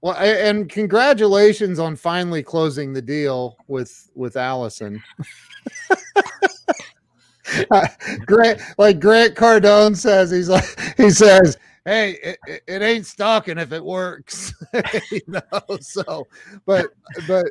well 0.00 0.16
and 0.16 0.68
congratulations 0.68 1.78
on 1.78 1.94
finally 1.94 2.42
closing 2.42 2.92
the 2.92 3.00
deal 3.00 3.56
with 3.68 4.10
with 4.16 4.36
Allison. 4.36 5.00
Grant 8.26 8.60
like 8.76 8.98
Grant 8.98 9.36
Cardone 9.36 9.96
says 9.96 10.32
he's 10.32 10.48
like 10.48 10.64
he 10.96 11.10
says 11.10 11.56
hey, 11.84 12.18
it, 12.22 12.62
it, 12.66 12.82
ain't 12.82 13.06
stalking 13.06 13.58
if 13.58 13.72
it 13.72 13.84
works, 13.84 14.54
you 15.10 15.20
know. 15.26 15.78
So, 15.80 16.26
but 16.66 16.90
but 17.26 17.46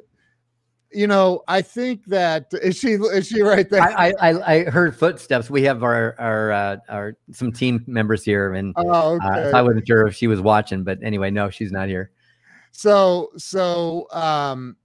you 0.91 1.07
know, 1.07 1.43
I 1.47 1.61
think 1.61 2.05
that 2.05 2.47
is 2.53 2.77
she 2.77 2.93
is 2.93 3.27
she 3.27 3.41
right 3.41 3.69
there? 3.69 3.81
I 3.81 4.13
I, 4.19 4.53
I 4.53 4.63
heard 4.65 4.95
footsteps. 4.95 5.49
We 5.49 5.63
have 5.63 5.83
our 5.83 6.15
our 6.19 6.51
uh, 6.51 6.77
our 6.89 7.17
some 7.31 7.51
team 7.51 7.83
members 7.87 8.23
here, 8.23 8.53
and 8.53 8.73
oh, 8.77 9.15
okay. 9.15 9.51
uh, 9.51 9.57
I 9.57 9.61
wasn't 9.61 9.87
sure 9.87 10.07
if 10.07 10.15
she 10.15 10.27
was 10.27 10.41
watching, 10.41 10.83
but 10.83 10.99
anyway, 11.03 11.31
no, 11.31 11.49
she's 11.49 11.71
not 11.71 11.87
here. 11.87 12.11
So 12.71 13.31
so 13.37 14.07
um 14.11 14.77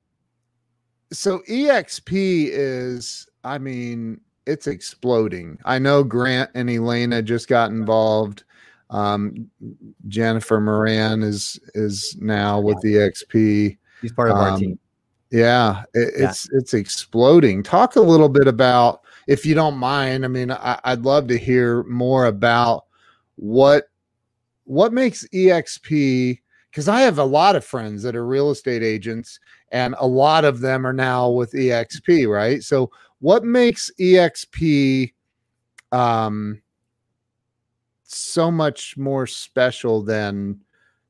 so 1.13 1.41
exp 1.49 2.09
is 2.13 3.29
i 3.45 3.59
mean 3.59 4.21
it's 4.47 4.67
exploding 4.67 5.59
i 5.65 5.79
know 5.79 6.03
grant 6.03 6.51
and 6.55 6.69
elena 6.69 7.23
just 7.23 7.49
got 7.49 7.71
involved 7.71 8.45
um, 8.91 9.51
Jennifer 10.09 10.61
Moran 10.61 11.23
is 11.23 11.59
is 11.75 12.17
now 12.21 12.61
with 12.61 12.81
the 12.83 12.95
XP. 12.95 13.77
He's 14.01 14.13
part 14.13 14.31
of 14.31 14.37
um, 14.37 14.43
our 14.43 14.59
team. 14.59 14.79
Yeah, 15.31 15.83
it, 15.95 16.15
yeah, 16.17 16.29
it's 16.29 16.49
it's 16.53 16.75
exploding. 16.75 17.63
Talk 17.63 17.97
a 17.97 18.01
little 18.01 18.29
bit 18.29 18.47
about, 18.47 19.03
if 19.27 19.45
you 19.45 19.55
don't 19.55 19.77
mind. 19.77 20.25
I 20.25 20.29
mean, 20.29 20.53
I, 20.53 20.79
I'd 20.85 21.03
love 21.03 21.27
to 21.29 21.39
hear 21.39 21.83
more 21.85 22.27
about 22.27 22.85
what 23.37 23.89
what 24.65 24.93
makes 24.93 25.27
EXP 25.29 26.41
because 26.71 26.89
I 26.89 27.01
have 27.01 27.19
a 27.19 27.25
lot 27.25 27.57
of 27.57 27.65
friends 27.65 28.03
that 28.03 28.15
are 28.15 28.27
real 28.27 28.51
estate 28.51 28.83
agents, 28.83 29.41
and 29.73 29.97
a 29.99 30.07
lot 30.07 30.45
of 30.45 30.61
them 30.61 30.87
are 30.87 30.93
now 30.93 31.31
with 31.31 31.53
EXP, 31.53 32.29
right? 32.29 32.63
So, 32.63 32.91
what 33.21 33.45
makes 33.45 33.91
EXP 33.99 35.13
um, 35.91 36.61
so 38.07 38.51
much 38.51 38.97
more 38.97 39.27
special 39.27 40.03
than 40.03 40.61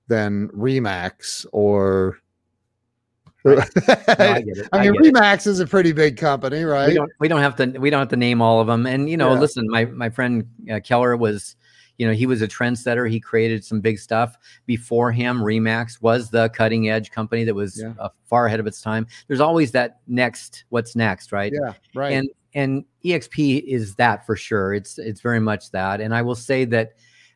than 0.08 0.48
Remax 0.48 1.46
or 1.52 2.18
no, 3.46 3.62
I, 4.08 4.42
I, 4.72 4.90
mean, 4.90 5.00
Remax 5.00 5.46
it. 5.46 5.50
is 5.50 5.60
a 5.60 5.66
pretty 5.66 5.92
big 5.92 6.16
company, 6.16 6.64
right? 6.64 6.88
We 6.88 6.94
don't, 6.94 7.12
we 7.20 7.28
don't 7.28 7.40
have 7.40 7.54
to 7.56 7.66
we 7.78 7.90
don't 7.90 8.00
have 8.00 8.08
to 8.08 8.16
name 8.16 8.42
all 8.42 8.60
of 8.60 8.66
them. 8.66 8.86
And 8.86 9.08
you 9.08 9.16
know, 9.16 9.34
yeah. 9.34 9.38
listen, 9.38 9.68
my 9.68 9.84
my 9.84 10.10
friend 10.10 10.48
uh, 10.68 10.80
Keller 10.82 11.16
was, 11.16 11.54
you 11.96 12.08
know, 12.08 12.12
he 12.12 12.26
was 12.26 12.42
a 12.42 12.48
trendsetter. 12.48 13.08
He 13.08 13.20
created 13.20 13.64
some 13.64 13.80
big 13.80 14.00
stuff. 14.00 14.36
Before 14.66 15.12
him, 15.12 15.38
Remax 15.38 16.02
was 16.02 16.28
the 16.28 16.48
cutting 16.48 16.88
edge 16.88 17.12
company 17.12 17.44
that 17.44 17.54
was 17.54 17.80
yeah. 17.80 17.92
uh, 18.00 18.08
far 18.24 18.46
ahead 18.46 18.58
of 18.58 18.66
its 18.66 18.80
time. 18.80 19.06
There's 19.28 19.40
always 19.40 19.70
that 19.72 20.00
next, 20.08 20.64
what's 20.70 20.96
next, 20.96 21.30
right? 21.30 21.52
Yeah, 21.54 21.74
right. 21.94 22.14
And 22.14 22.28
and 22.56 22.84
exp 23.04 23.62
is 23.66 23.94
that 23.96 24.26
for 24.26 24.34
sure. 24.34 24.74
It's 24.74 24.98
it's 24.98 25.20
very 25.20 25.38
much 25.38 25.70
that. 25.70 26.00
And 26.00 26.12
i 26.12 26.22
will 26.22 26.34
say 26.34 26.64
that 26.64 26.94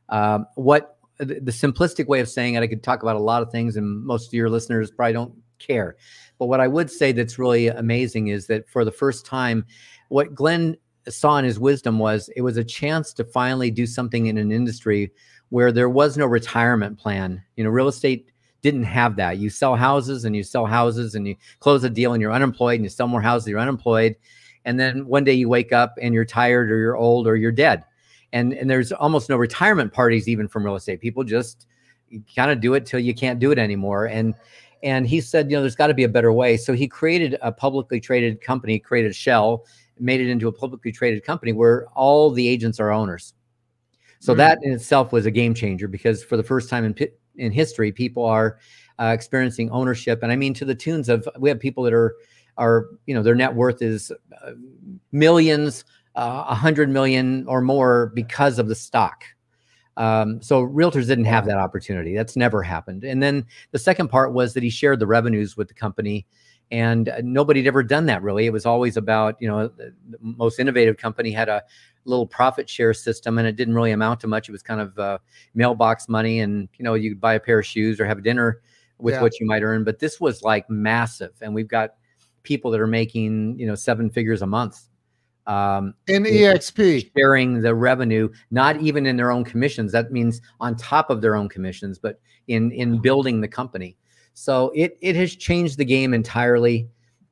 um, 0.09 0.47
what 0.57 0.97
the, 1.19 1.39
the 1.39 1.53
simplistic 1.53 2.07
way 2.07 2.19
of 2.21 2.29
saying 2.29 2.55
it 2.55 2.63
i 2.63 2.67
could 2.67 2.83
talk 2.83 3.03
about 3.03 3.15
a 3.15 3.21
lot 3.21 3.43
of 3.43 3.53
things 3.53 3.77
and 3.77 4.03
most 4.05 4.29
of 4.29 4.35
your 4.35 4.51
listeners 4.51 4.91
probably 4.91 5.13
don't 5.13 5.35
care. 5.61 5.97
But 6.39 6.47
what 6.47 6.61
i 6.61 6.67
would 6.67 6.91
say 6.91 7.13
that's 7.13 7.39
really 7.39 7.69
amazing 7.69 8.29
is 8.29 8.47
that 8.49 8.69
for 8.69 8.85
the 8.85 8.91
first 8.91 9.25
time 9.27 9.65
what 10.09 10.35
glenn 10.35 10.77
saw 11.09 11.37
in 11.37 11.45
his 11.45 11.61
wisdom 11.61 11.99
was 11.99 12.31
it 12.35 12.41
was 12.41 12.57
a 12.57 12.65
chance 12.65 13.13
to 13.13 13.25
finally 13.25 13.71
do 13.71 13.87
something 13.87 14.27
in 14.27 14.39
an 14.39 14.51
industry 14.51 15.13
where 15.51 15.73
there 15.73 15.89
was 15.89 16.17
no 16.17 16.27
retirement 16.27 16.99
plan. 16.99 17.43
You 17.57 17.65
know 17.65 17.71
real 17.71 17.89
estate 17.89 18.33
didn't 18.63 18.85
have 18.85 19.17
that. 19.17 19.39
You 19.39 19.51
sell 19.51 19.77
houses 19.77 20.25
and 20.25 20.35
you 20.35 20.43
sell 20.43 20.65
houses 20.65 21.15
and 21.15 21.27
you 21.27 21.37
close 21.61 21.85
a 21.85 21.91
deal 21.91 22.15
and 22.15 22.23
you're 22.23 22.33
unemployed 22.33 22.77
and 22.77 22.85
you 22.85 22.91
sell 22.91 23.09
more 23.09 23.23
houses 23.23 23.49
you're 23.49 23.59
unemployed 23.59 24.17
and 24.65 24.79
then 24.79 25.07
one 25.07 25.25
day 25.25 25.33
you 25.33 25.49
wake 25.49 25.73
up 25.73 25.95
and 26.01 26.15
you're 26.15 26.25
tired 26.25 26.71
or 26.71 26.79
you're 26.79 26.97
old 26.97 27.27
or 27.27 27.37
you're 27.37 27.53
dead 27.53 27.85
and 28.33 28.53
and 28.53 28.69
there's 28.69 28.93
almost 28.93 29.29
no 29.29 29.37
retirement 29.37 29.93
parties 29.93 30.29
even 30.29 30.47
from 30.47 30.65
real 30.65 30.77
estate 30.77 31.01
people 31.01 31.25
just 31.25 31.67
kind 32.35 32.51
of 32.51 32.61
do 32.61 32.75
it 32.75 32.87
till 32.87 33.01
you 33.01 33.15
can't 33.15 33.39
do 33.39 33.51
it 33.51 33.59
anymore. 33.59 34.07
And 34.07 34.35
and 34.83 35.07
he 35.07 35.21
said, 35.21 35.51
you 35.51 35.57
know, 35.57 35.61
there's 35.61 35.77
got 35.77 35.89
to 35.89 35.95
be 35.95 36.05
a 36.05 36.09
better 36.09 36.33
way. 36.33 36.57
So 36.57 36.73
he 36.73 36.89
created 36.89 37.37
a 37.43 37.53
publicly 37.53 38.01
traded 38.01 38.41
company, 38.41 38.79
created 38.79 39.11
a 39.11 39.15
shell, 39.15 39.67
made 39.99 40.23
it 40.23 40.29
into 40.31 40.49
a 40.49 40.53
publicly 40.53 40.91
traded 40.91 41.23
company 41.23 41.53
where 41.53 41.87
all 41.89 42.31
the 42.31 42.49
agents 42.49 42.81
are 42.81 42.91
owners. 42.91 43.35
So 44.21 44.33
mm-hmm. 44.33 44.39
that 44.39 44.59
in 44.63 44.73
itself 44.73 45.13
was 45.13 45.27
a 45.27 45.31
game 45.31 45.53
changer 45.55 45.87
because 45.87 46.25
for 46.25 46.37
the 46.37 46.43
first 46.43 46.69
time 46.69 46.85
in 46.85 46.95
in 47.37 47.53
history, 47.53 47.93
people 47.93 48.25
are 48.25 48.59
uh, 48.99 49.13
experiencing 49.15 49.71
ownership, 49.71 50.23
and 50.23 50.33
I 50.33 50.37
mean 50.37 50.55
to 50.55 50.65
the 50.65 50.75
tunes 50.75 51.09
of 51.09 51.29
we 51.39 51.49
have 51.49 51.61
people 51.61 51.85
that 51.85 51.95
are 51.95 52.17
are 52.61 52.87
you 53.07 53.15
know 53.15 53.23
their 53.23 53.35
net 53.35 53.55
worth 53.55 53.83
is 53.83 54.13
uh, 54.45 54.53
millions, 55.11 55.85
uh, 56.15 56.45
a 56.47 56.51
uh, 56.51 56.55
hundred 56.55 56.91
million 56.91 57.45
or 57.49 57.61
more 57.61 58.13
because 58.15 58.59
of 58.59 58.69
the 58.69 58.75
stock. 58.75 59.25
Um, 59.97 60.41
so 60.41 60.67
realtors 60.67 61.07
didn't 61.07 61.25
have 61.25 61.47
that 61.47 61.59
opportunity. 61.59 62.15
That's 62.15 62.37
never 62.37 62.63
happened. 62.63 63.03
And 63.05 63.23
then 63.23 63.45
the 63.73 63.79
second 63.79 64.09
part 64.09 64.33
was 64.33 64.55
that 64.55 64.63
he 64.63 64.71
shared 64.71 65.01
the 65.01 65.07
revenues 65.07 65.57
with 65.57 65.69
the 65.69 65.75
company, 65.75 66.27
and 66.71 67.09
uh, 67.09 67.21
nobody 67.25 67.61
had 67.61 67.67
ever 67.67 67.83
done 67.83 68.07
that 68.07 68.23
really. 68.23 68.47
It 68.47 68.53
was 68.53 68.67
always 68.67 68.97
about 68.97 69.37
you 69.41 69.49
know 69.49 69.69
the, 69.69 69.93
most 70.21 70.61
innovative 70.61 70.99
company 70.99 71.31
had 71.31 71.49
a 71.49 71.63
little 72.05 72.27
profit 72.27 72.69
share 72.69 72.95
system, 72.95 73.39
and 73.39 73.49
it 73.49 73.57
didn't 73.57 73.75
really 73.75 73.91
amount 73.91 74.21
to 74.21 74.27
much. 74.27 74.49
It 74.49 74.53
was 74.53 74.63
kind 74.63 74.81
of 74.81 74.99
uh, 74.99 75.19
mailbox 75.55 76.09
money, 76.09 76.41
and 76.41 76.69
you 76.79 76.85
know 76.85 76.95
you 76.95 77.11
could 77.11 77.21
buy 77.21 77.35
a 77.35 77.41
pair 77.41 77.59
of 77.59 77.67
shoes 77.67 77.99
or 77.99 78.07
have 78.07 78.19
a 78.19 78.23
dinner 78.23 78.61
with 78.99 79.15
yeah. 79.15 79.23
what 79.23 79.41
you 79.41 79.47
might 79.47 79.63
earn. 79.63 79.83
But 79.85 79.99
this 79.99 80.21
was 80.21 80.43
like 80.43 80.69
massive, 80.69 81.33
and 81.41 81.55
we've 81.55 81.69
got 81.69 81.95
people 82.43 82.71
that 82.71 82.81
are 82.81 82.87
making 82.87 83.59
you 83.59 83.67
know 83.67 83.75
seven 83.75 84.11
figures 84.11 84.43
a 84.43 84.47
month 84.47 84.89
um, 85.47 85.95
in 86.07 86.25
exp 86.25 87.11
sharing 87.17 87.61
the 87.61 87.75
revenue 87.75 88.29
not 88.51 88.81
even 88.81 89.07
in 89.07 89.17
their 89.17 89.31
own 89.31 89.45
commissions. 89.45 89.93
That 89.93 90.13
means 90.13 90.41
on 90.61 90.77
top 90.77 91.11
of 91.11 91.21
their 91.21 91.35
own 91.35 91.49
commissions 91.49 91.99
but 91.99 92.21
in 92.49 92.71
in 92.73 92.99
building 93.01 93.41
the 93.41 93.49
company. 93.49 93.97
So 94.35 94.71
it 94.75 94.97
it 95.01 95.17
has 95.17 95.35
changed 95.35 95.79
the 95.79 95.85
game 95.85 96.15
entirely 96.15 96.89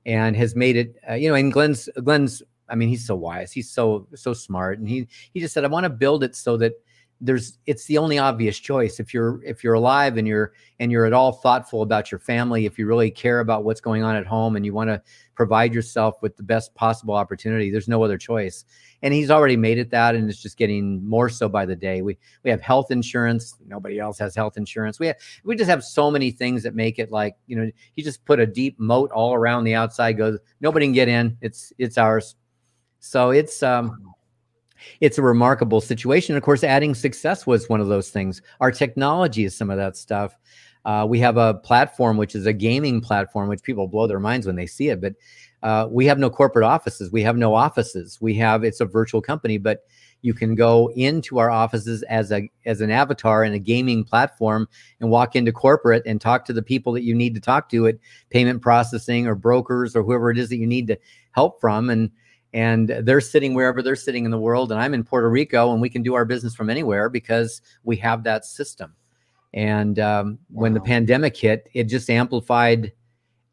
and 0.07 0.37
has 0.37 0.57
made 0.57 0.77
it 0.77 0.97
uh, 1.09 1.15
you 1.15 1.29
know 1.29 1.35
and 1.35 1.53
glenn's 1.53 1.89
glenn's 2.03 2.43
i 2.69 2.75
mean 2.75 2.89
he's 2.89 3.07
so 3.07 3.15
wise. 3.15 3.53
He's 3.53 3.71
so 3.71 4.09
so 4.15 4.33
smart. 4.33 4.79
And 4.79 4.89
he 4.89 5.07
he 5.33 5.41
just 5.41 5.55
said 5.55 5.65
i 5.65 5.69
want 5.69 5.85
to 5.85 5.91
build 5.91 6.25
it 6.25 6.35
so 6.35 6.57
that 6.57 6.73
there's 7.21 7.59
it's 7.67 7.85
the 7.87 7.99
only 7.99 8.19
obvious 8.19 8.59
choice. 8.59 9.01
If 9.01 9.13
you're 9.13 9.43
if 9.43 9.65
you're 9.65 9.75
alive 9.75 10.17
and 10.17 10.29
you're 10.29 10.53
and 10.79 10.93
you're 10.93 11.05
at 11.05 11.13
all 11.13 11.33
thoughtful 11.33 11.83
about 11.83 12.13
your 12.13 12.21
family 12.21 12.65
if 12.65 12.79
you 12.79 12.87
really 12.87 13.11
care 13.11 13.41
about 13.41 13.65
what's 13.65 13.81
going 13.81 14.05
on 14.05 14.15
at 14.15 14.27
home 14.27 14.55
and 14.55 14.65
you 14.65 14.73
want 14.73 14.89
to 14.89 15.03
provide 15.35 15.75
yourself 15.75 16.23
with 16.23 16.37
the 16.37 16.43
best 16.43 16.75
possible 16.75 17.15
opportunity 17.15 17.71
there's 17.71 17.89
no 17.89 18.03
other 18.03 18.19
choice. 18.19 18.65
And 19.03 19.13
he's 19.15 19.31
already 19.31 19.57
made 19.57 19.79
it 19.79 19.91
that 19.91 20.15
and 20.15 20.29
it's 20.29 20.41
just 20.41 20.57
getting 20.57 21.05
more 21.05 21.29
so 21.29 21.49
by 21.49 21.67
the 21.67 21.77
day. 21.77 22.03
We 22.03 22.19
we 22.45 22.51
have 22.51 22.61
health 22.61 22.91
insurance. 22.93 23.57
Nobody 23.67 23.99
else 23.99 24.19
has 24.19 24.37
health 24.37 24.57
insurance. 24.57 25.01
We 25.01 25.09
have 25.09 25.17
we 25.43 25.57
just 25.57 25.71
have 25.71 25.83
so 25.83 26.11
many 26.13 26.31
things 26.31 26.63
that 26.63 26.75
make 26.75 27.01
it 27.01 27.11
like 27.11 27.37
you 27.49 27.57
know 27.57 27.71
he 27.97 28.03
just 28.03 28.25
put 28.25 28.39
a 28.39 28.47
deep 28.47 28.79
moat 28.79 29.11
all 29.11 29.35
around 29.35 29.65
the 29.65 29.75
outside 29.75 30.13
goes 30.13 30.39
nobody 30.61 30.87
can 30.87 30.93
get 30.93 31.09
in. 31.09 31.37
It's 31.41 31.73
it's 31.79 31.99
ours. 31.99 32.37
So 33.01 33.31
it's 33.31 33.61
um 33.63 34.15
it's 35.01 35.19
a 35.19 35.23
remarkable 35.23 35.81
situation. 35.81 36.37
Of 36.37 36.43
course, 36.43 36.65
adding 36.65 36.95
success 36.95 37.47
was 37.47 37.69
one 37.69 37.81
of 37.81 37.89
those 37.89 38.11
things. 38.11 38.43
Our 38.61 38.71
technology 38.71 39.45
is 39.45 39.57
some 39.57 39.71
of 39.71 39.77
that 39.77 39.97
stuff. 39.97 40.37
Uh, 40.85 41.07
we 41.09 41.19
have 41.21 41.37
a 41.37 41.55
platform 41.55 42.17
which 42.17 42.35
is 42.35 42.47
a 42.47 42.53
gaming 42.53 43.01
platform, 43.01 43.49
which 43.49 43.63
people 43.63 43.89
blow 43.89 44.07
their 44.07 44.21
minds 44.21 44.47
when 44.47 44.57
they 44.57 44.67
see 44.67 44.89
it. 44.89 45.01
But 45.01 45.15
uh, 45.63 45.89
we 45.91 46.07
have 46.07 46.19
no 46.19 46.31
corporate 46.31 46.65
offices. 46.65 47.13
We 47.13 47.23
have 47.23 47.37
no 47.37 47.55
offices. 47.55 48.19
We 48.21 48.35
have 48.35 48.65
it's 48.65 48.81
a 48.81 48.87
virtual 48.87 49.21
company, 49.21 49.59
but 49.59 49.83
you 50.23 50.35
can 50.35 50.55
go 50.55 50.91
into 50.97 51.39
our 51.39 51.51
offices 51.51 52.03
as 52.05 52.33
a 52.33 52.51
as 52.65 52.81
an 52.81 52.91
avatar 52.91 53.45
in 53.45 53.53
a 53.53 53.59
gaming 53.59 54.05
platform 54.05 54.69
and 55.01 55.11
walk 55.11 55.37
into 55.37 55.53
corporate 55.53 56.03
and 56.07 56.21
talk 56.21 56.45
to 56.47 56.53
the 56.53 56.63
people 56.63 56.93
that 56.93 57.03
you 57.03 57.15
need 57.15 57.35
to 57.35 57.41
talk 57.41 57.69
to 57.71 57.87
at 57.87 57.97
payment 58.31 58.63
processing 58.63 59.27
or 59.27 59.35
brokers 59.35 59.95
or 59.95 60.03
whoever 60.03 60.31
it 60.31 60.39
is 60.39 60.49
that 60.49 60.57
you 60.57 60.67
need 60.67 60.87
to 60.89 60.99
help 61.33 61.61
from 61.61 61.91
and 61.91 62.11
and 62.55 62.89
they're 63.03 63.21
sitting 63.21 63.55
wherever 63.55 63.83
they're 63.83 63.97
sitting 63.97 64.25
in 64.25 64.31
the 64.31 64.39
world 64.39 64.73
and 64.73 64.81
i'm 64.81 64.95
in 64.95 65.05
puerto 65.05 65.29
rico 65.29 65.73
and 65.73 65.83
we 65.83 65.91
can 65.91 66.03
do 66.03 66.15
our 66.15 66.25
business 66.25 66.55
from 66.55 66.71
anywhere 66.71 67.09
because 67.09 67.61
we 67.85 67.97
have 67.97 68.25
that 68.25 68.45
system. 68.45 68.95
And 69.55 69.99
um, 69.99 70.39
wow. 70.51 70.63
when 70.63 70.75
the 70.75 70.81
pandemic 70.81 71.37
hit 71.37 71.69
it 71.75 71.85
just 71.85 72.11
amplified 72.11 72.93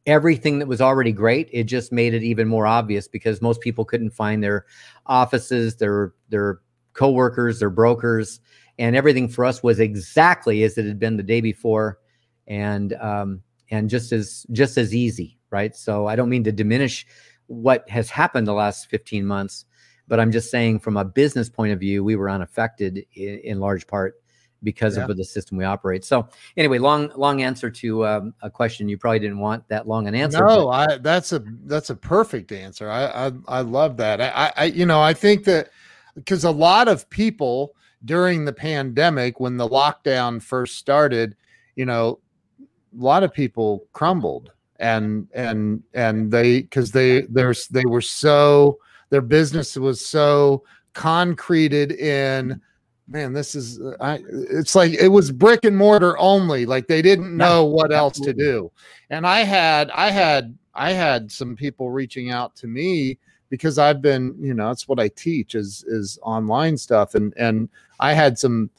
everything 0.05 0.59
that 0.59 0.67
was 0.67 0.81
already 0.81 1.11
great. 1.11 1.49
It 1.51 1.63
just 1.63 1.91
made 1.91 2.13
it 2.13 2.21
even 2.21 2.47
more 2.47 2.67
obvious 2.67 3.07
because 3.07 3.41
most 3.41 3.59
people 3.61 3.85
couldn't 3.85 4.11
find 4.11 4.43
their 4.43 4.65
offices 5.05 5.77
their 5.77 6.13
their 6.29 6.59
coworkers 6.93 7.59
their 7.59 7.69
brokers 7.69 8.39
and 8.77 8.95
everything 8.95 9.27
for 9.27 9.45
us 9.45 9.63
was 9.63 9.79
exactly 9.79 10.63
as 10.63 10.77
it 10.77 10.85
had 10.85 10.99
been 10.99 11.17
the 11.17 11.23
day 11.23 11.41
before. 11.41 11.99
And 12.47 12.93
um, 12.93 13.41
and 13.71 13.89
just 13.89 14.11
as 14.11 14.45
just 14.51 14.77
as 14.77 14.93
easy 14.93 15.39
right? 15.51 15.75
So 15.75 16.07
i 16.07 16.15
don't 16.17 16.29
mean 16.29 16.43
to 16.43 16.51
diminish 16.51 17.07
what 17.47 17.87
has 17.89 18.09
happened 18.09 18.47
the 18.47 18.53
last 18.53 18.89
15 18.89 19.25
months. 19.25 19.65
But 20.07 20.19
I'm 20.19 20.31
just 20.31 20.51
saying, 20.51 20.79
from 20.79 20.97
a 20.97 21.05
business 21.05 21.49
point 21.49 21.73
of 21.73 21.79
view, 21.79 22.03
we 22.03 22.15
were 22.15 22.29
unaffected 22.29 23.05
in, 23.15 23.39
in 23.39 23.59
large 23.59 23.87
part 23.87 24.15
because 24.63 24.97
yeah. 24.97 25.05
of 25.05 25.17
the 25.17 25.23
system 25.23 25.57
we 25.57 25.63
operate. 25.63 26.05
So, 26.05 26.27
anyway, 26.57 26.77
long 26.77 27.11
long 27.15 27.41
answer 27.41 27.69
to 27.69 28.05
um, 28.05 28.33
a 28.41 28.49
question 28.49 28.87
you 28.87 28.97
probably 28.97 29.19
didn't 29.19 29.39
want 29.39 29.67
that 29.69 29.87
long 29.87 30.07
an 30.07 30.15
answer. 30.15 30.45
No, 30.45 30.69
I 30.69 30.97
that's 30.97 31.31
a 31.31 31.43
that's 31.63 31.89
a 31.89 31.95
perfect 31.95 32.51
answer. 32.51 32.89
I 32.89 33.27
I, 33.27 33.31
I 33.47 33.61
love 33.61 33.97
that. 33.97 34.21
I, 34.21 34.51
I 34.55 34.65
you 34.65 34.85
know 34.85 35.01
I 35.01 35.13
think 35.13 35.45
that 35.45 35.69
because 36.15 36.43
a 36.43 36.51
lot 36.51 36.87
of 36.87 37.09
people 37.09 37.75
during 38.03 38.45
the 38.45 38.53
pandemic 38.53 39.39
when 39.39 39.57
the 39.57 39.67
lockdown 39.67 40.41
first 40.41 40.77
started, 40.77 41.35
you 41.75 41.85
know, 41.85 42.19
a 42.61 43.01
lot 43.01 43.23
of 43.23 43.33
people 43.33 43.85
crumbled 43.93 44.51
and 44.80 45.28
and 45.34 45.82
and 45.93 46.32
they 46.32 46.61
because 46.61 46.91
they 46.91 47.21
there's 47.21 47.67
they 47.67 47.86
were 47.86 48.01
so 48.01 48.78
their 49.09 49.21
business 49.21 49.76
was 49.78 50.05
so 50.05 50.63
concreted 50.93 51.91
in 51.93 52.59
man 53.07 53.34
this 53.34 53.55
is 53.55 53.80
i 54.01 54.19
it's 54.30 54.76
like 54.76 54.93
it 54.93 55.07
was 55.07 55.32
brick 55.32 55.63
and 55.63 55.78
mortar 55.78 56.17
only 56.17 56.65
like 56.65 56.88
they 56.88 57.01
didn't 57.01 57.36
know 57.36 57.65
what 57.65 57.93
else 57.93 58.19
to 58.19 58.34
do. 58.34 58.71
And 59.09 59.26
i 59.28 59.41
had 59.41 59.91
i 59.91 60.09
had 60.09 60.57
i 60.73 60.91
had 60.91 61.32
some 61.32 61.55
people 61.55 61.91
reaching 61.91 62.32
out 62.32 62.55
to 62.57 62.67
me 62.67 63.17
because 63.49 63.78
i've 63.78 64.01
been 64.01 64.36
you 64.39 64.53
know 64.53 64.67
that's 64.67 64.88
what 64.88 64.99
i 64.99 65.07
teach 65.09 65.55
is 65.55 65.84
is 65.88 66.19
online 66.23 66.78
stuff. 66.78 67.15
And 67.15 67.34
and 67.38 67.69
i 67.99 68.13
had 68.13 68.38
some 68.38 68.69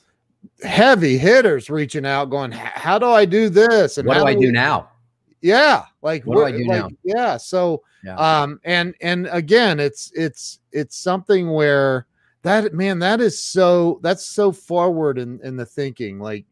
heavy 0.63 1.17
hitters 1.19 1.71
reaching 1.71 2.05
out 2.05 2.31
going 2.31 2.51
how 2.53 2.99
do 2.99 3.07
i 3.07 3.25
do 3.25 3.49
this? 3.49 3.99
And 3.99 4.07
what 4.09 4.19
do 4.19 4.25
i 4.25 4.35
do, 4.35 4.41
do 4.41 4.53
now 4.53 4.91
yeah 5.43 5.85
like 6.03 6.25
what 6.25 6.37
do 6.37 6.45
i 6.45 6.51
do 6.51 6.67
like, 6.67 6.83
now 6.83 6.89
yeah 7.05 7.37
so 7.37 7.83
yeah. 8.05 8.17
um 8.17 8.59
and 8.65 8.95
and 9.01 9.29
again 9.31 9.79
it's 9.79 10.11
it's 10.15 10.61
it's 10.73 10.97
something 10.97 11.51
where 11.51 12.07
that 12.43 12.73
man 12.75 12.99
that 12.99 13.21
is 13.21 13.43
so 13.43 13.99
that's 14.03 14.27
so 14.27 14.51
forward 14.53 15.19
in 15.19 15.41
in 15.43 15.57
the 15.57 15.67
thinking 15.67 16.19
like 16.19 16.47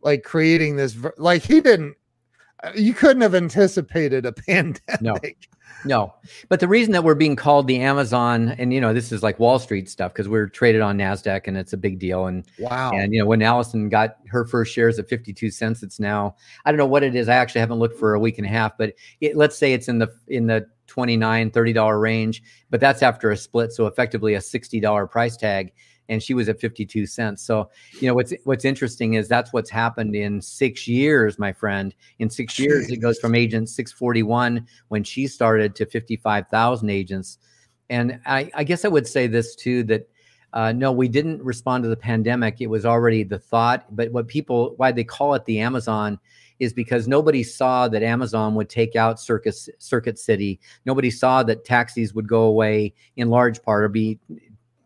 like 0.00 0.22
creating 0.22 0.76
this 0.76 0.96
like 1.18 1.42
he 1.42 1.60
didn't 1.60 1.96
you 2.74 2.94
couldn't 2.94 3.22
have 3.22 3.34
anticipated 3.34 4.26
a 4.26 4.32
pandemic. 4.48 4.98
No. 5.00 5.16
No, 5.86 6.14
but 6.48 6.60
the 6.60 6.68
reason 6.68 6.92
that 6.92 7.04
we're 7.04 7.14
being 7.14 7.36
called 7.36 7.66
the 7.66 7.78
Amazon, 7.80 8.54
and 8.58 8.72
you 8.72 8.80
know, 8.80 8.94
this 8.94 9.12
is 9.12 9.22
like 9.22 9.38
Wall 9.38 9.58
Street 9.58 9.88
stuff 9.88 10.12
because 10.12 10.28
we're 10.28 10.46
traded 10.46 10.80
on 10.80 10.96
Nasdaq, 10.96 11.42
and 11.46 11.58
it's 11.58 11.74
a 11.74 11.76
big 11.76 11.98
deal. 11.98 12.26
And 12.26 12.44
wow, 12.58 12.92
and 12.92 13.12
you 13.12 13.20
know, 13.20 13.26
when 13.26 13.42
Allison 13.42 13.90
got 13.90 14.16
her 14.28 14.46
first 14.46 14.72
shares 14.72 14.98
at 14.98 15.08
fifty-two 15.08 15.50
cents, 15.50 15.82
it's 15.82 16.00
now 16.00 16.36
I 16.64 16.70
don't 16.70 16.78
know 16.78 16.86
what 16.86 17.02
it 17.02 17.14
is. 17.14 17.28
I 17.28 17.34
actually 17.34 17.60
haven't 17.60 17.78
looked 17.80 17.98
for 17.98 18.14
a 18.14 18.20
week 18.20 18.38
and 18.38 18.46
a 18.46 18.50
half, 18.50 18.78
but 18.78 18.94
it, 19.20 19.36
let's 19.36 19.58
say 19.58 19.74
it's 19.74 19.88
in 19.88 19.98
the 19.98 20.10
in 20.28 20.46
the 20.46 20.66
29 20.86 21.50
30 21.50 21.72
dollar 21.72 21.98
range 21.98 22.42
but 22.68 22.78
that's 22.78 23.02
after 23.02 23.30
a 23.30 23.36
split 23.36 23.72
so 23.72 23.86
effectively 23.86 24.34
a 24.34 24.40
60 24.40 24.80
dollar 24.80 25.06
price 25.06 25.34
tag 25.34 25.72
and 26.08 26.22
she 26.22 26.34
was 26.34 26.48
at 26.48 26.60
52 26.60 27.06
cents. 27.06 27.42
So, 27.42 27.70
you 28.00 28.08
know, 28.08 28.14
what's 28.14 28.32
what's 28.44 28.64
interesting 28.64 29.14
is 29.14 29.28
that's 29.28 29.52
what's 29.52 29.70
happened 29.70 30.14
in 30.14 30.40
6 30.40 30.88
years, 30.88 31.38
my 31.38 31.52
friend. 31.52 31.94
In 32.18 32.30
6 32.30 32.58
years 32.58 32.90
it 32.90 32.98
goes 32.98 33.18
from 33.18 33.34
agent 33.34 33.68
641 33.68 34.66
when 34.88 35.04
she 35.04 35.26
started 35.26 35.74
to 35.76 35.86
55,000 35.86 36.90
agents. 36.90 37.38
And 37.90 38.20
I, 38.26 38.50
I 38.54 38.64
guess 38.64 38.84
I 38.84 38.88
would 38.88 39.06
say 39.06 39.26
this 39.26 39.54
too 39.54 39.82
that 39.84 40.08
uh, 40.54 40.70
no, 40.70 40.92
we 40.92 41.08
didn't 41.08 41.42
respond 41.42 41.82
to 41.82 41.90
the 41.90 41.96
pandemic. 41.96 42.60
It 42.60 42.68
was 42.68 42.86
already 42.86 43.24
the 43.24 43.40
thought. 43.40 43.84
But 43.90 44.12
what 44.12 44.28
people, 44.28 44.74
why 44.76 44.92
they 44.92 45.02
call 45.02 45.34
it 45.34 45.44
the 45.46 45.58
Amazon, 45.58 46.20
is 46.60 46.72
because 46.72 47.08
nobody 47.08 47.42
saw 47.42 47.88
that 47.88 48.04
Amazon 48.04 48.54
would 48.54 48.68
take 48.68 48.94
out 48.94 49.20
Circus 49.20 49.68
Circuit 49.78 50.16
City. 50.16 50.60
Nobody 50.86 51.10
saw 51.10 51.42
that 51.42 51.64
taxis 51.64 52.14
would 52.14 52.28
go 52.28 52.42
away 52.42 52.94
in 53.16 53.30
large 53.30 53.60
part 53.62 53.82
or 53.82 53.88
be 53.88 54.20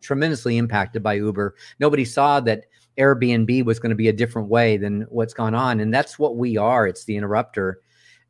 tremendously 0.00 0.56
impacted 0.56 1.02
by 1.02 1.14
Uber. 1.14 1.54
Nobody 1.80 2.04
saw 2.04 2.40
that 2.40 2.64
Airbnb 2.98 3.64
was 3.64 3.78
going 3.78 3.90
to 3.90 3.96
be 3.96 4.08
a 4.08 4.12
different 4.12 4.48
way 4.48 4.76
than 4.76 5.02
what's 5.08 5.34
gone 5.34 5.54
on, 5.54 5.80
and 5.80 5.94
that's 5.94 6.18
what 6.18 6.36
we 6.36 6.56
are. 6.56 6.86
It's 6.86 7.04
the 7.04 7.16
interrupter, 7.16 7.80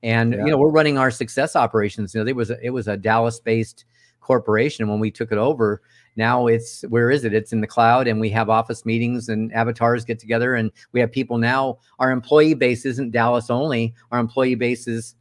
and 0.03 0.33
yeah. 0.33 0.45
you 0.45 0.51
know 0.51 0.59
we're 0.59 0.71
running 0.71 0.99
our 0.99 1.11
success 1.11 1.57
operations. 1.57 2.15
You 2.15 2.21
know, 2.21 2.25
there 2.25 2.35
was 2.35 2.51
a, 2.51 2.59
it 2.63 2.71
was 2.71 2.87
a 2.87 2.97
Dallas-based 2.97 3.85
corporation. 4.21 4.89
When 4.89 5.01
we 5.01 5.11
took 5.11 5.33
it 5.33 5.39
over, 5.39 5.81
now 6.17 6.49
it's 6.49 6.83
where 6.89 7.11
is 7.11 7.25
it? 7.25 7.33
It's 7.33 7.53
in 7.53 7.63
the 7.63 7.67
cloud, 7.67 8.09
and 8.09 8.21
we 8.21 8.29
have 8.31 8.51
office 8.51 8.85
meetings 8.85 9.31
and 9.31 9.53
avatars 9.55 10.05
get 10.05 10.19
together, 10.19 10.55
and 10.55 10.71
we 10.93 11.01
have 11.01 11.11
people 11.11 11.39
now. 11.39 11.79
Our 11.99 12.11
employee 12.11 12.55
base 12.55 12.85
isn't 12.85 13.13
Dallas 13.13 13.49
only. 13.49 13.95
Our 14.13 14.19
employee 14.19 14.55
base 14.55 14.87
is 14.87 15.15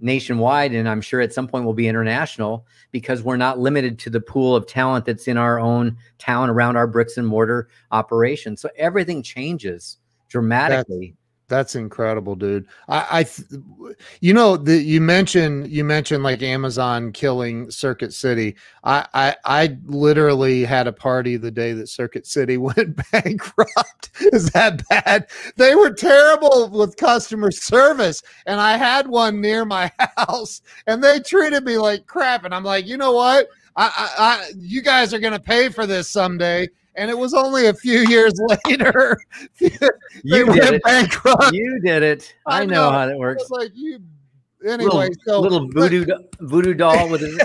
nationwide, 0.00 0.72
and 0.72 0.88
I'm 0.88 1.00
sure 1.00 1.20
at 1.20 1.32
some 1.32 1.46
point 1.46 1.64
will 1.64 1.74
be 1.74 1.88
international 1.88 2.66
because 2.90 3.22
we're 3.22 3.36
not 3.36 3.58
limited 3.58 3.98
to 4.00 4.10
the 4.10 4.20
pool 4.20 4.56
of 4.56 4.66
talent 4.66 5.04
that's 5.04 5.28
in 5.28 5.36
our 5.36 5.60
own 5.60 5.96
town 6.18 6.50
around 6.50 6.76
our 6.76 6.86
bricks 6.86 7.16
and 7.16 7.26
mortar 7.26 7.68
operation. 7.92 8.56
So 8.56 8.68
everything 8.76 9.22
changes 9.22 9.98
dramatically. 10.28 11.14
That's 11.50 11.74
incredible, 11.74 12.36
dude. 12.36 12.68
I, 12.88 13.06
I 13.10 13.94
you 14.20 14.32
know, 14.32 14.56
the, 14.56 14.76
you 14.76 15.00
mentioned 15.00 15.68
you 15.68 15.82
mentioned 15.84 16.22
like 16.22 16.42
Amazon 16.42 17.10
killing 17.10 17.72
Circuit 17.72 18.12
City. 18.12 18.54
I, 18.84 19.04
I, 19.12 19.36
I 19.44 19.76
literally 19.84 20.64
had 20.64 20.86
a 20.86 20.92
party 20.92 21.36
the 21.36 21.50
day 21.50 21.72
that 21.72 21.88
Circuit 21.88 22.28
City 22.28 22.56
went 22.56 23.00
bankrupt. 23.10 24.10
Is 24.20 24.50
that 24.50 24.86
bad? 24.88 25.26
They 25.56 25.74
were 25.74 25.90
terrible 25.90 26.68
with 26.68 26.96
customer 26.96 27.50
service, 27.50 28.22
and 28.46 28.60
I 28.60 28.76
had 28.76 29.08
one 29.08 29.40
near 29.40 29.64
my 29.64 29.90
house, 30.16 30.62
and 30.86 31.02
they 31.02 31.18
treated 31.18 31.64
me 31.64 31.78
like 31.78 32.06
crap. 32.06 32.44
And 32.44 32.54
I'm 32.54 32.64
like, 32.64 32.86
you 32.86 32.96
know 32.96 33.12
what? 33.12 33.48
I, 33.74 33.86
I, 33.86 34.24
I 34.24 34.50
you 34.56 34.82
guys 34.82 35.12
are 35.12 35.18
gonna 35.18 35.40
pay 35.40 35.68
for 35.68 35.84
this 35.84 36.08
someday 36.08 36.68
and 36.96 37.10
it 37.10 37.16
was 37.16 37.34
only 37.34 37.66
a 37.66 37.74
few 37.74 38.00
years 38.00 38.32
later 38.66 39.20
you 39.58 40.46
did 40.46 40.74
it. 40.74 40.82
bankrupt. 40.82 41.52
You 41.52 41.80
did 41.80 42.02
it. 42.02 42.34
I, 42.46 42.62
I 42.62 42.64
know, 42.64 42.74
know, 42.74 42.90
how 42.90 43.06
that 43.06 43.18
works. 43.18 43.42
It's 43.42 43.50
like 43.50 43.70
you 43.74 44.00
anyway. 44.66 45.08
Little, 45.08 45.14
so 45.24 45.40
little 45.40 45.68
voodoo 45.68 46.06
voodoo 46.40 46.74
doll 46.74 47.08
with 47.08 47.20
his 47.20 47.38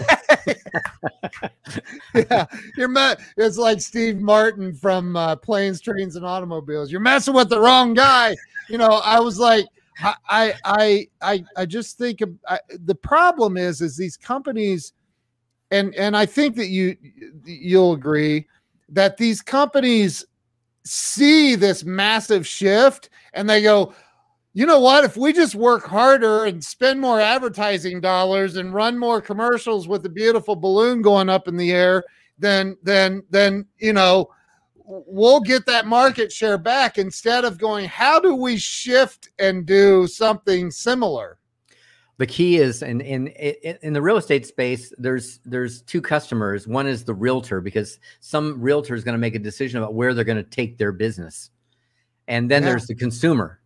yeah, 2.29 2.45
you're 2.77 2.87
met. 2.87 3.19
It's 3.37 3.57
like 3.57 3.81
Steve 3.81 4.19
Martin 4.19 4.73
from 4.73 5.15
uh, 5.15 5.35
Planes, 5.35 5.81
Trains, 5.81 6.15
and 6.15 6.25
Automobiles. 6.25 6.91
You're 6.91 7.01
messing 7.01 7.33
with 7.33 7.49
the 7.49 7.59
wrong 7.59 7.93
guy. 7.93 8.35
You 8.69 8.77
know, 8.77 9.01
I 9.03 9.19
was 9.19 9.39
like, 9.39 9.65
I, 10.01 10.53
I, 10.63 11.07
I, 11.21 11.43
I 11.55 11.65
just 11.65 11.97
think 11.97 12.21
I, 12.47 12.59
the 12.83 12.95
problem 12.95 13.57
is, 13.57 13.81
is 13.81 13.95
these 13.95 14.17
companies, 14.17 14.93
and 15.71 15.93
and 15.95 16.17
I 16.17 16.25
think 16.25 16.55
that 16.57 16.67
you 16.67 16.97
you'll 17.45 17.93
agree 17.93 18.47
that 18.89 19.17
these 19.17 19.41
companies 19.41 20.25
see 20.83 21.55
this 21.55 21.83
massive 21.83 22.45
shift 22.45 23.09
and 23.33 23.49
they 23.49 23.61
go, 23.61 23.93
you 24.53 24.65
know 24.65 24.79
what? 24.79 25.03
If 25.03 25.17
we 25.17 25.33
just 25.33 25.53
work 25.55 25.85
harder 25.85 26.45
and 26.45 26.63
spend 26.63 27.01
more 27.01 27.19
advertising 27.19 27.99
dollars 27.99 28.55
and 28.55 28.73
run 28.73 28.97
more 28.97 29.19
commercials 29.19 29.87
with 29.87 30.01
the 30.01 30.09
beautiful 30.09 30.55
balloon 30.55 31.01
going 31.01 31.29
up 31.29 31.47
in 31.49 31.57
the 31.57 31.71
air, 31.71 32.03
then 32.39 32.77
then 32.83 33.21
then 33.29 33.65
you 33.77 33.91
know 33.93 34.29
we'll 34.85 35.41
get 35.41 35.65
that 35.65 35.87
market 35.87 36.31
share 36.31 36.57
back 36.57 36.97
instead 36.97 37.43
of 37.43 37.57
going, 37.57 37.85
how 37.85 38.19
do 38.19 38.35
we 38.35 38.55
shift 38.55 39.29
and 39.39 39.65
do 39.65 40.07
something 40.07 40.69
similar? 40.71 41.37
The 42.17 42.25
key 42.25 42.57
is 42.57 42.81
in, 42.81 43.01
in 43.01 43.27
in 43.27 43.93
the 43.93 44.01
real 44.01 44.17
estate 44.17 44.45
space 44.45 44.93
there's 44.97 45.39
there's 45.45 45.81
two 45.81 46.01
customers. 46.01 46.67
One 46.67 46.87
is 46.87 47.03
the 47.03 47.13
realtor 47.13 47.59
because 47.59 47.99
some 48.21 48.61
realtor 48.61 48.95
is 48.95 49.03
going 49.03 49.13
to 49.13 49.19
make 49.19 49.35
a 49.35 49.39
decision 49.39 49.79
about 49.79 49.93
where 49.93 50.13
they're 50.13 50.23
going 50.23 50.37
to 50.37 50.43
take 50.43 50.77
their 50.77 50.91
business. 50.91 51.49
And 52.27 52.49
then 52.49 52.63
yeah. 52.63 52.69
there's 52.69 52.87
the 52.87 52.95
consumer. 52.95 53.59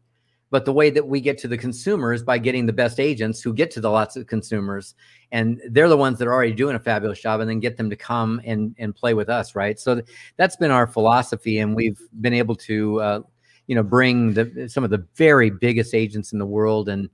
But 0.52 0.66
the 0.66 0.74
way 0.74 0.90
that 0.90 1.08
we 1.08 1.22
get 1.22 1.38
to 1.40 1.48
the 1.48 1.60
consumer 1.60 2.12
is 2.12 2.24
by 2.24 2.40
getting 2.40 2.66
the 2.66 2.74
best 2.74 3.00
agents 3.00 3.40
who 3.40 3.54
get 3.54 3.70
to 3.72 3.82
the 3.82 3.92
lots 3.92 4.16
of 4.16 4.26
consumers 4.26 4.96
and 5.32 5.62
they're 5.70 5.88
the 5.88 5.96
ones 5.96 6.18
that 6.18 6.28
are 6.28 6.34
already 6.34 6.54
doing 6.54 6.76
a 6.76 6.80
fabulous 6.80 7.22
job 7.22 7.40
and 7.40 7.48
then 7.48 7.60
get 7.60 7.78
them 7.78 7.92
to 7.92 7.96
come 7.96 8.42
and 8.44 8.76
and 8.80 8.96
play 8.96 9.14
with 9.14 9.30
us 9.30 9.54
right? 9.54 9.80
So 9.80 10.02
that's 10.38 10.56
been 10.56 10.72
our 10.72 10.88
philosophy 10.88 11.60
and 11.60 11.76
we've 11.76 12.02
been 12.20 12.34
able 12.34 12.56
to 12.56 13.00
uh, 13.00 13.20
you 13.68 13.76
know 13.76 13.84
bring 13.84 14.34
the, 14.34 14.68
some 14.68 14.84
of 14.84 14.90
the 14.90 15.06
very 15.14 15.52
biggest 15.52 15.94
agents 15.94 16.34
in 16.34 16.40
the 16.40 16.48
world 16.48 16.90
and 16.90 17.10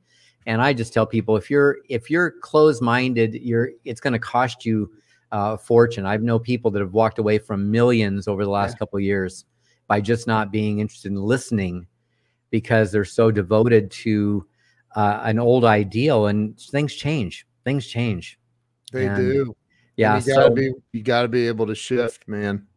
and 0.46 0.62
I 0.62 0.74
just 0.74 0.94
tell 0.94 1.06
people 1.06 1.36
if 1.38 1.50
you're 1.50 1.78
if 1.90 2.10
you're 2.10 2.32
closed 2.42 2.82
minded, 2.82 3.36
you're 3.36 3.72
it's 3.84 4.02
going 4.02 4.14
to 4.14 4.20
cost 4.20 4.66
you 4.66 4.92
uh, 5.32 5.54
a 5.54 5.58
fortune. 5.58 6.06
I've 6.06 6.22
know 6.22 6.40
people 6.40 6.72
that 6.72 6.80
have 6.80 6.94
walked 6.94 7.20
away 7.20 7.40
from 7.40 7.72
millions 7.72 8.28
over 8.28 8.44
the 8.44 8.50
last 8.50 8.74
yeah. 8.74 8.78
couple 8.78 8.98
of 8.98 9.04
years 9.04 9.46
by 9.88 10.02
just 10.02 10.28
not 10.28 10.52
being 10.52 10.80
interested 10.80 11.12
in 11.12 11.22
listening 11.22 11.88
because 12.52 12.92
they're 12.92 13.06
so 13.06 13.32
devoted 13.32 13.92
to 13.92 14.46
uh, 14.96 15.22
an 15.24 15.40
old 15.40 15.66
ideal. 15.66 16.28
And 16.28 16.60
things 16.60 16.94
change. 16.94 17.46
Things 17.64 17.88
change. 17.88 18.40
They 18.92 19.08
and, 19.08 19.18
do. 19.18 19.56
Yeah. 19.98 20.16
And 20.16 20.26
you 20.26 20.36
gotta 20.36 20.48
so, 20.48 20.54
be 20.54 20.72
you 20.94 21.04
gotta 21.04 21.28
be 21.28 21.48
able 21.48 21.68
to 21.68 21.76
shift, 21.76 22.28
man. 22.28 22.68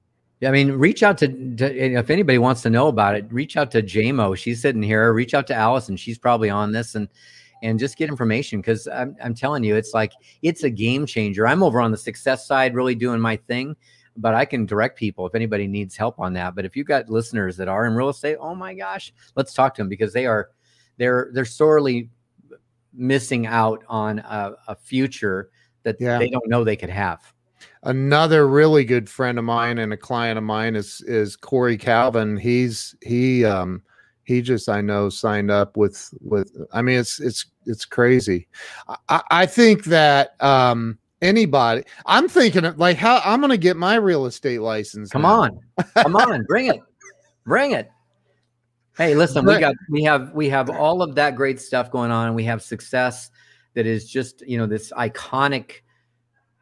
Yeah, 0.41 0.51
I 0.51 0.53
mean, 0.53 0.71
reach 0.71 1.03
out 1.03 1.19
to, 1.19 1.57
to, 1.57 1.99
if 1.99 2.11
anybody 2.11 2.39
wants 2.39 2.63
to 2.63 2.71
know 2.71 2.87
about 2.87 3.17
it, 3.17 3.27
reach 3.33 3.57
out 3.57 3.73
to 3.73 3.83
JMO. 3.83 4.37
She's 4.37 4.63
sitting 4.63 4.83
here. 4.83 5.13
Reach 5.13 5.35
out 5.35 5.49
to 5.49 5.55
Allison. 5.55 5.97
She's 5.97 6.17
probably 6.17 6.49
on 6.49 6.71
this, 6.71 6.95
and 6.95 7.09
and 7.63 7.79
just 7.79 7.97
get 7.97 8.09
information 8.09 8.61
because 8.61 8.87
I'm, 8.89 9.17
I'm 9.23 9.35
telling 9.35 9.65
you, 9.65 9.77
it's 9.77 9.95
like 9.95 10.13
it's 10.43 10.65
a 10.65 10.71
game 10.71 11.07
changer. 11.07 11.47
I'm 11.47 11.63
over 11.63 11.81
on 11.81 11.91
the 11.91 11.97
success 11.97 12.47
side, 12.47 12.75
really 12.75 12.95
doing 12.95 13.21
my 13.21 13.37
thing, 13.37 13.77
but 14.17 14.35
I 14.35 14.45
can 14.45 14.67
direct 14.67 14.99
people 14.99 15.27
if 15.27 15.35
anybody 15.35 15.67
needs 15.67 15.97
help 15.97 16.19
on 16.19 16.33
that. 16.35 16.55
But 16.55 16.65
if 16.65 16.77
you've 16.77 16.87
got 16.87 17.09
listeners 17.09 17.57
that 17.57 17.69
are 17.69 17.87
in 17.87 17.95
real 17.95 18.09
estate, 18.09 18.37
oh 18.41 18.55
my 18.55 18.75
gosh, 18.75 19.13
let's 19.37 19.55
talk 19.55 19.75
to 19.75 19.83
them 19.83 19.89
because 19.89 20.13
they 20.13 20.27
are 20.27 20.51
they're 20.99 21.31
they're 21.33 21.45
sorely 21.45 22.11
missing 22.93 23.47
out 23.47 23.85
on 23.89 24.19
a, 24.19 24.53
a 24.69 24.75
future 24.77 25.51
that 25.85 25.97
yeah. 26.01 26.19
they 26.19 26.29
don't 26.29 26.49
know 26.49 26.65
they 26.65 26.77
could 26.77 26.91
have. 26.91 27.33
Another 27.83 28.47
really 28.47 28.85
good 28.85 29.09
friend 29.09 29.39
of 29.39 29.45
mine 29.45 29.79
and 29.79 29.93
a 29.93 29.97
client 29.97 30.37
of 30.37 30.45
mine 30.45 30.77
is 30.77 31.01
is 31.07 31.37
Corey 31.37 31.77
Calvin. 31.77 32.37
He's 32.37 32.95
he 33.03 33.45
um 33.45 33.83
he 34.29 34.43
just 34.43 34.69
I 34.69 34.83
know 34.83 35.09
signed 35.09 35.51
up 35.51 35.79
with 35.79 36.13
with 36.21 36.55
I 36.71 36.83
mean 36.83 36.99
it's 36.99 37.19
it's 37.19 37.47
it's 37.65 37.87
crazy. 37.87 38.47
I, 39.09 39.23
I 39.31 39.47
think 39.47 39.85
that 39.85 40.37
um 40.41 40.99
anybody 41.23 41.83
I'm 42.05 42.29
thinking 42.29 42.67
of 42.67 42.79
like 42.79 42.99
how 42.99 43.23
I'm 43.25 43.41
gonna 43.41 43.57
get 43.57 43.79
my 43.79 43.95
real 43.95 44.27
estate 44.27 44.61
license. 44.61 45.11
Come 45.11 45.23
now. 45.23 45.41
on. 45.41 45.61
Come 45.97 46.15
on, 46.17 46.45
bring 46.45 46.67
it. 46.67 46.79
Bring 47.47 47.73
it. 47.73 47.91
Hey, 48.99 49.15
listen, 49.15 49.47
we 49.47 49.59
got 49.59 49.75
we 49.89 50.03
have 50.03 50.31
we 50.35 50.51
have 50.51 50.69
all 50.69 51.01
of 51.01 51.15
that 51.15 51.35
great 51.35 51.59
stuff 51.59 51.91
going 51.91 52.11
on. 52.11 52.35
We 52.35 52.45
have 52.45 52.61
success 52.61 53.31
that 53.73 53.87
is 53.87 54.11
just, 54.11 54.43
you 54.47 54.59
know, 54.59 54.67
this 54.67 54.93
iconic 54.93 55.77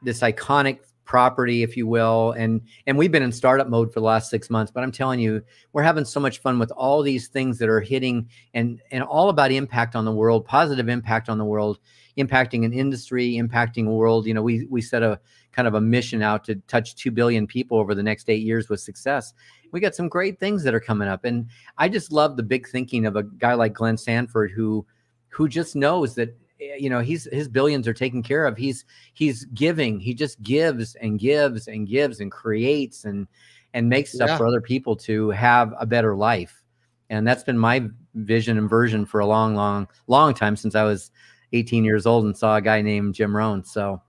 this 0.04 0.20
iconic 0.20 0.78
property, 1.06 1.62
if 1.62 1.76
you 1.76 1.86
will. 1.86 2.32
And 2.32 2.60
and 2.86 2.98
we've 2.98 3.10
been 3.10 3.22
in 3.22 3.32
startup 3.32 3.68
mode 3.68 3.92
for 3.92 4.00
the 4.00 4.06
last 4.06 4.28
six 4.28 4.50
months, 4.50 4.70
but 4.70 4.82
I'm 4.82 4.92
telling 4.92 5.20
you, 5.20 5.42
we're 5.72 5.82
having 5.82 6.04
so 6.04 6.20
much 6.20 6.38
fun 6.38 6.58
with 6.58 6.70
all 6.72 7.02
these 7.02 7.28
things 7.28 7.58
that 7.58 7.68
are 7.68 7.80
hitting 7.80 8.28
and 8.52 8.82
and 8.90 9.02
all 9.02 9.30
about 9.30 9.50
impact 9.50 9.96
on 9.96 10.04
the 10.04 10.12
world, 10.12 10.44
positive 10.44 10.88
impact 10.88 11.28
on 11.28 11.38
the 11.38 11.44
world, 11.44 11.78
impacting 12.18 12.64
an 12.64 12.72
industry, 12.72 13.34
impacting 13.34 13.86
a 13.86 13.92
world. 13.92 14.26
You 14.26 14.34
know, 14.34 14.42
we 14.42 14.66
we 14.66 14.82
set 14.82 15.02
a 15.02 15.18
kind 15.52 15.66
of 15.66 15.74
a 15.74 15.80
mission 15.80 16.20
out 16.20 16.44
to 16.44 16.56
touch 16.66 16.94
two 16.94 17.10
billion 17.10 17.46
people 17.46 17.78
over 17.78 17.94
the 17.94 18.02
next 18.02 18.28
eight 18.28 18.42
years 18.42 18.68
with 18.68 18.80
success. 18.80 19.32
We 19.72 19.80
got 19.80 19.94
some 19.94 20.08
great 20.08 20.38
things 20.38 20.62
that 20.64 20.74
are 20.74 20.80
coming 20.80 21.08
up, 21.08 21.24
and 21.24 21.48
I 21.78 21.88
just 21.88 22.12
love 22.12 22.36
the 22.36 22.42
big 22.42 22.68
thinking 22.68 23.06
of 23.06 23.16
a 23.16 23.22
guy 23.22 23.54
like 23.54 23.72
Glenn 23.72 23.96
Sanford 23.96 24.50
who 24.50 24.84
who 25.28 25.48
just 25.48 25.76
knows 25.76 26.14
that 26.14 26.36
you 26.58 26.90
know 26.90 27.00
he's 27.00 27.28
his 27.32 27.48
billions 27.48 27.86
are 27.88 27.94
taken 27.94 28.22
care 28.22 28.46
of. 28.46 28.56
He's 28.56 28.84
he's 29.14 29.44
giving. 29.46 30.00
He 30.00 30.14
just 30.14 30.42
gives 30.42 30.94
and 30.96 31.18
gives 31.18 31.68
and 31.68 31.86
gives 31.86 32.20
and 32.20 32.30
creates 32.30 33.04
and 33.04 33.26
and 33.74 33.88
makes 33.88 34.12
stuff 34.12 34.30
yeah. 34.30 34.38
for 34.38 34.46
other 34.46 34.60
people 34.60 34.96
to 34.96 35.30
have 35.30 35.74
a 35.78 35.86
better 35.86 36.16
life. 36.16 36.62
And 37.10 37.26
that's 37.26 37.44
been 37.44 37.58
my 37.58 37.88
vision 38.14 38.58
and 38.58 38.68
version 38.68 39.04
for 39.04 39.20
a 39.20 39.26
long 39.26 39.54
long 39.54 39.86
long 40.06 40.32
time 40.32 40.56
since 40.56 40.74
i 40.74 40.82
was 40.82 41.10
18 41.52 41.84
years 41.84 42.06
old 42.06 42.24
and 42.24 42.36
saw 42.36 42.56
a 42.56 42.62
guy 42.62 42.80
named 42.82 43.14
jim 43.14 43.36
rohn. 43.36 43.62
So 43.64 44.00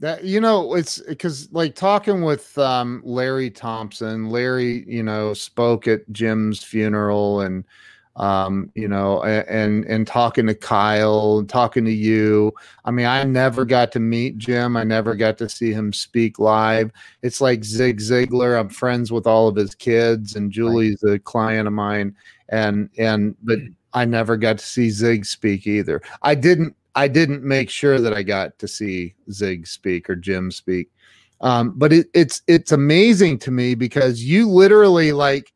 that 0.00 0.24
you 0.24 0.40
know 0.40 0.74
it's 0.74 1.00
because 1.02 1.48
like 1.52 1.74
talking 1.74 2.22
with 2.22 2.56
um 2.58 3.02
larry 3.04 3.50
thompson 3.50 4.30
larry 4.30 4.82
you 4.88 5.02
know 5.02 5.34
spoke 5.34 5.86
at 5.86 6.10
jim's 6.10 6.64
funeral 6.64 7.42
and 7.42 7.64
um, 8.16 8.70
you 8.74 8.88
know, 8.88 9.22
and 9.22 9.84
and 9.84 10.06
talking 10.06 10.46
to 10.46 10.54
Kyle 10.54 11.44
talking 11.44 11.84
to 11.84 11.92
you. 11.92 12.52
I 12.84 12.90
mean, 12.90 13.06
I 13.06 13.22
never 13.24 13.64
got 13.64 13.92
to 13.92 14.00
meet 14.00 14.36
Jim. 14.36 14.76
I 14.76 14.84
never 14.84 15.14
got 15.14 15.38
to 15.38 15.48
see 15.48 15.72
him 15.72 15.92
speak 15.92 16.38
live. 16.38 16.90
It's 17.22 17.40
like 17.40 17.64
Zig 17.64 17.98
Ziglar. 17.98 18.58
I'm 18.58 18.68
friends 18.68 19.12
with 19.12 19.26
all 19.26 19.48
of 19.48 19.56
his 19.56 19.74
kids, 19.74 20.36
and 20.36 20.50
Julie's 20.50 21.02
a 21.02 21.18
client 21.18 21.66
of 21.66 21.72
mine. 21.72 22.14
And 22.48 22.90
and 22.98 23.36
but 23.42 23.60
I 23.94 24.04
never 24.04 24.36
got 24.36 24.58
to 24.58 24.66
see 24.66 24.90
Zig 24.90 25.24
speak 25.24 25.66
either. 25.66 26.02
I 26.22 26.34
didn't. 26.34 26.76
I 26.96 27.06
didn't 27.06 27.44
make 27.44 27.70
sure 27.70 28.00
that 28.00 28.12
I 28.12 28.24
got 28.24 28.58
to 28.58 28.66
see 28.66 29.14
Zig 29.30 29.68
speak 29.68 30.10
or 30.10 30.16
Jim 30.16 30.50
speak. 30.50 30.90
Um, 31.40 31.72
but 31.76 31.92
it, 31.92 32.08
it's 32.12 32.42
it's 32.48 32.72
amazing 32.72 33.38
to 33.40 33.50
me 33.50 33.74
because 33.74 34.22
you 34.22 34.48
literally 34.48 35.12
like 35.12 35.52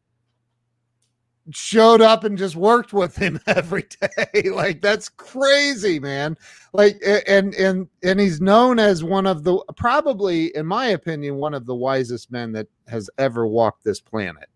showed 1.50 2.00
up 2.00 2.24
and 2.24 2.38
just 2.38 2.56
worked 2.56 2.92
with 2.92 3.16
him 3.16 3.38
every 3.46 3.86
day. 4.00 4.48
like 4.50 4.80
that's 4.80 5.08
crazy, 5.08 5.98
man. 6.00 6.36
Like 6.72 7.00
and 7.26 7.54
and 7.54 7.88
and 8.02 8.20
he's 8.20 8.40
known 8.40 8.78
as 8.78 9.04
one 9.04 9.26
of 9.26 9.44
the 9.44 9.58
probably 9.76 10.54
in 10.56 10.66
my 10.66 10.88
opinion 10.88 11.36
one 11.36 11.54
of 11.54 11.66
the 11.66 11.74
wisest 11.74 12.30
men 12.30 12.52
that 12.52 12.68
has 12.88 13.10
ever 13.18 13.46
walked 13.46 13.84
this 13.84 14.00
planet. 14.00 14.48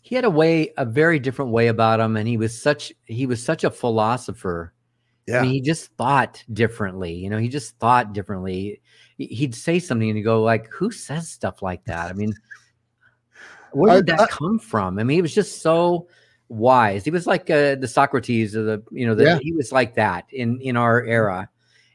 He 0.00 0.14
had 0.14 0.24
a 0.24 0.30
way 0.30 0.72
a 0.76 0.84
very 0.84 1.18
different 1.18 1.52
way 1.52 1.68
about 1.68 2.00
him 2.00 2.16
and 2.16 2.28
he 2.28 2.36
was 2.36 2.60
such 2.60 2.92
he 3.04 3.26
was 3.26 3.42
such 3.42 3.64
a 3.64 3.70
philosopher. 3.70 4.72
Yeah. 5.26 5.38
I 5.38 5.42
mean, 5.42 5.52
he 5.52 5.60
just 5.62 5.90
thought 5.96 6.44
differently. 6.52 7.14
You 7.14 7.30
know, 7.30 7.38
he 7.38 7.48
just 7.48 7.78
thought 7.78 8.12
differently. 8.12 8.82
He'd 9.16 9.54
say 9.54 9.78
something 9.78 10.10
and 10.10 10.18
you 10.18 10.24
go 10.24 10.42
like, 10.42 10.68
"Who 10.70 10.90
says 10.90 11.30
stuff 11.30 11.62
like 11.62 11.82
that?" 11.86 12.10
I 12.10 12.12
mean, 12.12 12.34
where 13.72 14.02
did 14.02 14.10
I, 14.10 14.16
that 14.16 14.24
I, 14.24 14.26
come 14.26 14.58
from? 14.58 14.98
I 14.98 15.04
mean, 15.04 15.16
he 15.16 15.22
was 15.22 15.34
just 15.34 15.62
so 15.62 16.08
wise. 16.54 17.04
He 17.04 17.10
was 17.10 17.26
like 17.26 17.50
uh, 17.50 17.74
the 17.74 17.88
Socrates 17.88 18.54
of 18.54 18.66
the, 18.66 18.82
you 18.90 19.06
know, 19.06 19.14
the, 19.14 19.24
yeah. 19.24 19.38
he 19.40 19.52
was 19.52 19.72
like 19.72 19.94
that 19.94 20.24
in 20.30 20.60
in 20.60 20.76
our 20.76 21.04
era. 21.04 21.48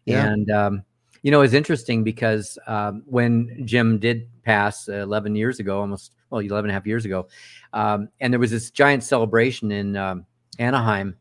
Yeah. 0.05 0.27
And 0.27 0.51
um, 0.51 0.83
you 1.21 1.31
know, 1.31 1.41
it's 1.41 1.53
interesting 1.53 2.03
because 2.03 2.57
um, 2.67 3.03
when 3.05 3.65
Jim 3.65 3.99
did 3.99 4.27
pass 4.43 4.87
uh, 4.87 4.93
11 4.93 5.35
years 5.35 5.59
ago, 5.59 5.79
almost 5.79 6.13
well, 6.29 6.41
11 6.41 6.69
and 6.69 6.71
a 6.71 6.73
half 6.73 6.85
years 6.85 7.05
ago, 7.05 7.27
um, 7.73 8.09
and 8.19 8.33
there 8.33 8.39
was 8.39 8.51
this 8.51 8.71
giant 8.71 9.03
celebration 9.03 9.71
in 9.71 9.95
um, 9.95 10.25
Anaheim. 10.59 11.15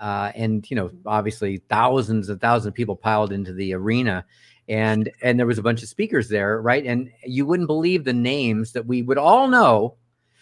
Uh, 0.00 0.30
and 0.36 0.70
you 0.70 0.76
know, 0.76 0.90
obviously, 1.06 1.58
thousands 1.68 2.28
and 2.28 2.40
thousands 2.40 2.68
of 2.68 2.74
people 2.74 2.94
piled 2.94 3.32
into 3.32 3.52
the 3.52 3.74
arena, 3.74 4.24
and 4.68 5.10
and 5.22 5.38
there 5.38 5.46
was 5.46 5.58
a 5.58 5.62
bunch 5.62 5.82
of 5.82 5.88
speakers 5.88 6.28
there, 6.28 6.62
right? 6.62 6.86
And 6.86 7.10
you 7.24 7.44
wouldn't 7.44 7.66
believe 7.66 8.04
the 8.04 8.12
names 8.12 8.72
that 8.72 8.86
we 8.86 9.02
would 9.02 9.18
all 9.18 9.48
know 9.48 9.96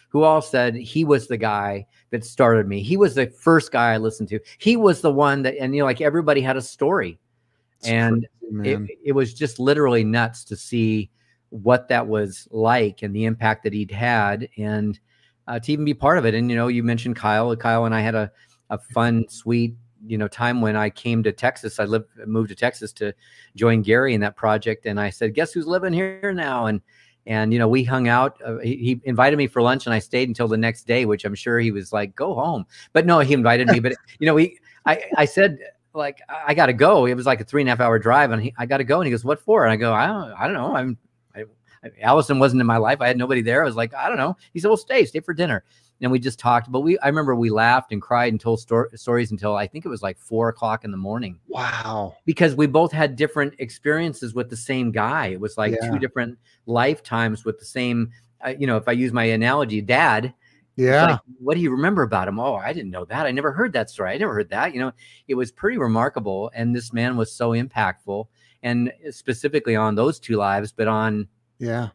who 0.08 0.22
all 0.22 0.40
said 0.40 0.74
he 0.74 1.04
was 1.04 1.26
the 1.26 1.36
guy 1.36 1.86
that 2.10 2.24
started 2.24 2.68
me. 2.68 2.82
He 2.82 2.96
was 2.96 3.14
the 3.14 3.26
first 3.26 3.72
guy 3.72 3.92
I 3.92 3.96
listened 3.98 4.28
to. 4.30 4.40
He 4.58 4.76
was 4.76 5.00
the 5.00 5.12
one 5.12 5.42
that, 5.42 5.56
and 5.60 5.74
you 5.74 5.80
know, 5.80 5.86
like 5.86 6.00
everybody 6.00 6.40
had 6.40 6.56
a 6.56 6.62
story. 6.62 7.18
That's 7.80 7.92
and 7.92 8.26
crazy, 8.54 8.84
it, 8.84 8.98
it 9.06 9.12
was 9.12 9.34
just 9.34 9.58
literally 9.58 10.04
nuts 10.04 10.44
to 10.44 10.56
see 10.56 11.10
what 11.50 11.88
that 11.88 12.06
was 12.06 12.48
like 12.50 13.02
and 13.02 13.14
the 13.14 13.24
impact 13.24 13.64
that 13.64 13.72
he'd 13.72 13.90
had 13.90 14.48
and 14.56 14.98
uh, 15.46 15.58
to 15.60 15.72
even 15.72 15.84
be 15.84 15.94
part 15.94 16.18
of 16.18 16.26
it. 16.26 16.34
And, 16.34 16.50
you 16.50 16.56
know, 16.56 16.68
you 16.68 16.82
mentioned 16.82 17.16
Kyle. 17.16 17.54
Kyle 17.56 17.84
and 17.84 17.94
I 17.94 18.00
had 18.00 18.14
a, 18.14 18.30
a 18.70 18.78
fun, 18.78 19.26
sweet, 19.28 19.76
you 20.06 20.18
know, 20.18 20.28
time 20.28 20.60
when 20.60 20.76
I 20.76 20.90
came 20.90 21.22
to 21.22 21.32
Texas. 21.32 21.78
I 21.78 21.84
lived, 21.84 22.08
moved 22.26 22.48
to 22.48 22.54
Texas 22.54 22.92
to 22.94 23.12
join 23.54 23.82
Gary 23.82 24.14
in 24.14 24.20
that 24.22 24.36
project. 24.36 24.86
And 24.86 24.98
I 24.98 25.10
said, 25.10 25.34
guess 25.34 25.52
who's 25.52 25.66
living 25.66 25.92
here 25.92 26.32
now? 26.32 26.66
And 26.66 26.80
and 27.26 27.52
you 27.52 27.58
know 27.58 27.68
we 27.68 27.82
hung 27.82 28.08
out 28.08 28.40
uh, 28.44 28.58
he, 28.58 28.76
he, 28.76 29.00
invited 29.04 29.36
me 29.36 29.46
for 29.46 29.60
lunch 29.60 29.86
and 29.86 29.94
i 29.94 29.98
stayed 29.98 30.28
until 30.28 30.48
the 30.48 30.56
next 30.56 30.86
day 30.86 31.04
which 31.04 31.24
i'm 31.24 31.34
sure 31.34 31.58
he 31.58 31.70
was 31.70 31.92
like 31.92 32.14
go 32.14 32.34
home. 32.34 32.64
But 32.92 33.06
no 33.06 33.18
he 33.20 33.34
invited 33.34 33.68
me 33.68 33.80
but 33.80 33.94
you 34.18 34.26
know 34.26 34.34
we 34.34 34.58
i 34.84 35.02
i 35.16 35.24
said 35.24 35.58
like 35.92 36.20
i 36.28 36.54
gotta 36.54 36.72
go. 36.72 37.06
It 37.06 37.14
was 37.14 37.26
like 37.26 37.40
a 37.40 37.44
three 37.44 37.62
and 37.62 37.68
a 37.68 37.72
half 37.72 37.80
hour 37.80 37.98
drive 37.98 38.30
and 38.30 38.42
he, 38.42 38.54
i 38.58 38.66
gotta 38.66 38.84
go. 38.84 39.00
And 39.00 39.06
he 39.06 39.10
goes 39.10 39.24
what 39.24 39.40
for? 39.40 39.64
And 39.64 39.72
i 39.72 39.76
go 39.76 39.92
i 39.92 40.06
don't 40.06 40.32
i 40.32 40.44
don't 40.44 40.54
know. 40.54 40.76
I'm 40.76 40.98
allison 42.02 42.40
wasn't 42.40 42.60
in 42.60 42.66
my 42.66 42.78
life. 42.78 43.00
I 43.00 43.06
had 43.06 43.16
nobody 43.16 43.42
there. 43.42 43.62
I 43.62 43.66
was 43.66 43.76
like 43.76 43.94
i 43.94 44.08
don't 44.08 44.18
know. 44.18 44.36
He 44.52 44.60
said 44.60 44.68
well 44.68 44.76
stay 44.76 45.04
stay 45.04 45.20
for 45.20 45.34
dinner 45.34 45.64
and 46.00 46.10
we 46.10 46.18
just 46.18 46.38
talked. 46.38 46.70
But 46.70 46.80
we, 46.80 46.98
I 46.98 47.08
remember 47.08 47.34
we 47.34 47.50
laughed 47.50 47.92
and 47.92 48.00
cried 48.00 48.32
and 48.32 48.40
told 48.40 48.60
sto- 48.60 48.88
stories 48.94 49.30
until 49.30 49.56
I 49.56 49.66
think 49.66 49.84
it 49.84 49.88
was 49.88 50.02
like 50.02 50.18
four 50.18 50.48
o'clock 50.48 50.84
in 50.84 50.90
the 50.90 50.96
morning. 50.96 51.38
Wow! 51.48 52.16
Because 52.24 52.54
we 52.54 52.66
both 52.66 52.92
had 52.92 53.16
different 53.16 53.54
experiences 53.58 54.34
with 54.34 54.50
the 54.50 54.56
same 54.56 54.92
guy. 54.92 55.28
It 55.28 55.40
was 55.40 55.56
like 55.56 55.74
yeah. 55.80 55.90
two 55.90 55.98
different 55.98 56.38
lifetimes 56.66 57.44
with 57.44 57.58
the 57.58 57.64
same. 57.64 58.10
Uh, 58.44 58.54
you 58.58 58.66
know, 58.66 58.76
if 58.76 58.88
I 58.88 58.92
use 58.92 59.12
my 59.12 59.24
analogy, 59.24 59.80
dad. 59.80 60.34
Yeah. 60.78 61.06
Like, 61.06 61.20
what 61.38 61.54
do 61.54 61.60
you 61.62 61.70
remember 61.70 62.02
about 62.02 62.28
him? 62.28 62.38
Oh, 62.38 62.56
I 62.56 62.74
didn't 62.74 62.90
know 62.90 63.06
that. 63.06 63.24
I 63.24 63.30
never 63.30 63.50
heard 63.50 63.72
that 63.72 63.88
story. 63.88 64.10
I 64.10 64.18
never 64.18 64.34
heard 64.34 64.50
that. 64.50 64.74
You 64.74 64.80
know, 64.80 64.92
it 65.26 65.34
was 65.34 65.50
pretty 65.50 65.78
remarkable. 65.78 66.50
And 66.54 66.76
this 66.76 66.92
man 66.92 67.16
was 67.16 67.32
so 67.32 67.52
impactful, 67.52 68.26
and 68.62 68.92
specifically 69.10 69.74
on 69.74 69.94
those 69.94 70.20
two 70.20 70.36
lives, 70.36 70.72
but 70.72 70.86
on 70.86 71.28
yeah 71.58 71.88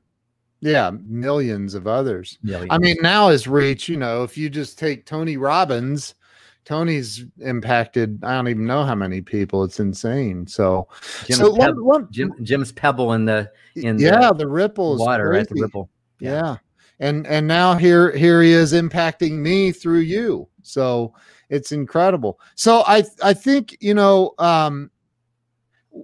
yeah, 0.61 0.91
millions 1.05 1.73
of 1.73 1.87
others. 1.87 2.37
Millions. 2.43 2.69
I 2.71 2.77
mean, 2.77 2.95
now 3.01 3.29
his 3.29 3.47
reach, 3.47 3.89
you 3.89 3.97
know, 3.97 4.23
if 4.23 4.37
you 4.37 4.49
just 4.49 4.79
take 4.79 5.05
Tony 5.05 5.37
Robbins, 5.37 6.15
Tony's 6.63 7.25
impacted, 7.39 8.23
I 8.23 8.35
don't 8.35 8.47
even 8.47 8.65
know 8.65 8.83
how 8.83 8.95
many 8.95 9.21
people. 9.21 9.63
It's 9.63 9.79
insane. 9.79 10.45
So, 10.45 10.87
Jim's, 11.25 11.39
so 11.39 11.55
pebble, 11.55 11.83
one, 11.83 12.03
one, 12.03 12.11
Jim, 12.11 12.33
Jim's 12.43 12.71
pebble 12.71 13.13
in 13.13 13.25
the 13.25 13.51
in 13.75 13.97
yeah, 13.97 14.29
the, 14.29 14.35
the 14.35 14.47
ripple 14.47 14.97
water, 14.97 15.29
right? 15.29 15.47
The 15.47 15.61
ripple. 15.61 15.89
Yeah. 16.19 16.31
yeah. 16.31 16.57
And 16.99 17.25
and 17.25 17.47
now 17.47 17.75
here 17.75 18.15
here 18.15 18.43
he 18.43 18.51
is 18.51 18.73
impacting 18.73 19.39
me 19.39 19.71
through 19.71 19.99
you. 20.01 20.47
So 20.61 21.15
it's 21.49 21.71
incredible. 21.71 22.39
So 22.53 22.83
I 22.85 23.03
I 23.23 23.33
think, 23.33 23.75
you 23.81 23.95
know, 23.95 24.35
um 24.37 24.91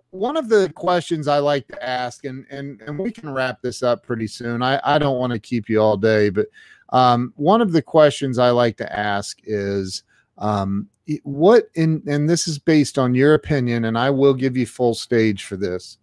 one 0.10 0.38
of 0.38 0.50
the 0.50 0.72
questions 0.76 1.28
I 1.28 1.40
like 1.40 1.68
to 1.68 1.84
ask, 1.84 2.26
and 2.26 2.46
and 2.50 2.82
and 2.82 3.00
we 3.00 3.12
can 3.12 3.30
wrap 3.30 3.62
this 3.62 3.84
up 3.84 4.04
pretty 4.04 4.28
soon. 4.28 4.62
I 4.62 4.80
I 4.84 4.98
don't 4.98 5.18
want 5.18 5.34
to 5.34 5.40
keep 5.40 5.70
you 5.70 5.82
all 5.82 5.98
day, 5.98 6.30
but 6.30 6.48
um, 6.90 7.34
one 7.36 7.62
of 7.62 7.72
the 7.72 7.82
questions 7.82 8.40
I 8.40 8.50
like 8.52 8.78
to 8.78 8.98
ask 8.98 9.40
is 9.44 10.04
um, 10.38 10.88
what 11.24 11.70
in 11.76 12.02
and 12.08 12.30
this 12.30 12.48
is 12.48 12.60
based 12.60 12.98
on 12.98 13.16
your 13.16 13.34
opinion, 13.34 13.86
and 13.86 13.98
I 13.98 14.10
will 14.10 14.34
give 14.34 14.58
you 14.58 14.66
full 14.66 14.94
stage 14.94 15.46
for 15.46 15.58
this. 15.58 15.98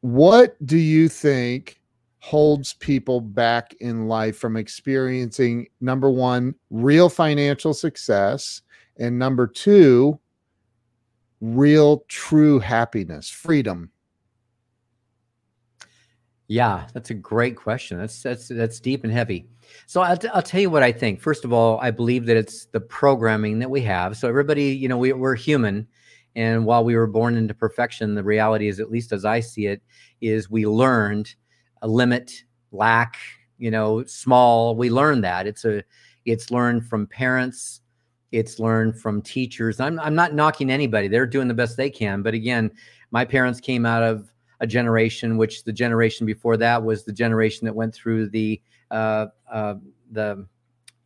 What 0.00 0.54
do 0.66 0.76
you 0.76 1.08
think 1.08 1.80
holds 2.18 2.74
people 2.74 3.20
back 3.20 3.74
in 3.80 4.06
life 4.06 4.38
from 4.38 4.56
experiencing 4.56 5.66
number 5.80 6.10
one, 6.10 6.54
real 6.70 7.08
financial 7.08 7.74
success, 7.74 8.62
and 8.98 9.18
number 9.18 9.46
two, 9.46 10.18
real, 11.40 12.04
true 12.08 12.58
happiness, 12.58 13.30
freedom? 13.30 13.90
Yeah, 16.46 16.86
that's 16.92 17.10
a 17.10 17.14
great 17.14 17.56
question. 17.56 17.98
That's 17.98 18.22
that's 18.22 18.48
that's 18.48 18.78
deep 18.78 19.02
and 19.04 19.12
heavy. 19.12 19.46
So 19.86 20.02
I'll, 20.02 20.16
t- 20.16 20.28
I'll 20.28 20.42
tell 20.42 20.60
you 20.60 20.70
what 20.70 20.82
I 20.82 20.92
think. 20.92 21.20
First 21.20 21.44
of 21.44 21.52
all, 21.52 21.78
I 21.80 21.90
believe 21.90 22.26
that 22.26 22.36
it's 22.36 22.66
the 22.66 22.80
programming 22.80 23.58
that 23.60 23.70
we 23.70 23.80
have. 23.82 24.16
So 24.16 24.28
everybody, 24.28 24.64
you 24.64 24.88
know, 24.88 24.98
we, 24.98 25.12
we're 25.14 25.34
human, 25.34 25.88
and 26.36 26.66
while 26.66 26.84
we 26.84 26.96
were 26.96 27.06
born 27.06 27.36
into 27.36 27.54
perfection, 27.54 28.14
the 28.14 28.22
reality 28.22 28.68
is, 28.68 28.78
at 28.78 28.90
least 28.90 29.12
as 29.12 29.24
I 29.24 29.40
see 29.40 29.66
it, 29.66 29.82
is 30.20 30.50
we 30.50 30.66
learned 30.66 31.34
a 31.80 31.88
limit, 31.88 32.44
lack, 32.72 33.16
you 33.58 33.70
know, 33.70 34.04
small. 34.04 34.76
We 34.76 34.90
learned 34.90 35.24
that 35.24 35.46
it's 35.46 35.64
a 35.64 35.82
it's 36.26 36.50
learned 36.50 36.86
from 36.86 37.06
parents, 37.06 37.80
it's 38.34 38.58
learned 38.58 39.00
from 39.00 39.22
teachers. 39.22 39.78
I'm, 39.78 40.00
I'm 40.00 40.14
not 40.14 40.34
knocking 40.34 40.70
anybody. 40.70 41.06
They're 41.08 41.26
doing 41.26 41.48
the 41.48 41.54
best 41.54 41.76
they 41.76 41.88
can. 41.88 42.22
But 42.22 42.34
again, 42.34 42.70
my 43.12 43.24
parents 43.24 43.60
came 43.60 43.86
out 43.86 44.02
of 44.02 44.32
a 44.60 44.66
generation, 44.66 45.36
which 45.36 45.62
the 45.62 45.72
generation 45.72 46.26
before 46.26 46.56
that 46.56 46.82
was 46.82 47.04
the 47.04 47.12
generation 47.12 47.64
that 47.64 47.74
went 47.74 47.94
through 47.94 48.30
the, 48.30 48.60
uh, 48.90 49.26
uh, 49.50 49.74
the, 50.10 50.46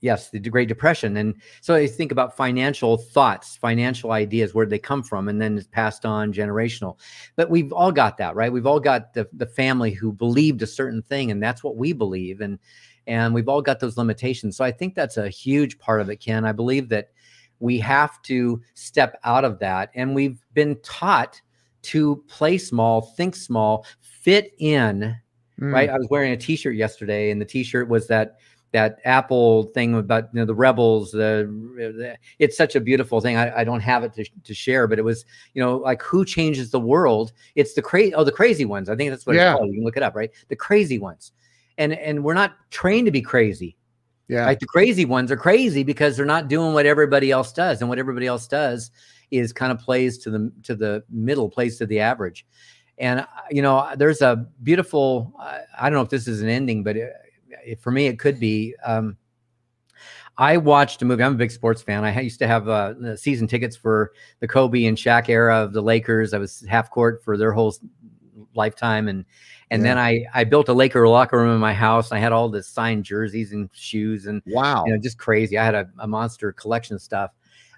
yes, 0.00 0.30
the 0.30 0.38
Great 0.38 0.68
Depression. 0.68 1.18
And 1.18 1.34
so 1.60 1.74
I 1.74 1.86
think 1.86 2.12
about 2.12 2.36
financial 2.36 2.96
thoughts, 2.96 3.56
financial 3.56 4.12
ideas, 4.12 4.54
where 4.54 4.66
they 4.66 4.78
come 4.78 5.02
from, 5.02 5.28
and 5.28 5.40
then 5.40 5.58
it's 5.58 5.66
passed 5.66 6.06
on 6.06 6.32
generational. 6.32 6.98
But 7.36 7.50
we've 7.50 7.72
all 7.72 7.92
got 7.92 8.16
that, 8.18 8.36
right? 8.36 8.52
We've 8.52 8.66
all 8.66 8.80
got 8.80 9.12
the, 9.12 9.28
the 9.34 9.46
family 9.46 9.90
who 9.90 10.12
believed 10.12 10.62
a 10.62 10.66
certain 10.66 11.02
thing, 11.02 11.30
and 11.30 11.42
that's 11.42 11.62
what 11.62 11.76
we 11.76 11.92
believe. 11.92 12.40
And, 12.40 12.58
and 13.06 13.34
we've 13.34 13.48
all 13.48 13.62
got 13.62 13.80
those 13.80 13.96
limitations. 13.96 14.56
So 14.56 14.64
I 14.64 14.70
think 14.70 14.94
that's 14.94 15.16
a 15.16 15.28
huge 15.28 15.78
part 15.78 16.00
of 16.00 16.10
it, 16.10 16.16
Ken. 16.16 16.44
I 16.44 16.52
believe 16.52 16.88
that 16.90 17.08
we 17.60 17.78
have 17.78 18.20
to 18.22 18.60
step 18.74 19.18
out 19.24 19.44
of 19.44 19.58
that. 19.60 19.90
And 19.94 20.14
we've 20.14 20.40
been 20.54 20.78
taught 20.82 21.40
to 21.82 22.22
play 22.28 22.58
small, 22.58 23.02
think 23.02 23.34
small, 23.36 23.86
fit 24.00 24.52
in. 24.58 25.16
Mm. 25.60 25.72
Right. 25.72 25.90
I 25.90 25.96
was 25.96 26.06
wearing 26.10 26.32
a 26.32 26.36
t-shirt 26.36 26.76
yesterday, 26.76 27.30
and 27.30 27.40
the 27.40 27.44
t-shirt 27.44 27.88
was 27.88 28.06
that 28.08 28.38
that 28.72 28.98
Apple 29.04 29.64
thing 29.74 29.94
about 29.94 30.28
you 30.32 30.40
know 30.40 30.44
the 30.44 30.54
rebels. 30.54 31.10
The, 31.10 31.48
the 31.76 32.16
it's 32.38 32.56
such 32.56 32.76
a 32.76 32.80
beautiful 32.80 33.20
thing. 33.20 33.36
I, 33.36 33.60
I 33.60 33.64
don't 33.64 33.80
have 33.80 34.04
it 34.04 34.12
to, 34.14 34.24
to 34.44 34.54
share, 34.54 34.86
but 34.86 34.98
it 34.98 35.02
was 35.02 35.24
you 35.54 35.62
know 35.62 35.78
like 35.78 36.02
who 36.02 36.24
changes 36.24 36.70
the 36.70 36.80
world? 36.80 37.32
It's 37.54 37.74
the 37.74 37.82
crazy 37.82 38.14
oh 38.14 38.24
the 38.24 38.32
crazy 38.32 38.64
ones. 38.64 38.88
I 38.88 38.96
think 38.96 39.10
that's 39.10 39.26
what 39.26 39.36
yeah. 39.36 39.52
it's 39.52 39.58
called. 39.58 39.70
You 39.70 39.76
can 39.76 39.84
look 39.84 39.96
it 39.96 40.02
up, 40.02 40.14
right? 40.14 40.30
The 40.48 40.56
crazy 40.56 40.98
ones, 40.98 41.32
and 41.78 41.94
and 41.94 42.22
we're 42.22 42.34
not 42.34 42.56
trained 42.70 43.06
to 43.06 43.12
be 43.12 43.22
crazy. 43.22 43.76
Yeah. 44.28 44.44
Like 44.44 44.60
the 44.60 44.66
crazy 44.66 45.04
ones 45.04 45.32
are 45.32 45.36
crazy 45.36 45.82
because 45.82 46.16
they're 46.16 46.26
not 46.26 46.48
doing 46.48 46.74
what 46.74 46.86
everybody 46.86 47.30
else 47.30 47.52
does. 47.52 47.80
And 47.80 47.88
what 47.88 47.98
everybody 47.98 48.26
else 48.26 48.46
does 48.46 48.90
is 49.30 49.52
kind 49.52 49.72
of 49.72 49.78
plays 49.78 50.18
to 50.18 50.30
the 50.30 50.52
to 50.64 50.74
the 50.74 51.02
middle, 51.10 51.48
plays 51.48 51.78
to 51.78 51.86
the 51.86 52.00
average. 52.00 52.46
And 52.98 53.20
uh, 53.20 53.26
you 53.50 53.62
know, 53.62 53.90
there's 53.96 54.20
a 54.20 54.46
beautiful 54.62 55.34
I 55.38 55.84
don't 55.84 55.94
know 55.94 56.02
if 56.02 56.10
this 56.10 56.28
is 56.28 56.42
an 56.42 56.48
ending, 56.48 56.82
but 56.82 56.96
it, 56.96 57.12
it, 57.64 57.80
for 57.80 57.90
me 57.90 58.06
it 58.06 58.18
could 58.18 58.38
be 58.38 58.74
um, 58.84 59.16
I 60.36 60.56
watched 60.56 61.02
a 61.02 61.04
movie. 61.04 61.24
I'm 61.24 61.34
a 61.34 61.36
big 61.36 61.50
sports 61.50 61.82
fan. 61.82 62.04
I 62.04 62.20
used 62.20 62.38
to 62.38 62.46
have 62.46 62.68
uh, 62.68 63.16
season 63.16 63.48
tickets 63.48 63.76
for 63.76 64.12
the 64.38 64.46
Kobe 64.46 64.84
and 64.84 64.96
Shaq 64.96 65.28
era 65.28 65.56
of 65.56 65.72
the 65.72 65.82
Lakers. 65.82 66.32
I 66.32 66.38
was 66.38 66.64
half 66.68 66.90
court 66.90 67.24
for 67.24 67.36
their 67.36 67.50
whole 67.50 67.74
lifetime 68.54 69.08
and 69.08 69.24
and 69.70 69.82
yeah. 69.82 69.88
then 69.88 69.98
I 69.98 70.24
I 70.34 70.44
built 70.44 70.68
a 70.68 70.72
Laker 70.72 71.06
locker 71.08 71.38
room 71.38 71.54
in 71.54 71.60
my 71.60 71.74
house. 71.74 72.12
I 72.12 72.18
had 72.18 72.32
all 72.32 72.48
the 72.48 72.62
signed 72.62 73.04
jerseys 73.04 73.52
and 73.52 73.68
shoes 73.72 74.26
and 74.26 74.42
wow, 74.46 74.84
you 74.86 74.92
know, 74.92 74.98
just 74.98 75.18
crazy. 75.18 75.58
I 75.58 75.64
had 75.64 75.74
a, 75.74 75.88
a 75.98 76.06
monster 76.06 76.52
collection 76.52 76.94
of 76.94 77.02
stuff. 77.02 77.32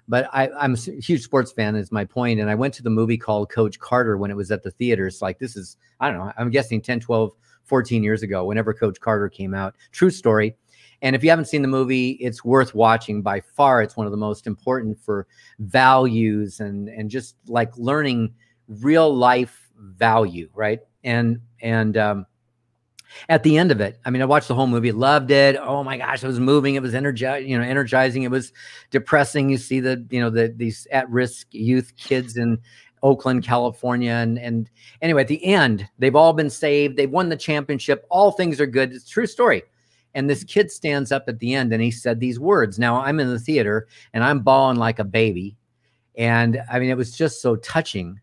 But 0.07 0.27
I, 0.33 0.49
I'm 0.59 0.73
a 0.73 0.77
huge 0.77 1.21
sports 1.21 1.53
fan, 1.53 1.75
is 1.75 1.91
my 1.91 2.03
point. 2.03 2.41
And 2.41 2.49
I 2.49 2.55
went 2.55 2.73
to 2.73 2.83
the 2.83 2.89
movie 2.89 3.17
called 3.17 3.49
Coach 3.49 3.79
Carter 3.79 4.17
when 4.17 4.29
it 4.29 4.35
was 4.35 4.51
at 4.51 4.61
the 4.61 4.71
theaters. 4.71 5.21
Like, 5.21 5.39
this 5.39 5.55
is, 5.55 5.77
I 6.01 6.09
don't 6.09 6.17
know, 6.17 6.33
I'm 6.37 6.49
guessing 6.49 6.81
10, 6.81 6.99
12, 6.99 7.31
14 7.63 8.03
years 8.03 8.21
ago, 8.21 8.43
whenever 8.43 8.73
Coach 8.73 8.99
Carter 8.99 9.29
came 9.29 9.53
out. 9.53 9.75
True 9.91 10.09
story. 10.09 10.57
And 11.01 11.15
if 11.15 11.23
you 11.23 11.29
haven't 11.29 11.45
seen 11.45 11.61
the 11.61 11.67
movie, 11.67 12.11
it's 12.11 12.43
worth 12.43 12.75
watching. 12.75 13.21
By 13.21 13.39
far, 13.39 13.81
it's 13.81 13.97
one 13.97 14.05
of 14.05 14.11
the 14.11 14.17
most 14.17 14.45
important 14.45 14.99
for 14.99 15.27
values 15.59 16.59
and 16.59 16.89
and 16.89 17.09
just 17.09 17.35
like 17.47 17.75
learning 17.77 18.33
real 18.67 19.13
life 19.15 19.60
value, 19.81 20.49
right? 20.53 20.79
And 21.03 21.41
and 21.61 21.97
um, 21.97 22.25
at 23.27 23.43
the 23.43 23.57
end 23.57 23.71
of 23.71 23.81
it, 23.81 23.99
I 24.05 24.09
mean, 24.09 24.21
I 24.21 24.25
watched 24.25 24.47
the 24.47 24.55
whole 24.55 24.67
movie, 24.67 24.91
loved 24.91 25.31
it. 25.31 25.57
Oh 25.57 25.83
my 25.83 25.97
gosh, 25.97 26.23
it 26.23 26.27
was 26.27 26.39
moving. 26.39 26.75
It 26.75 26.81
was 26.81 26.95
energizing, 26.95 27.49
you 27.49 27.57
know, 27.57 27.63
energizing. 27.63 28.23
It 28.23 28.31
was 28.31 28.53
depressing. 28.89 29.49
You 29.49 29.57
see 29.57 29.79
the, 29.79 30.05
you 30.09 30.19
know, 30.19 30.29
the 30.29 30.53
these 30.55 30.87
at-risk 30.91 31.47
youth 31.51 31.93
kids 31.97 32.37
in 32.37 32.59
Oakland, 33.03 33.43
California, 33.43 34.11
and 34.11 34.37
and 34.39 34.69
anyway, 35.01 35.21
at 35.21 35.27
the 35.27 35.43
end, 35.43 35.87
they've 35.99 36.15
all 36.15 36.33
been 36.33 36.49
saved. 36.49 36.97
They've 36.97 37.09
won 37.09 37.29
the 37.29 37.37
championship. 37.37 38.05
All 38.09 38.31
things 38.31 38.61
are 38.61 38.67
good. 38.67 38.93
It's 38.93 39.09
true 39.09 39.27
story. 39.27 39.63
And 40.13 40.29
this 40.29 40.43
kid 40.43 40.71
stands 40.71 41.11
up 41.11 41.23
at 41.27 41.39
the 41.39 41.53
end 41.53 41.71
and 41.71 41.81
he 41.81 41.89
said 41.89 42.19
these 42.19 42.39
words. 42.39 42.77
Now 42.77 43.01
I'm 43.01 43.19
in 43.19 43.29
the 43.29 43.39
theater 43.39 43.87
and 44.13 44.23
I'm 44.23 44.41
bawling 44.41 44.77
like 44.77 44.99
a 44.99 45.05
baby. 45.05 45.55
And 46.17 46.61
I 46.69 46.79
mean, 46.79 46.89
it 46.89 46.97
was 46.97 47.15
just 47.15 47.41
so 47.41 47.55
touching. 47.55 48.19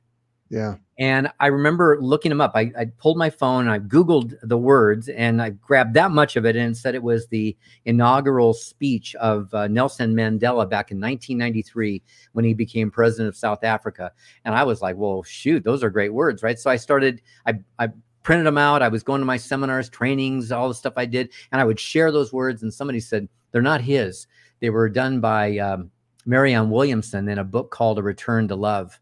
Yeah. 0.50 0.76
And 0.98 1.30
I 1.38 1.48
remember 1.48 1.98
looking 2.00 2.30
them 2.30 2.40
up. 2.40 2.52
I, 2.54 2.72
I, 2.76 2.86
pulled 2.96 3.18
my 3.18 3.30
phone, 3.30 3.68
and 3.68 3.70
I 3.70 3.78
Googled 3.78 4.34
the 4.42 4.56
words, 4.56 5.08
and 5.08 5.40
I 5.40 5.50
grabbed 5.50 5.94
that 5.94 6.10
much 6.10 6.36
of 6.36 6.44
it 6.44 6.56
and 6.56 6.76
said 6.76 6.94
it 6.94 7.02
was 7.02 7.28
the 7.28 7.56
inaugural 7.84 8.54
speech 8.54 9.14
of 9.16 9.52
uh, 9.54 9.68
Nelson 9.68 10.14
Mandela 10.14 10.68
back 10.68 10.90
in 10.90 11.00
1993 11.00 12.02
when 12.32 12.44
he 12.44 12.54
became 12.54 12.90
president 12.90 13.28
of 13.28 13.36
South 13.36 13.62
Africa. 13.62 14.10
And 14.44 14.54
I 14.54 14.64
was 14.64 14.80
like, 14.80 14.96
well, 14.96 15.22
shoot, 15.22 15.62
those 15.62 15.84
are 15.84 15.90
great 15.90 16.14
words, 16.14 16.42
right? 16.42 16.58
So 16.58 16.70
I 16.70 16.76
started, 16.76 17.20
I, 17.46 17.60
I 17.78 17.90
printed 18.22 18.46
them 18.46 18.58
out. 18.58 18.82
I 18.82 18.88
was 18.88 19.02
going 19.02 19.20
to 19.20 19.26
my 19.26 19.36
seminars, 19.36 19.88
trainings, 19.88 20.50
all 20.50 20.68
the 20.68 20.74
stuff 20.74 20.94
I 20.96 21.06
did, 21.06 21.30
and 21.52 21.60
I 21.60 21.64
would 21.64 21.78
share 21.78 22.10
those 22.10 22.32
words. 22.32 22.62
And 22.62 22.72
somebody 22.72 23.00
said, 23.00 23.28
they're 23.52 23.62
not 23.62 23.82
his. 23.82 24.26
They 24.60 24.70
were 24.70 24.88
done 24.88 25.20
by 25.20 25.58
um, 25.58 25.90
Marianne 26.26 26.70
Williamson 26.70 27.28
in 27.28 27.38
a 27.38 27.44
book 27.44 27.70
called 27.70 27.98
A 27.98 28.02
Return 28.02 28.48
to 28.48 28.56
Love 28.56 28.98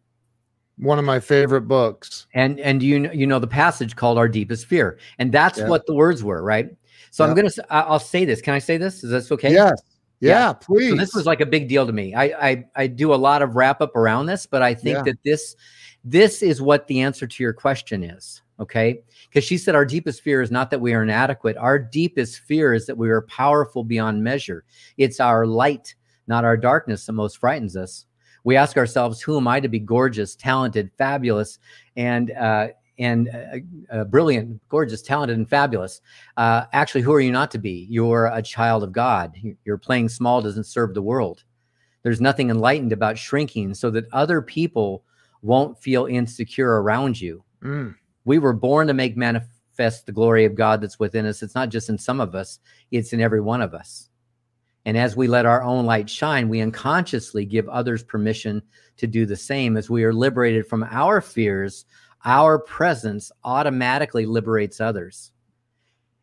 one 0.79 0.99
of 0.99 1.05
my 1.05 1.21
favorite 1.21 1.63
books. 1.63 2.27
And 2.35 2.61
and 2.61 2.83
you 2.83 3.11
you 3.13 3.27
know 3.27 3.39
the 3.39 3.47
passage 3.47 3.97
called 3.97 4.19
"Our 4.19 4.29
Deepest 4.29 4.67
Fear," 4.67 4.99
and 5.19 5.33
that's 5.33 5.59
yeah. 5.59 5.69
what 5.69 5.87
the 5.87 5.95
words 5.95 6.23
were, 6.23 6.43
right? 6.43 6.71
So 7.11 7.25
yeah. 7.25 7.31
I'm 7.31 7.37
gonna 7.37 7.51
I'll 7.71 7.99
say 7.99 8.25
this. 8.25 8.41
Can 8.41 8.55
I 8.55 8.59
say 8.59 8.77
this? 8.77 9.03
Is 9.03 9.11
this 9.11 9.33
okay? 9.33 9.53
Yes. 9.53 9.81
Yeah, 10.21 10.31
yeah, 10.31 10.53
please. 10.55 10.91
So 10.91 10.97
this 10.97 11.15
was 11.15 11.27
like 11.27 11.43
a 11.43 11.47
big 11.47 11.69
deal 11.69 11.87
to 11.87 11.93
me. 11.93 12.15
I 12.15 12.25
I, 12.25 12.65
I 12.75 12.87
do 12.87 13.13
a 13.13 13.17
lot 13.17 13.43
of 13.43 13.55
wrap 13.55 13.83
up 13.83 13.95
around 13.97 14.27
this, 14.27 14.47
but 14.47 14.63
I 14.63 14.75
think 14.75 15.05
that 15.05 15.19
this 15.25 15.57
this 16.05 16.43
is 16.43 16.63
what 16.63 16.87
the 16.87 17.01
answer 17.01 17.27
to 17.27 17.43
your 17.43 17.53
question 17.53 18.03
is. 18.03 18.43
Okay, 18.59 19.03
because 19.29 19.45
she 19.45 19.59
said 19.59 19.75
our 19.75 19.85
deepest 19.85 20.23
fear 20.23 20.41
is 20.41 20.51
not 20.51 20.71
that 20.71 20.81
we 20.81 20.95
are 20.95 21.03
inadequate. 21.03 21.59
Our 21.59 21.79
deepest 21.79 22.41
fear 22.41 22.73
is 22.73 22.87
that 22.87 22.97
we 22.97 23.11
are 23.11 23.21
powerful 23.23 23.85
beyond 23.85 24.25
measure. 24.25 24.65
It's 24.97 25.21
our 25.21 25.47
light, 25.47 25.95
not 26.27 26.47
our 26.47 26.57
darkness, 26.57 27.05
that 27.05 27.13
most 27.13 27.37
frightens 27.37 27.77
us 27.77 28.07
we 28.47 28.55
ask 28.55 28.77
ourselves, 28.77 29.21
who 29.21 29.37
am 29.37 29.49
I 29.49 29.59
to 29.59 29.67
be 29.67 29.81
gorgeous, 29.81 30.37
talented, 30.37 30.93
fabulous, 30.97 31.59
and 31.97 32.31
uh, 32.31 32.69
and 32.97 33.29
uh, 33.29 33.95
uh, 33.95 34.05
brilliant, 34.05 34.61
gorgeous, 34.69 35.03
talented, 35.03 35.37
and 35.37 35.51
fabulous. 35.51 36.01
Uh, 36.37 36.65
actually, 36.73 37.03
who 37.03 37.13
are 37.13 37.21
you 37.21 37.33
not 37.33 37.51
to 37.51 37.59
be? 37.59 37.89
You're 37.91 38.27
a 38.27 38.41
child 38.41 38.85
of 38.85 38.93
God. 38.93 39.37
You're 39.65 39.79
playing 39.79 40.09
small 40.09 40.41
doesn't 40.41 40.65
serve 40.65 40.95
the 40.95 41.03
world. 41.03 41.43
There's 42.05 42.21
nothing 42.21 42.49
enlightened 42.49 42.93
about 42.93 43.19
shrinking 43.19 43.75
so 43.75 43.91
that 43.91 44.07
other 44.13 44.41
people 44.41 45.03
won't 45.43 45.77
feel 45.77 46.07
insecure 46.07 46.81
around 46.81 47.21
you. 47.21 47.43
Mm. 47.65 47.97
We 48.27 48.39
were 48.39 48.53
born 48.53 48.87
to 48.87 48.95
make 48.95 49.17
manifest 49.17 50.07
the 50.07 50.13
glory 50.13 50.45
of 50.45 50.55
God 50.55 50.81
that's 50.81 51.01
within 51.01 51.27
us. 51.27 51.43
It's 51.43 51.57
not 51.57 51.69
just 51.69 51.89
in 51.89 51.99
some 51.99 52.21
of 52.21 52.37
us, 52.37 52.61
it's 52.93 53.13
in 53.13 53.21
every 53.21 53.41
one 53.41 53.61
of 53.61 53.75
us. 53.75 54.06
And 54.87 54.97
as 54.97 55.17
we 55.17 55.27
let 55.27 55.47
our 55.47 55.63
own 55.63 55.85
light 55.85 56.09
shine, 56.09 56.49
we 56.49 56.61
unconsciously 56.63 57.45
give 57.45 57.69
others 57.69 58.05
permission 58.05 58.63
to 58.97 59.07
do 59.07 59.27
the 59.27 59.37
same. 59.37 59.77
As 59.77 59.91
we 59.91 60.05
are 60.05 60.15
liberated 60.15 60.67
from 60.67 60.85
our 60.85 61.21
fears, 61.21 61.85
our 62.25 62.59
presence 62.59 63.31
automatically 63.45 64.27
liberates 64.27 64.81
others. 64.81 65.33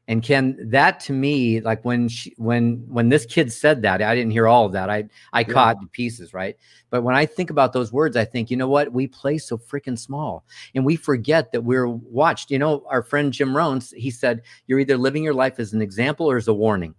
And 0.07 0.24
Ken, 0.24 0.57
that 0.70 0.99
to 1.01 1.14
me, 1.14 1.61
like 1.61 1.86
when 1.86 2.09
she, 2.09 2.34
when 2.38 2.86
when 2.89 3.07
this 3.07 3.26
kid 3.26 3.53
said 3.53 3.82
that, 3.84 4.01
I 4.01 4.16
didn't 4.16 4.32
hear 4.32 4.47
all 4.47 4.66
of 4.66 4.74
that. 4.74 4.89
I 4.89 5.05
I 5.32 5.41
yeah. 5.41 5.45
caught 5.45 5.91
pieces, 5.91 6.34
right? 6.34 6.57
But 6.89 7.03
when 7.03 7.16
I 7.16 7.26
think 7.26 7.49
about 7.49 7.72
those 7.72 7.93
words, 7.93 8.18
I 8.18 8.26
think, 8.26 8.51
you 8.51 8.57
know 8.57 8.68
what? 8.68 8.91
We 8.91 9.07
play 9.07 9.38
so 9.38 9.57
freaking 9.57 9.97
small, 9.97 10.43
and 10.76 10.86
we 10.86 10.97
forget 10.97 11.53
that 11.53 11.61
we're 11.61 11.88
watched. 11.88 12.51
You 12.51 12.59
know, 12.59 12.86
our 12.89 13.01
friend 13.01 13.32
Jim 13.32 13.55
Rohn, 13.55 13.82
he 13.95 14.11
said, 14.11 14.41
"You're 14.68 14.80
either 14.80 14.97
living 14.97 15.24
your 15.24 15.34
life 15.34 15.57
as 15.57 15.72
an 15.72 15.82
example 15.82 16.30
or 16.30 16.36
as 16.36 16.49
a 16.49 16.53
warning." 16.53 16.95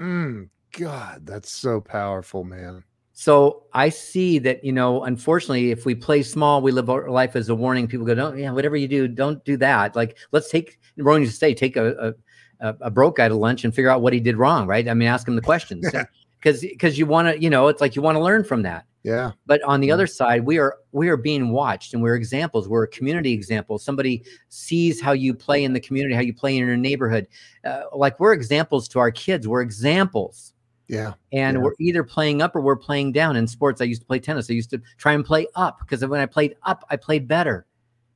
Mm, 0.00 0.48
God, 0.72 1.26
that's 1.26 1.50
so 1.52 1.80
powerful, 1.80 2.44
man. 2.44 2.84
So 3.12 3.64
I 3.74 3.90
see 3.90 4.38
that, 4.40 4.64
you 4.64 4.72
know, 4.72 5.04
unfortunately, 5.04 5.70
if 5.70 5.84
we 5.84 5.94
play 5.94 6.22
small, 6.22 6.62
we 6.62 6.72
live 6.72 6.88
our 6.88 7.10
life 7.10 7.36
as 7.36 7.50
a 7.50 7.54
warning. 7.54 7.86
People 7.86 8.06
go, 8.06 8.14
don't, 8.14 8.38
yeah, 8.38 8.50
whatever 8.50 8.74
you 8.74 8.88
do, 8.88 9.06
don't 9.06 9.44
do 9.44 9.56
that. 9.58 9.94
Like, 9.94 10.16
let's 10.32 10.50
take, 10.50 10.80
used 10.96 11.32
to 11.32 11.36
say, 11.36 11.54
take 11.54 11.76
a, 11.76 12.14
a, 12.60 12.74
a 12.80 12.90
broke 12.90 13.18
guy 13.18 13.28
to 13.28 13.34
lunch 13.34 13.64
and 13.64 13.74
figure 13.74 13.90
out 13.90 14.00
what 14.00 14.12
he 14.12 14.20
did 14.20 14.36
wrong, 14.36 14.66
right? 14.66 14.88
I 14.88 14.94
mean, 14.94 15.08
ask 15.08 15.28
him 15.28 15.36
the 15.36 15.42
questions. 15.42 15.86
Because, 16.42 16.62
because 16.62 16.98
you 16.98 17.06
want 17.06 17.28
to, 17.28 17.40
you 17.40 17.48
know, 17.48 17.68
it's 17.68 17.80
like 17.80 17.94
you 17.94 18.02
want 18.02 18.16
to 18.16 18.20
learn 18.20 18.42
from 18.42 18.62
that. 18.62 18.84
Yeah. 19.04 19.30
But 19.46 19.62
on 19.62 19.80
the 19.80 19.86
yeah. 19.86 19.94
other 19.94 20.08
side, 20.08 20.44
we 20.44 20.58
are 20.58 20.76
we 20.90 21.08
are 21.08 21.16
being 21.16 21.52
watched 21.52 21.94
and 21.94 22.02
we're 22.02 22.16
examples. 22.16 22.68
We're 22.68 22.82
a 22.82 22.88
community 22.88 23.32
example. 23.32 23.78
Somebody 23.78 24.24
sees 24.48 25.00
how 25.00 25.12
you 25.12 25.34
play 25.34 25.62
in 25.62 25.72
the 25.72 25.78
community, 25.78 26.16
how 26.16 26.20
you 26.20 26.34
play 26.34 26.56
in 26.56 26.66
your 26.66 26.76
neighborhood. 26.76 27.28
Uh, 27.64 27.82
like 27.94 28.18
we're 28.18 28.32
examples 28.32 28.88
to 28.88 28.98
our 28.98 29.12
kids. 29.12 29.46
We're 29.46 29.62
examples 29.62 30.52
yeah. 30.88 31.14
And 31.32 31.56
yeah. 31.56 31.62
we're 31.62 31.74
either 31.80 32.04
playing 32.04 32.42
up 32.42 32.54
or 32.54 32.60
we're 32.60 32.76
playing 32.76 33.12
down. 33.12 33.36
In 33.36 33.46
sports, 33.46 33.80
I 33.80 33.84
used 33.84 34.02
to 34.02 34.06
play 34.06 34.18
tennis. 34.18 34.50
I 34.50 34.54
used 34.54 34.70
to 34.70 34.80
try 34.98 35.12
and 35.12 35.24
play 35.24 35.46
up 35.54 35.78
because 35.80 36.04
when 36.04 36.20
I 36.20 36.26
played 36.26 36.56
up, 36.64 36.84
I 36.90 36.96
played 36.96 37.26
better. 37.26 37.66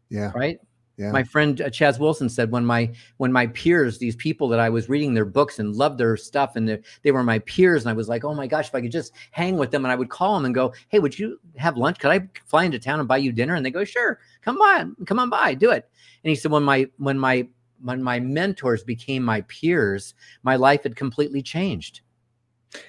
Yeah. 0.09 0.33
Right. 0.35 0.59
Yeah. 0.97 1.12
My 1.12 1.23
friend 1.23 1.61
uh, 1.61 1.67
Chaz 1.67 1.99
Wilson 1.99 2.29
said 2.29 2.51
when 2.51 2.64
my 2.64 2.91
when 3.19 3.31
my 3.31 3.49
peers, 3.49 3.99
these 3.99 4.17
people 4.17 4.49
that 4.49 4.61
I 4.61 4.71
was 4.71 4.89
reading 4.89 5.12
their 5.12 5.27
books 5.27 5.59
and 5.59 5.77
loved 5.77 5.99
their 5.99 6.17
stuff, 6.17 6.57
and 6.57 6.83
they 7.03 7.12
were 7.12 7.23
my 7.23 7.39
peers, 7.41 7.83
and 7.83 7.91
I 7.91 7.93
was 7.93 8.09
like, 8.09 8.25
oh 8.25 8.33
my 8.33 8.47
gosh, 8.47 8.69
if 8.69 8.75
I 8.75 8.81
could 8.81 8.93
just 8.93 9.12
hang 9.31 9.59
with 9.59 9.71
them, 9.71 9.85
and 9.85 9.93
I 9.93 9.95
would 9.95 10.09
call 10.09 10.35
them 10.35 10.47
and 10.47 10.55
go, 10.55 10.73
hey, 10.89 10.99
would 10.99 11.19
you 11.19 11.39
have 11.57 11.77
lunch? 11.77 11.99
Could 11.99 12.12
I 12.12 12.27
fly 12.47 12.64
into 12.64 12.79
town 12.79 12.99
and 12.99 13.09
buy 13.09 13.19
you 13.19 13.31
dinner? 13.31 13.55
And 13.55 13.67
they 13.67 13.71
go, 13.71 13.85
sure, 13.85 14.21
come 14.41 14.59
on, 14.62 14.97
come 15.05 15.19
on 15.19 15.29
by, 15.29 15.53
do 15.53 15.71
it. 15.71 15.87
And 16.25 16.31
he 16.31 16.35
said 16.35 16.51
when 16.51 16.62
my 16.62 16.89
when 16.97 17.19
my 17.19 17.47
when 17.83 18.03
my 18.03 18.19
mentors 18.19 18.83
became 18.83 19.23
my 19.23 19.43
peers, 19.43 20.14
my 20.45 20.57
life 20.57 20.85
had 20.85 20.97
completely 20.97 21.43
changed. 21.43 22.01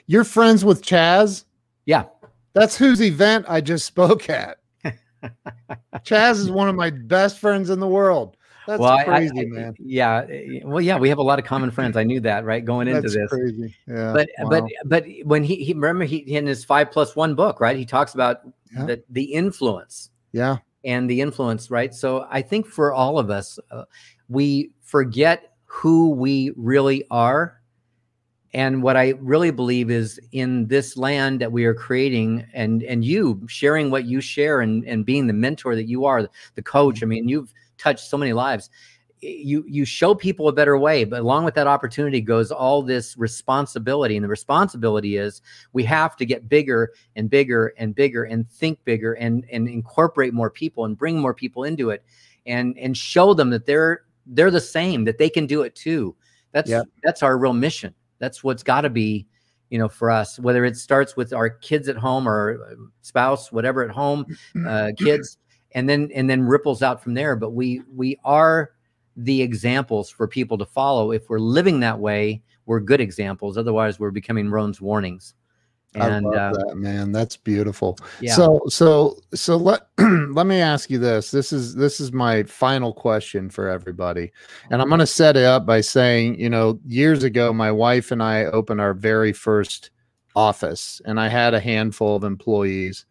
You're 0.05 0.23
friends 0.23 0.63
with 0.63 0.83
Chaz? 0.83 1.45
Yeah. 1.85 2.05
That's 2.53 2.77
whose 2.77 3.01
event 3.01 3.45
I 3.47 3.61
just 3.61 3.85
spoke 3.85 4.29
at. 4.29 4.57
Chaz 6.03 6.39
is 6.39 6.49
one 6.49 6.69
of 6.69 6.75
my 6.75 6.89
best 6.89 7.39
friends 7.39 7.69
in 7.69 7.79
the 7.79 7.87
world. 7.87 8.37
That's 8.67 8.81
well, 8.81 9.01
crazy, 9.05 9.31
I, 9.37 9.41
I, 9.41 9.45
man. 9.45 9.75
Yeah. 9.79 10.25
Eh, 10.29 10.59
well, 10.65 10.81
yeah, 10.81 10.97
we 10.97 11.07
have 11.07 11.19
a 11.19 11.23
lot 11.23 11.39
of 11.39 11.45
common 11.45 11.71
friends. 11.71 11.95
I 11.95 12.03
knew 12.03 12.19
that, 12.19 12.43
right? 12.43 12.63
Going 12.63 12.89
into 12.89 13.01
That's 13.01 13.15
this. 13.15 13.29
Crazy. 13.29 13.73
Yeah. 13.87 14.11
But 14.11 14.29
wow. 14.39 14.49
but 14.49 14.63
but 14.85 15.05
when 15.23 15.43
he, 15.43 15.63
he 15.63 15.73
remember 15.73 16.03
he 16.03 16.17
in 16.17 16.45
his 16.45 16.65
five 16.65 16.91
plus 16.91 17.15
one 17.15 17.33
book, 17.33 17.61
right? 17.61 17.77
He 17.77 17.85
talks 17.85 18.13
about 18.13 18.41
yeah. 18.75 18.85
the 18.85 19.03
the 19.09 19.23
influence. 19.23 20.09
Yeah. 20.33 20.57
And 20.83 21.09
the 21.09 21.21
influence, 21.21 21.71
right? 21.71 21.93
So 21.93 22.27
I 22.29 22.41
think 22.41 22.67
for 22.67 22.93
all 22.93 23.19
of 23.19 23.29
us, 23.29 23.57
uh, 23.71 23.85
we 24.27 24.71
forget 24.81 25.53
who 25.65 26.09
we 26.09 26.51
really 26.55 27.05
are 27.09 27.56
and 28.53 28.81
what 28.81 28.95
i 28.95 29.13
really 29.19 29.51
believe 29.51 29.91
is 29.91 30.19
in 30.31 30.67
this 30.67 30.97
land 30.97 31.41
that 31.41 31.51
we 31.51 31.65
are 31.65 31.73
creating 31.73 32.45
and 32.53 32.83
and 32.83 33.03
you 33.03 33.41
sharing 33.47 33.91
what 33.91 34.05
you 34.05 34.21
share 34.21 34.61
and 34.61 34.85
and 34.85 35.05
being 35.05 35.27
the 35.27 35.33
mentor 35.33 35.75
that 35.75 35.87
you 35.87 36.05
are 36.05 36.27
the 36.55 36.61
coach 36.61 36.97
i 36.97 36.99
mm-hmm. 36.99 37.09
mean 37.09 37.27
you've 37.27 37.53
touched 37.77 38.07
so 38.07 38.17
many 38.17 38.33
lives. 38.33 38.69
You 39.19 39.63
you 39.67 39.83
show 39.83 40.13
people 40.13 40.47
a 40.47 40.53
better 40.53 40.77
way 40.77 41.03
but 41.03 41.21
along 41.21 41.43
with 41.43 41.55
that 41.55 41.65
opportunity 41.65 42.21
goes 42.21 42.51
all 42.51 42.83
this 42.83 43.17
responsibility. 43.17 44.15
And 44.15 44.23
the 44.23 44.29
responsibility 44.29 45.17
is 45.17 45.41
we 45.73 45.83
have 45.85 46.15
to 46.17 46.25
get 46.25 46.47
bigger 46.47 46.93
and 47.15 47.27
bigger 47.27 47.73
and 47.77 47.95
bigger 47.95 48.25
and 48.25 48.47
think 48.47 48.83
bigger 48.83 49.13
and 49.13 49.43
and 49.51 49.67
incorporate 49.67 50.33
more 50.33 50.51
people 50.51 50.85
and 50.85 50.95
bring 50.95 51.17
more 51.17 51.33
people 51.33 51.63
into 51.63 51.89
it 51.89 52.03
and 52.45 52.77
and 52.77 52.95
show 52.95 53.33
them 53.33 53.49
that 53.49 53.65
they're 53.65 54.03
they're 54.27 54.51
the 54.51 54.61
same 54.61 55.05
that 55.05 55.17
they 55.17 55.31
can 55.31 55.47
do 55.47 55.63
it 55.63 55.73
too. 55.73 56.15
That's 56.51 56.69
yep. 56.69 56.85
that's 57.01 57.23
our 57.23 57.39
real 57.39 57.53
mission 57.53 57.95
that's 58.19 58.43
what's 58.43 58.63
got 58.63 58.81
to 58.81 58.89
be, 58.89 59.27
you 59.69 59.77
know, 59.77 59.89
for 59.89 60.09
us. 60.11 60.39
Whether 60.39 60.65
it 60.65 60.77
starts 60.77 61.15
with 61.15 61.33
our 61.33 61.49
kids 61.49 61.89
at 61.89 61.97
home 61.97 62.27
or 62.27 62.77
spouse, 63.01 63.51
whatever 63.51 63.83
at 63.83 63.91
home, 63.91 64.25
mm-hmm. 64.25 64.67
uh, 64.67 64.91
kids, 64.97 65.37
and 65.73 65.89
then 65.89 66.09
and 66.13 66.29
then 66.29 66.43
ripples 66.43 66.81
out 66.81 67.03
from 67.03 67.13
there. 67.13 67.35
But 67.35 67.51
we 67.51 67.81
we 67.93 68.17
are 68.23 68.71
the 69.15 69.41
examples 69.41 70.09
for 70.09 70.27
people 70.27 70.57
to 70.57 70.65
follow. 70.65 71.11
If 71.11 71.29
we're 71.29 71.39
living 71.39 71.79
that 71.81 71.99
way, 71.99 72.41
we're 72.65 72.79
good 72.79 73.01
examples. 73.01 73.57
Otherwise, 73.57 73.99
we're 73.99 74.11
becoming 74.11 74.49
Rohn's 74.49 74.79
warnings. 74.79 75.33
And 76.01 76.27
I 76.27 76.29
love 76.29 76.53
uh, 76.53 76.63
that 76.67 76.75
man, 76.75 77.11
that's 77.11 77.37
beautiful. 77.37 77.97
Yeah. 78.21 78.35
So 78.35 78.61
so 78.67 79.17
so 79.33 79.57
let 79.57 79.87
let 79.97 80.45
me 80.45 80.59
ask 80.61 80.89
you 80.89 80.99
this. 80.99 81.31
This 81.31 81.51
is 81.51 81.75
this 81.75 81.99
is 81.99 82.11
my 82.11 82.43
final 82.43 82.93
question 82.93 83.49
for 83.49 83.67
everybody, 83.67 84.31
and 84.69 84.81
I'm 84.81 84.89
going 84.89 84.99
to 84.99 85.07
set 85.07 85.37
it 85.37 85.45
up 85.45 85.65
by 85.65 85.81
saying, 85.81 86.39
you 86.39 86.49
know, 86.49 86.79
years 86.85 87.23
ago, 87.23 87.53
my 87.53 87.71
wife 87.71 88.11
and 88.11 88.21
I 88.21 88.45
opened 88.45 88.81
our 88.81 88.93
very 88.93 89.33
first 89.33 89.91
office, 90.35 91.01
and 91.05 91.19
I 91.19 91.27
had 91.27 91.53
a 91.53 91.59
handful 91.59 92.15
of 92.15 92.23
employees, 92.23 93.05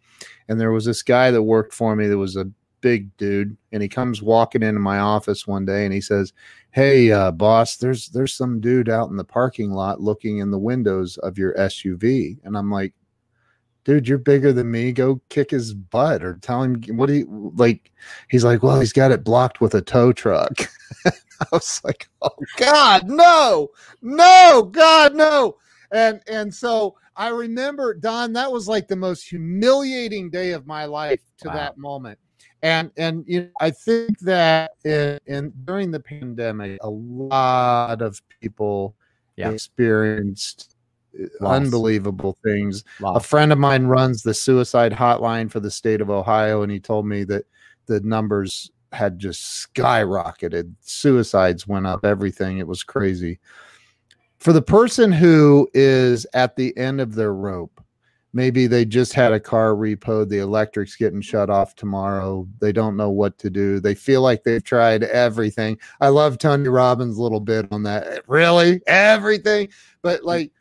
and 0.49 0.61
there 0.61 0.73
was 0.73 0.85
this 0.85 1.03
guy 1.03 1.31
that 1.31 1.43
worked 1.43 1.75
for 1.75 1.97
me 1.97 2.07
that 2.09 2.19
was 2.19 2.37
a 2.37 2.51
big 2.81 3.17
dude, 3.17 3.57
and 3.73 3.83
he 3.83 3.89
comes 3.89 4.23
walking 4.23 4.63
into 4.63 4.81
my 4.81 4.99
office 4.99 5.47
one 5.47 5.65
day, 5.65 5.85
and 5.85 5.93
he 5.93 6.01
says, 6.01 6.33
"Hey, 6.77 7.11
uh, 7.11 7.31
boss, 7.31 7.79
there's 7.79 8.11
there's 8.11 8.35
some 8.35 8.61
dude 8.61 8.91
out 8.91 9.09
in 9.09 9.17
the 9.17 9.25
parking 9.25 9.73
lot 9.73 10.03
looking 10.03 10.41
in 10.41 10.51
the 10.51 10.59
windows 10.59 11.17
of 11.17 11.39
your 11.39 11.55
SUV," 11.55 12.37
and 12.45 12.55
I'm 12.55 12.71
like, 12.71 12.93
"Dude, 13.85 14.07
you're 14.07 14.19
bigger 14.19 14.53
than 14.53 14.71
me. 14.71 14.93
Go 14.93 15.23
kick 15.31 15.53
his 15.53 15.73
butt 15.73 16.23
or 16.23 16.35
tell 16.35 16.63
him 16.63 16.83
what 16.99 17.07
do 17.07 17.15
you 17.15 17.51
like." 17.57 17.93
He's 18.29 18.45
like, 18.45 18.63
"Well, 18.63 18.79
he's 18.79 18.93
got 18.93 19.11
it 19.11 19.25
blocked 19.25 19.63
with 19.63 19.75
a 19.75 19.81
tow 19.81 20.13
truck." 20.13 20.53
I 21.07 21.47
was 21.51 21.81
like, 21.83 22.11
"Oh 22.21 22.29
God, 22.59 23.09
no, 23.09 23.71
no, 24.03 24.69
God, 24.71 25.15
no!" 25.15 25.57
And 25.93 26.21
and 26.29 26.55
so 26.55 26.97
I 27.17 27.29
remember, 27.29 27.95
Don, 27.95 28.35
that 28.35 28.53
was 28.53 28.69
like 28.69 28.87
the 28.87 28.97
most 28.97 29.23
humiliating 29.23 30.29
day 30.29 30.51
of 30.51 30.67
my 30.67 30.85
life 30.85 31.23
to 31.39 31.49
wow. 31.49 31.55
that 31.55 31.79
moment 31.79 32.19
and 32.67 32.91
and 32.97 33.25
you 33.29 33.43
know, 33.43 33.49
I 33.61 33.71
think 33.71 34.19
that 34.21 34.73
in, 34.85 35.21
in, 35.27 35.53
during 35.65 35.93
the 35.93 36.01
pandemic, 36.01 36.79
a 36.83 36.91
lot 36.91 38.03
of 38.03 38.21
people 38.41 38.97
yeah. 39.37 39.51
experienced 39.51 40.75
uh, 41.15 41.27
Loss. 41.41 41.57
unbelievable 41.57 42.37
things. 42.43 42.83
Loss. 42.99 43.19
A 43.19 43.21
friend 43.21 43.53
of 43.53 43.59
mine 43.59 43.85
runs 43.85 44.23
the 44.23 44.35
suicide 44.35 44.93
hotline 44.93 45.49
for 45.49 45.61
the 45.61 45.71
state 45.71 46.01
of 46.01 46.11
Ohio, 46.11 46.63
and 46.63 46.73
he 46.73 46.81
told 46.81 47.07
me 47.07 47.23
that 47.25 47.45
the 47.87 48.01
numbers 48.01 48.73
had 48.91 49.21
just 49.21 49.73
skyrocketed. 49.73 50.75
Suicides 50.81 51.69
went 51.69 51.87
up, 51.87 52.05
everything. 52.05 52.59
It 52.59 52.67
was 52.67 52.83
crazy. 52.83 53.39
For 54.39 54.53
the 54.53 54.63
person 54.63 55.13
who 55.13 55.69
is 55.73 56.27
at 56.35 56.57
the 56.57 56.77
end 56.77 57.01
of 57.01 57.15
their 57.15 57.33
rope, 57.33 57.81
maybe 58.33 58.67
they 58.67 58.85
just 58.85 59.13
had 59.13 59.33
a 59.33 59.41
car 59.41 59.75
repo 59.75 60.29
the 60.29 60.39
electric's 60.39 60.97
getting 60.97 61.21
shut 61.21 61.51
off 61.51 61.75
tomorrow. 61.75 62.47
They 62.61 62.73
don't 62.73 62.97
know 62.97 63.11
what 63.11 63.39
to 63.39 63.51
do. 63.51 63.81
They 63.81 63.95
feel 63.95 64.23
like 64.23 64.45
they've 64.45 64.63
tried 64.63 65.05
everything. 65.05 65.79
I 66.01 66.09
love 66.09 66.39
tony 66.39 66.69
robbins 66.69 67.19
little 67.19 67.41
bit 67.41 67.67
on 67.71 67.83
that. 67.85 68.29
Really? 68.29 68.81
Everything? 68.87 69.69
But 70.03 70.25
like 70.25 70.53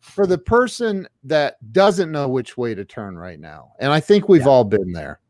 for 0.00 0.26
the 0.26 0.38
person 0.38 1.06
that 1.24 1.56
doesn't 1.72 2.10
know 2.10 2.28
which 2.28 2.56
way 2.56 2.74
to 2.74 2.84
turn 2.84 3.16
right 3.16 3.38
now 3.38 3.70
and 3.78 3.92
i 3.92 4.00
think 4.00 4.28
we've 4.28 4.42
yeah. 4.42 4.48
all 4.48 4.64
been 4.64 4.92
there 4.92 5.20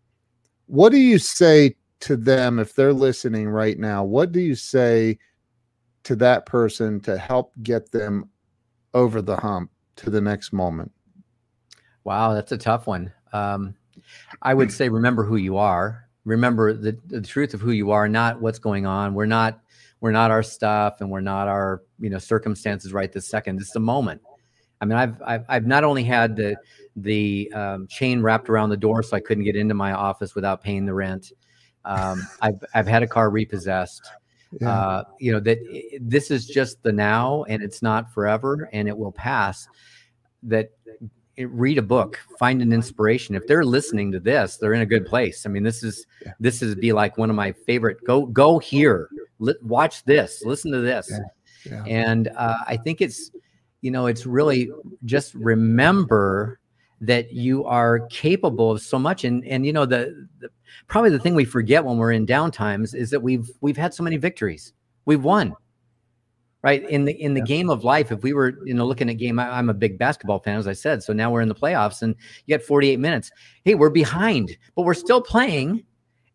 what 0.72 0.90
do 0.90 0.98
you 0.98 1.18
say 1.18 1.76
to 2.00 2.16
them 2.16 2.58
if 2.58 2.74
they're 2.74 2.94
listening 2.94 3.48
right 3.48 3.78
now? 3.78 4.04
What 4.04 4.32
do 4.32 4.40
you 4.40 4.54
say 4.54 5.18
to 6.04 6.16
that 6.16 6.46
person 6.46 6.98
to 7.00 7.18
help 7.18 7.52
get 7.62 7.92
them 7.92 8.28
over 8.94 9.20
the 9.22 9.36
hump 9.36 9.70
to 9.96 10.08
the 10.08 10.20
next 10.20 10.52
moment 10.52 10.90
Wow, 12.04 12.34
that's 12.34 12.52
a 12.52 12.58
tough 12.58 12.86
one. 12.86 13.12
Um, 13.32 13.74
I 14.40 14.54
would 14.54 14.72
say 14.72 14.88
remember 14.88 15.24
who 15.24 15.36
you 15.36 15.56
are. 15.56 16.08
Remember 16.24 16.72
the, 16.72 16.96
the 17.06 17.20
truth 17.20 17.54
of 17.54 17.60
who 17.60 17.72
you 17.72 17.90
are, 17.90 18.08
not 18.08 18.40
what's 18.40 18.58
going 18.58 18.86
on. 18.86 19.14
We're 19.14 19.26
not 19.26 19.60
we're 20.00 20.12
not 20.12 20.30
our 20.30 20.42
stuff, 20.42 21.00
and 21.00 21.10
we're 21.10 21.20
not 21.20 21.48
our 21.48 21.82
you 21.98 22.10
know 22.10 22.18
circumstances 22.18 22.92
right 22.92 23.12
this 23.12 23.28
second. 23.28 23.60
It's 23.60 23.72
the 23.72 23.80
moment. 23.80 24.20
I 24.80 24.84
mean, 24.84 24.98
I've 24.98 25.22
I've, 25.24 25.44
I've 25.48 25.66
not 25.66 25.84
only 25.84 26.04
had 26.04 26.36
the 26.36 26.56
the 26.96 27.50
um, 27.54 27.86
chain 27.86 28.20
wrapped 28.20 28.48
around 28.48 28.70
the 28.70 28.76
door 28.76 29.02
so 29.02 29.16
I 29.16 29.20
couldn't 29.20 29.44
get 29.44 29.56
into 29.56 29.74
my 29.74 29.92
office 29.92 30.34
without 30.34 30.62
paying 30.62 30.86
the 30.86 30.94
rent. 30.94 31.32
Um, 31.84 32.26
I've 32.40 32.62
I've 32.74 32.86
had 32.86 33.02
a 33.02 33.06
car 33.06 33.30
repossessed. 33.30 34.02
Yeah. 34.60 34.70
Uh, 34.70 35.04
you 35.18 35.32
know 35.32 35.40
that 35.40 35.58
this 36.00 36.30
is 36.30 36.46
just 36.46 36.82
the 36.82 36.92
now, 36.92 37.44
and 37.44 37.62
it's 37.62 37.80
not 37.80 38.12
forever, 38.12 38.68
and 38.72 38.88
it 38.88 38.96
will 38.96 39.12
pass. 39.12 39.68
That 40.42 40.72
read 41.38 41.78
a 41.78 41.82
book 41.82 42.18
find 42.38 42.62
an 42.62 42.72
inspiration. 42.72 43.34
If 43.34 43.46
they're 43.46 43.64
listening 43.64 44.12
to 44.12 44.20
this 44.20 44.56
they're 44.56 44.74
in 44.74 44.82
a 44.82 44.86
good 44.86 45.06
place. 45.06 45.46
I 45.46 45.48
mean 45.48 45.62
this 45.62 45.82
is 45.82 46.06
yeah. 46.24 46.32
this 46.40 46.62
is 46.62 46.74
be 46.74 46.92
like 46.92 47.18
one 47.18 47.30
of 47.30 47.36
my 47.36 47.52
favorite 47.52 47.98
go 48.04 48.26
go 48.26 48.58
here. 48.58 49.08
Li- 49.38 49.54
watch 49.62 50.04
this 50.04 50.42
listen 50.44 50.72
to 50.72 50.80
this. 50.80 51.10
Yeah. 51.10 51.18
Yeah. 51.64 51.84
and 51.84 52.26
uh, 52.36 52.56
i 52.66 52.76
think 52.76 53.00
it's 53.00 53.30
you 53.82 53.92
know 53.92 54.06
it's 54.06 54.26
really 54.26 54.68
just 55.04 55.32
remember 55.34 56.58
that 57.02 57.32
you 57.32 57.64
are 57.64 58.06
capable 58.06 58.70
of 58.70 58.80
so 58.80 58.98
much. 58.98 59.24
And 59.24 59.44
and 59.44 59.66
you 59.66 59.72
know 59.72 59.84
the, 59.84 60.28
the 60.38 60.48
probably 60.86 61.10
the 61.10 61.18
thing 61.18 61.34
we 61.34 61.44
forget 61.44 61.84
when 61.84 61.98
we're 61.98 62.12
in 62.12 62.24
downtimes 62.24 62.94
is 62.94 63.10
that 63.10 63.20
we've 63.20 63.50
we've 63.60 63.76
had 63.76 63.92
so 63.92 64.02
many 64.02 64.16
victories. 64.16 64.72
We've 65.04 65.22
won 65.22 65.54
right 66.62 66.88
in 66.88 67.04
the 67.04 67.12
in 67.20 67.34
the 67.34 67.40
yeah. 67.40 67.46
game 67.46 67.70
of 67.70 67.84
life 67.84 68.12
if 68.12 68.22
we 68.22 68.32
were 68.32 68.58
you 68.64 68.74
know 68.74 68.86
looking 68.86 69.10
at 69.10 69.14
game 69.14 69.38
I, 69.38 69.58
am 69.58 69.68
a 69.68 69.74
big 69.74 69.98
basketball 69.98 70.38
fan 70.38 70.58
as 70.58 70.68
i 70.68 70.72
said 70.72 71.02
so 71.02 71.12
now 71.12 71.30
we're 71.30 71.40
in 71.40 71.48
the 71.48 71.54
playoffs 71.54 72.02
and 72.02 72.14
you 72.46 72.56
got 72.56 72.64
48 72.64 72.98
minutes 72.98 73.30
hey 73.64 73.74
we're 73.74 73.90
behind 73.90 74.56
but 74.74 74.82
we're 74.82 74.94
still 74.94 75.20
playing 75.20 75.84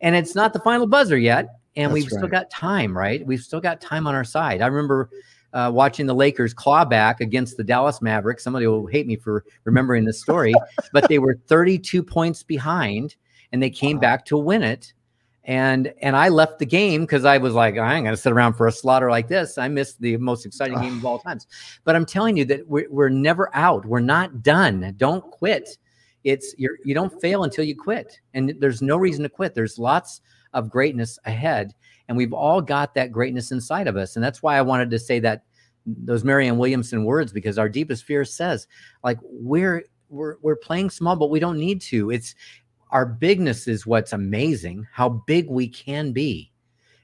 and 0.02 0.16
it's 0.16 0.36
not 0.36 0.54
the 0.54 0.60
final 0.60 0.88
buzzer 0.88 1.18
yet 1.18 1.60
and 1.76 1.86
That's 1.86 1.94
we've 1.94 2.12
right. 2.12 2.18
still 2.18 2.28
got 2.28 2.50
time 2.50 2.98
right 2.98 3.26
we've 3.26 3.42
still 3.42 3.62
got 3.62 3.82
time 3.82 4.08
on 4.08 4.16
our 4.16 4.24
side 4.26 4.62
i 4.62 4.68
remember 4.68 5.10
uh, 5.54 5.72
watching 5.74 6.06
the 6.06 6.14
lakers 6.14 6.54
claw 6.54 6.84
back 6.84 7.22
against 7.22 7.58
the 7.58 7.64
dallas 7.64 8.02
mavericks 8.02 8.44
somebody 8.44 8.68
will 8.68 8.86
hate 8.88 9.08
me 9.08 9.16
for 9.16 9.46
remembering 9.64 10.06
this 10.06 10.22
story 10.22 10.54
but 10.94 11.08
they 11.08 11.20
were 11.20 11.40
32 11.48 12.04
points 12.04 12.44
behind 12.44 13.16
and 13.52 13.64
they 13.64 13.70
came 13.70 13.98
wow. 13.98 14.02
back 14.02 14.26
to 14.26 14.38
win 14.38 14.62
it 14.62 14.94
and 15.48 15.94
and 16.02 16.16
I 16.16 16.28
left 16.28 16.60
the 16.60 16.66
game 16.66 17.02
because 17.02 17.24
I 17.24 17.38
was 17.38 17.54
like, 17.54 17.78
I 17.78 17.96
ain't 17.96 18.04
gonna 18.04 18.18
sit 18.18 18.34
around 18.34 18.54
for 18.54 18.68
a 18.68 18.72
slaughter 18.72 19.10
like 19.10 19.30
this. 19.30 19.58
I 19.58 19.70
missed 19.70 20.00
the 20.02 20.18
most 20.18 20.46
exciting 20.46 20.80
game 20.80 20.98
of 20.98 21.06
all 21.06 21.20
times. 21.20 21.48
But 21.86 21.96
I'm 21.96 22.06
telling 22.06 22.36
you 22.36 22.44
that 22.46 22.68
we're, 22.68 22.88
we're 22.90 23.10
never 23.10 23.50
out. 23.56 23.86
We're 23.86 24.02
not 24.02 24.44
done. 24.44 24.94
Don't 24.98 25.24
quit. 25.32 25.78
It's 26.26 26.54
you're 26.58 26.78
you 26.84 26.94
don't 26.94 27.22
fail 27.22 27.46
until 27.46 27.64
you 27.64 27.76
quit, 27.76 28.20
and 28.34 28.56
there's 28.60 28.82
no 28.82 28.98
reason 28.98 29.24
to 29.24 29.30
quit. 29.30 29.56
There's 29.56 29.80
lots 29.80 30.20
of 30.54 30.70
greatness 30.70 31.18
ahead, 31.26 31.74
and 32.10 32.18
we've 32.18 32.34
all 32.34 32.62
got 32.62 32.94
that 32.96 33.14
greatness 33.14 33.52
inside 33.52 33.88
of 33.88 33.96
us, 33.96 34.18
and 34.18 34.26
that's 34.26 34.44
why 34.44 34.58
I 34.58 34.62
wanted 34.62 34.92
to 34.92 35.00
say 35.00 35.20
that 35.22 35.44
those 35.86 36.26
Marianne 36.26 36.58
Williamson 36.58 37.06
words 37.06 37.32
because 37.32 37.58
our 37.58 37.70
deepest 37.70 38.04
fear 38.04 38.26
says 38.26 38.68
like 39.06 39.18
we're 39.24 39.86
we're 40.10 40.36
we're 40.42 40.58
playing 40.58 40.90
small, 40.90 41.16
but 41.16 41.30
we 41.30 41.40
don't 41.40 41.58
need 41.58 41.80
to. 41.84 42.12
It's 42.12 42.36
our 42.92 43.06
bigness 43.06 43.68
is 43.68 43.86
what's 43.86 44.14
amazing, 44.14 44.88
how 44.92 45.10
big 45.10 45.50
we 45.50 45.68
can 45.68 46.12
be. 46.12 46.52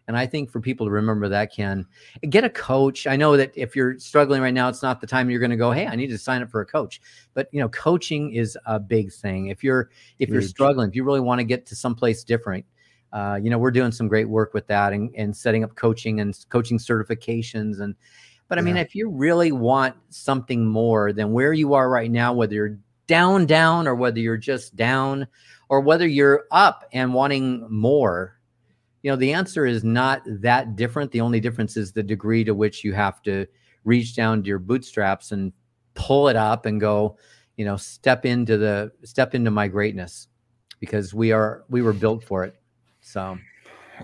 And 0.07 0.17
I 0.17 0.25
think 0.25 0.51
for 0.51 0.59
people 0.59 0.85
to 0.85 0.91
remember 0.91 1.29
that, 1.29 1.53
can 1.53 1.85
get 2.29 2.43
a 2.43 2.49
coach. 2.49 3.07
I 3.07 3.15
know 3.15 3.37
that 3.37 3.53
if 3.55 3.75
you're 3.75 3.97
struggling 3.99 4.41
right 4.41 4.53
now, 4.53 4.67
it's 4.67 4.83
not 4.83 4.99
the 4.99 5.07
time 5.07 5.29
you're 5.29 5.39
going 5.39 5.51
to 5.51 5.57
go, 5.57 5.71
"Hey, 5.71 5.87
I 5.87 5.95
need 5.95 6.07
to 6.07 6.17
sign 6.17 6.41
up 6.41 6.49
for 6.49 6.59
a 6.59 6.65
coach." 6.65 6.99
But 7.33 7.47
you 7.53 7.61
know, 7.61 7.69
coaching 7.69 8.33
is 8.33 8.57
a 8.65 8.79
big 8.79 9.13
thing. 9.13 9.47
If 9.47 9.63
you're 9.63 9.91
if 10.19 10.27
you're 10.29 10.41
struggling, 10.41 10.89
if 10.89 10.95
you 10.95 11.05
really 11.05 11.21
want 11.21 11.39
to 11.39 11.45
get 11.45 11.65
to 11.67 11.75
someplace 11.75 12.23
different, 12.25 12.65
uh, 13.13 13.39
you 13.41 13.49
know, 13.49 13.57
we're 13.57 13.71
doing 13.71 13.91
some 13.91 14.09
great 14.09 14.27
work 14.27 14.53
with 14.53 14.67
that 14.67 14.91
and, 14.91 15.09
and 15.15 15.35
setting 15.35 15.63
up 15.63 15.75
coaching 15.75 16.19
and 16.19 16.37
coaching 16.49 16.79
certifications. 16.79 17.79
And 17.79 17.95
but 18.49 18.57
I 18.57 18.61
yeah. 18.61 18.65
mean, 18.65 18.77
if 18.77 18.95
you 18.95 19.09
really 19.09 19.53
want 19.53 19.95
something 20.09 20.65
more 20.65 21.13
than 21.13 21.31
where 21.31 21.53
you 21.53 21.75
are 21.75 21.89
right 21.89 22.11
now, 22.11 22.33
whether 22.33 22.55
you're 22.55 22.79
down, 23.13 23.45
down, 23.45 23.87
or 23.87 23.95
whether 23.95 24.19
you're 24.19 24.37
just 24.37 24.75
down, 24.75 25.27
or 25.69 25.81
whether 25.81 26.07
you're 26.07 26.45
up 26.51 26.83
and 26.93 27.13
wanting 27.13 27.67
more 27.69 28.39
you 29.03 29.11
know 29.11 29.17
the 29.17 29.33
answer 29.33 29.65
is 29.65 29.83
not 29.83 30.21
that 30.25 30.75
different. 30.75 31.11
The 31.11 31.21
only 31.21 31.41
difference 31.41 31.77
is 31.77 31.91
the 31.91 32.01
degree 32.01 32.43
to 32.45 32.55
which 32.55 32.83
you 32.83 32.93
have 32.93 33.21
to 33.23 33.45
reach 33.83 34.15
down 34.15 34.41
to 34.41 34.47
your 34.47 34.59
bootstraps 34.59 35.33
and 35.33 35.51
pull 35.93 36.29
it 36.29 36.37
up 36.37 36.65
and 36.65 36.79
go 36.79 37.17
you 37.57 37.65
know 37.65 37.75
step 37.75 38.25
into 38.25 38.57
the 38.57 38.91
step 39.03 39.35
into 39.35 39.51
my 39.51 39.67
greatness 39.67 40.29
because 40.79 41.13
we 41.13 41.33
are 41.33 41.65
we 41.69 41.81
were 41.81 41.93
built 41.93 42.23
for 42.23 42.45
it. 42.45 42.55
So 43.01 43.37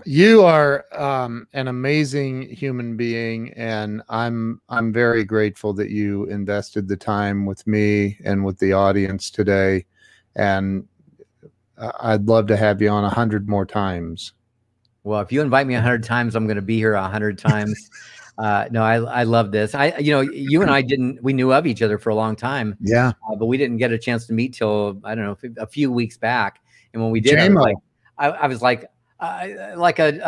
you 0.06 0.42
are 0.42 0.84
um, 0.92 1.46
an 1.52 1.68
amazing 1.68 2.48
human 2.50 2.96
being 2.96 3.52
and 3.54 4.02
i'm 4.08 4.60
i'm 4.68 4.92
very 4.92 5.24
grateful 5.24 5.72
that 5.72 5.90
you 5.90 6.24
invested 6.26 6.88
the 6.88 6.96
time 6.96 7.46
with 7.46 7.66
me 7.66 8.18
and 8.24 8.44
with 8.44 8.58
the 8.58 8.72
audience 8.72 9.30
today 9.30 9.84
and 10.36 10.86
I'd 12.00 12.26
love 12.26 12.46
to 12.48 12.56
have 12.56 12.82
you 12.82 12.88
on 12.90 13.04
a 13.04 13.08
hundred 13.08 13.48
more 13.48 13.64
times. 13.64 14.32
Well, 15.02 15.20
if 15.20 15.32
you 15.32 15.40
invite 15.40 15.66
me 15.66 15.74
a 15.74 15.80
hundred 15.80 16.04
times, 16.04 16.36
I'm 16.36 16.46
going 16.46 16.56
to 16.56 16.62
be 16.62 16.76
here 16.76 16.94
a 16.94 17.08
hundred 17.08 17.38
times. 17.38 17.90
uh, 18.38 18.66
no, 18.70 18.82
I, 18.82 18.96
I 18.96 19.22
love 19.22 19.50
this. 19.50 19.74
I, 19.74 19.96
you 19.98 20.12
know, 20.12 20.20
you 20.20 20.60
and 20.60 20.70
I 20.70 20.82
didn't, 20.82 21.22
we 21.22 21.32
knew 21.32 21.52
of 21.52 21.66
each 21.66 21.80
other 21.80 21.96
for 21.96 22.10
a 22.10 22.14
long 22.14 22.36
time. 22.36 22.76
Yeah. 22.80 23.12
Uh, 23.28 23.36
but 23.36 23.46
we 23.46 23.56
didn't 23.56 23.78
get 23.78 23.92
a 23.92 23.98
chance 23.98 24.26
to 24.26 24.34
meet 24.34 24.52
till, 24.52 25.00
I 25.04 25.14
don't 25.14 25.24
know, 25.24 25.50
a 25.58 25.66
few 25.66 25.90
weeks 25.90 26.18
back. 26.18 26.60
And 26.92 27.02
when 27.02 27.10
we 27.10 27.20
did, 27.20 27.38
I 27.38 27.48
was 27.48 27.54
like, 27.54 27.76
I, 28.18 28.28
I 28.28 28.46
was 28.46 28.62
like, 28.62 28.90
uh, 29.20 29.74
like 29.76 29.98
a, 29.98 30.18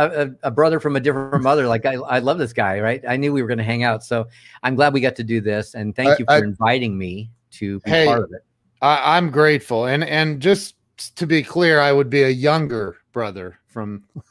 a, 0.43 0.49
a 0.49 0.51
brother 0.51 0.78
from 0.80 0.97
a 0.97 1.01
different 1.01 1.43
mother. 1.43 1.66
Like 1.66 1.86
I, 1.86 1.95
I 1.95 2.18
love 2.18 2.38
this 2.38 2.53
guy, 2.53 2.80
right? 2.80 3.03
I 3.09 3.16
knew 3.16 3.32
we 3.32 3.43
were 3.43 3.49
going 3.49 3.59
to 3.59 3.64
hang 3.64 3.82
out, 3.84 4.05
so 4.05 4.26
I'm 4.62 4.74
glad 4.74 4.93
we 4.93 5.01
got 5.01 5.16
to 5.16 5.24
do 5.24 5.40
this, 5.40 5.74
and 5.74 5.95
thank 5.97 6.11
I- 6.11 6.16
you 6.18 6.24
for 6.26 6.32
I- 6.32 6.38
inviting 6.38 6.97
me 6.99 7.30
to 7.53 7.80
be 7.80 7.90
Hey, 7.90 8.07
part 8.07 8.22
of 8.24 8.32
it. 8.32 8.45
I, 8.82 9.16
I'm 9.16 9.30
grateful, 9.30 9.86
and 9.86 10.05
and 10.05 10.40
just 10.40 10.74
to 11.16 11.26
be 11.26 11.43
clear, 11.43 11.80
I 11.80 11.93
would 11.93 12.11
be 12.11 12.22
a 12.22 12.28
younger 12.30 12.97
brother 13.12 13.59
from. 13.66 14.05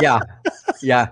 Yeah, 0.00 0.20
yeah. 0.82 1.08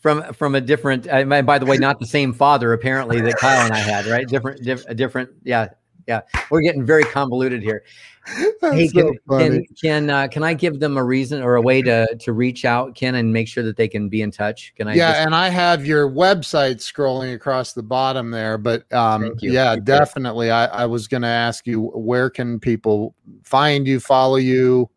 From 0.00 0.32
from 0.34 0.54
a 0.54 0.60
different. 0.60 1.06
By- 1.06 1.42
by 1.42 1.58
the 1.58 1.66
way, 1.66 1.78
not 1.78 1.98
the 2.00 2.06
same 2.06 2.32
father 2.32 2.72
apparently 2.72 3.20
that 3.20 3.36
Kyle 3.38 3.64
and 3.64 3.72
I 3.74 3.78
had, 3.78 4.06
right? 4.06 4.26
Different, 4.26 4.62
diff, 4.62 4.84
different. 4.96 5.30
Yeah, 5.42 5.68
yeah. 6.10 6.40
We're 6.50 6.60
getting 6.60 6.84
very 6.84 7.04
convoluted 7.04 7.62
here. 7.62 7.84
Hey, 8.60 8.86
so 8.88 9.14
can 9.30 9.38
can 9.38 9.64
can, 9.82 10.10
uh, 10.10 10.28
can 10.28 10.44
I 10.44 10.52
give 10.52 10.78
them 10.78 10.98
a 10.98 11.02
reason 11.02 11.42
or 11.42 11.56
a 11.56 11.62
way 11.62 11.80
to 11.80 12.06
to 12.20 12.32
reach 12.34 12.66
out, 12.66 12.94
Ken, 12.94 13.14
and 13.14 13.32
make 13.32 13.48
sure 13.48 13.64
that 13.64 13.76
they 13.78 13.88
can 13.88 14.10
be 14.10 14.20
in 14.20 14.30
touch? 14.30 14.74
Can 14.76 14.86
I? 14.88 14.94
yeah, 14.94 15.12
just- 15.12 15.26
and 15.26 15.34
I 15.34 15.48
have 15.48 15.86
your 15.86 16.08
website 16.08 16.76
scrolling 16.76 17.34
across 17.34 17.72
the 17.72 17.82
bottom 17.82 18.30
there, 18.30 18.58
but 18.58 18.92
um, 18.92 19.34
yeah, 19.40 19.72
it. 19.72 19.86
definitely. 19.86 20.50
I, 20.50 20.66
I 20.66 20.86
was 20.86 21.08
going 21.08 21.22
to 21.22 21.28
ask 21.28 21.66
you 21.66 21.84
where 21.94 22.28
can 22.28 22.60
people 22.60 23.14
find 23.42 23.86
you, 23.86 23.98
follow 23.98 24.36
you, 24.36 24.90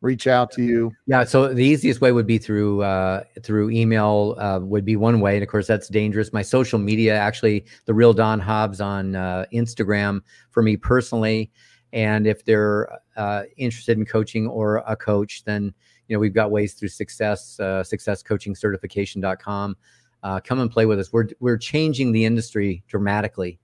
reach 0.00 0.26
out 0.26 0.50
to 0.52 0.62
you. 0.62 0.92
Yeah, 1.06 1.24
so 1.24 1.52
the 1.52 1.64
easiest 1.64 2.00
way 2.00 2.12
would 2.12 2.26
be 2.26 2.38
through 2.38 2.82
uh, 2.82 3.24
through 3.42 3.70
email 3.70 4.34
uh, 4.38 4.60
would 4.62 4.84
be 4.84 4.96
one 4.96 5.20
way, 5.20 5.34
and 5.34 5.42
of 5.42 5.48
course 5.48 5.66
that's 5.66 5.88
dangerous. 5.88 6.32
My 6.32 6.42
social 6.42 6.78
media, 6.78 7.16
actually, 7.16 7.66
the 7.86 7.94
real 7.94 8.12
Don 8.12 8.40
Hobbs 8.40 8.80
on 8.80 9.14
uh, 9.14 9.44
Instagram 9.52 10.20
for 10.50 10.62
me 10.62 10.76
personally, 10.76 11.50
and 11.92 12.26
if 12.26 12.44
they're 12.44 12.90
uh, 13.16 13.44
interested 13.56 13.98
in 13.98 14.04
coaching 14.04 14.46
or 14.46 14.78
a 14.86 14.96
coach, 14.96 15.44
then 15.44 15.74
you 16.08 16.16
know 16.16 16.20
we've 16.20 16.34
got 16.34 16.50
ways 16.50 16.74
through 16.74 16.88
Success 16.88 17.58
uh, 17.60 17.82
SuccessCoachingCertification.com. 17.82 19.76
Uh, 20.22 20.38
come 20.38 20.60
and 20.60 20.70
play 20.70 20.86
with 20.86 20.98
us. 20.98 21.12
We're 21.12 21.28
we're 21.40 21.58
changing 21.58 22.12
the 22.12 22.24
industry 22.24 22.82
dramatically, 22.88 23.58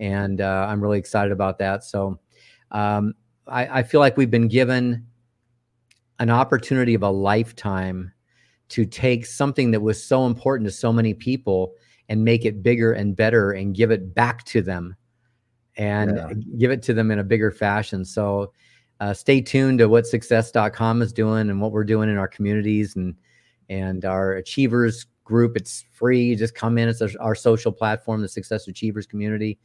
and 0.00 0.40
uh, 0.40 0.66
I'm 0.68 0.80
really 0.80 0.98
excited 0.98 1.32
about 1.32 1.58
that. 1.58 1.84
So 1.84 2.18
um, 2.70 3.14
I, 3.46 3.80
I 3.80 3.82
feel 3.82 4.00
like 4.00 4.16
we've 4.16 4.30
been 4.30 4.48
given 4.48 5.06
an 6.18 6.30
opportunity 6.30 6.94
of 6.94 7.02
a 7.02 7.10
lifetime 7.10 8.12
to 8.68 8.84
take 8.86 9.26
something 9.26 9.70
that 9.72 9.80
was 9.80 10.02
so 10.02 10.26
important 10.26 10.66
to 10.68 10.72
so 10.72 10.92
many 10.92 11.14
people 11.14 11.74
and 12.08 12.24
make 12.24 12.44
it 12.44 12.62
bigger 12.62 12.92
and 12.92 13.16
better 13.16 13.52
and 13.52 13.74
give 13.74 13.90
it 13.90 14.14
back 14.14 14.44
to 14.44 14.62
them 14.62 14.96
and 15.76 16.16
Yeah. 16.16 16.32
give 16.58 16.70
it 16.70 16.82
to 16.82 16.94
them 16.94 17.10
in 17.10 17.18
a 17.18 17.24
bigger 17.24 17.50
fashion. 17.50 18.04
So 18.04 18.52
uh, 19.00 19.12
stay 19.12 19.40
tuned 19.40 19.78
to 19.80 19.88
what 19.88 20.06
success.com 20.06 21.02
is 21.02 21.12
doing 21.12 21.50
and 21.50 21.60
what 21.60 21.72
we're 21.72 21.84
doing 21.84 22.08
in 22.08 22.16
our 22.16 22.28
communities 22.28 22.96
and 22.96 23.14
and 23.70 24.04
our 24.04 24.34
achievers 24.34 25.06
group. 25.24 25.56
It's 25.56 25.84
free. 25.90 26.36
Just 26.36 26.54
come 26.54 26.76
in. 26.76 26.88
It's 26.88 27.00
our, 27.00 27.08
our 27.18 27.34
social 27.34 27.72
platform, 27.72 28.20
the 28.20 28.28
Success 28.28 28.68
Achievers 28.68 29.06
community. 29.06 29.58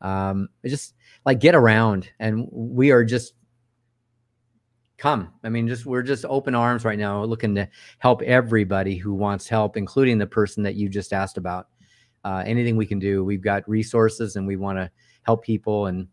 Um, 0.00 0.48
just 0.66 0.94
like 1.24 1.38
get 1.40 1.54
around, 1.54 2.10
and 2.18 2.48
we 2.50 2.90
are 2.90 3.04
just 3.04 3.34
come. 4.98 5.32
I 5.42 5.48
mean, 5.48 5.68
just 5.68 5.86
we're 5.86 6.02
just 6.02 6.24
open 6.26 6.54
arms 6.54 6.84
right 6.84 6.98
now, 6.98 7.24
looking 7.24 7.54
to 7.56 7.68
help 7.98 8.22
everybody 8.22 8.96
who 8.96 9.14
wants 9.14 9.48
help, 9.48 9.76
including 9.76 10.18
the 10.18 10.26
person 10.26 10.62
that 10.62 10.74
you 10.74 10.88
just 10.88 11.12
asked 11.12 11.36
about. 11.36 11.68
Uh, 12.24 12.42
anything 12.46 12.76
we 12.76 12.86
can 12.86 12.98
do, 12.98 13.22
we've 13.22 13.42
got 13.42 13.68
resources, 13.68 14.36
and 14.36 14.46
we 14.46 14.56
want 14.56 14.78
to 14.78 14.90
help 15.22 15.44
people 15.44 15.86
and 15.86 16.08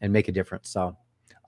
and 0.00 0.12
make 0.12 0.28
a 0.28 0.32
difference. 0.32 0.68
So 0.70 0.96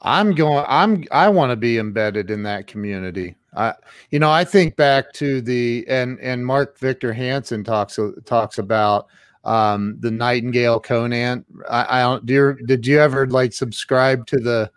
I'm 0.03 0.34
going. 0.34 0.64
I'm. 0.68 1.05
I 1.11 1.28
want 1.28 1.51
to 1.51 1.57
be 1.57 1.78
embedded 1.78 2.30
in 2.30 2.43
that 2.45 2.66
community. 2.66 3.37
I, 3.55 3.74
you 4.11 4.18
know, 4.18 4.30
I 4.30 4.45
think 4.45 4.76
back 4.76 5.12
to 5.14 5.41
the 5.41 5.84
and 5.89 6.18
and 6.20 6.45
Mark 6.45 6.78
Victor 6.78 7.12
Hansen 7.12 7.64
talks 7.64 7.99
talks 8.24 8.59
about 8.59 9.07
um 9.45 9.97
the 10.01 10.11
Nightingale 10.11 10.80
Conant. 10.80 11.45
I, 11.68 11.99
I 11.99 12.03
don't. 12.03 12.26
Do 12.26 12.34
you, 12.34 12.66
did 12.66 12.87
you 12.87 13.01
ever 13.01 13.26
like 13.26 13.53
subscribe 13.53 14.26
to 14.28 14.37
the 14.37 14.70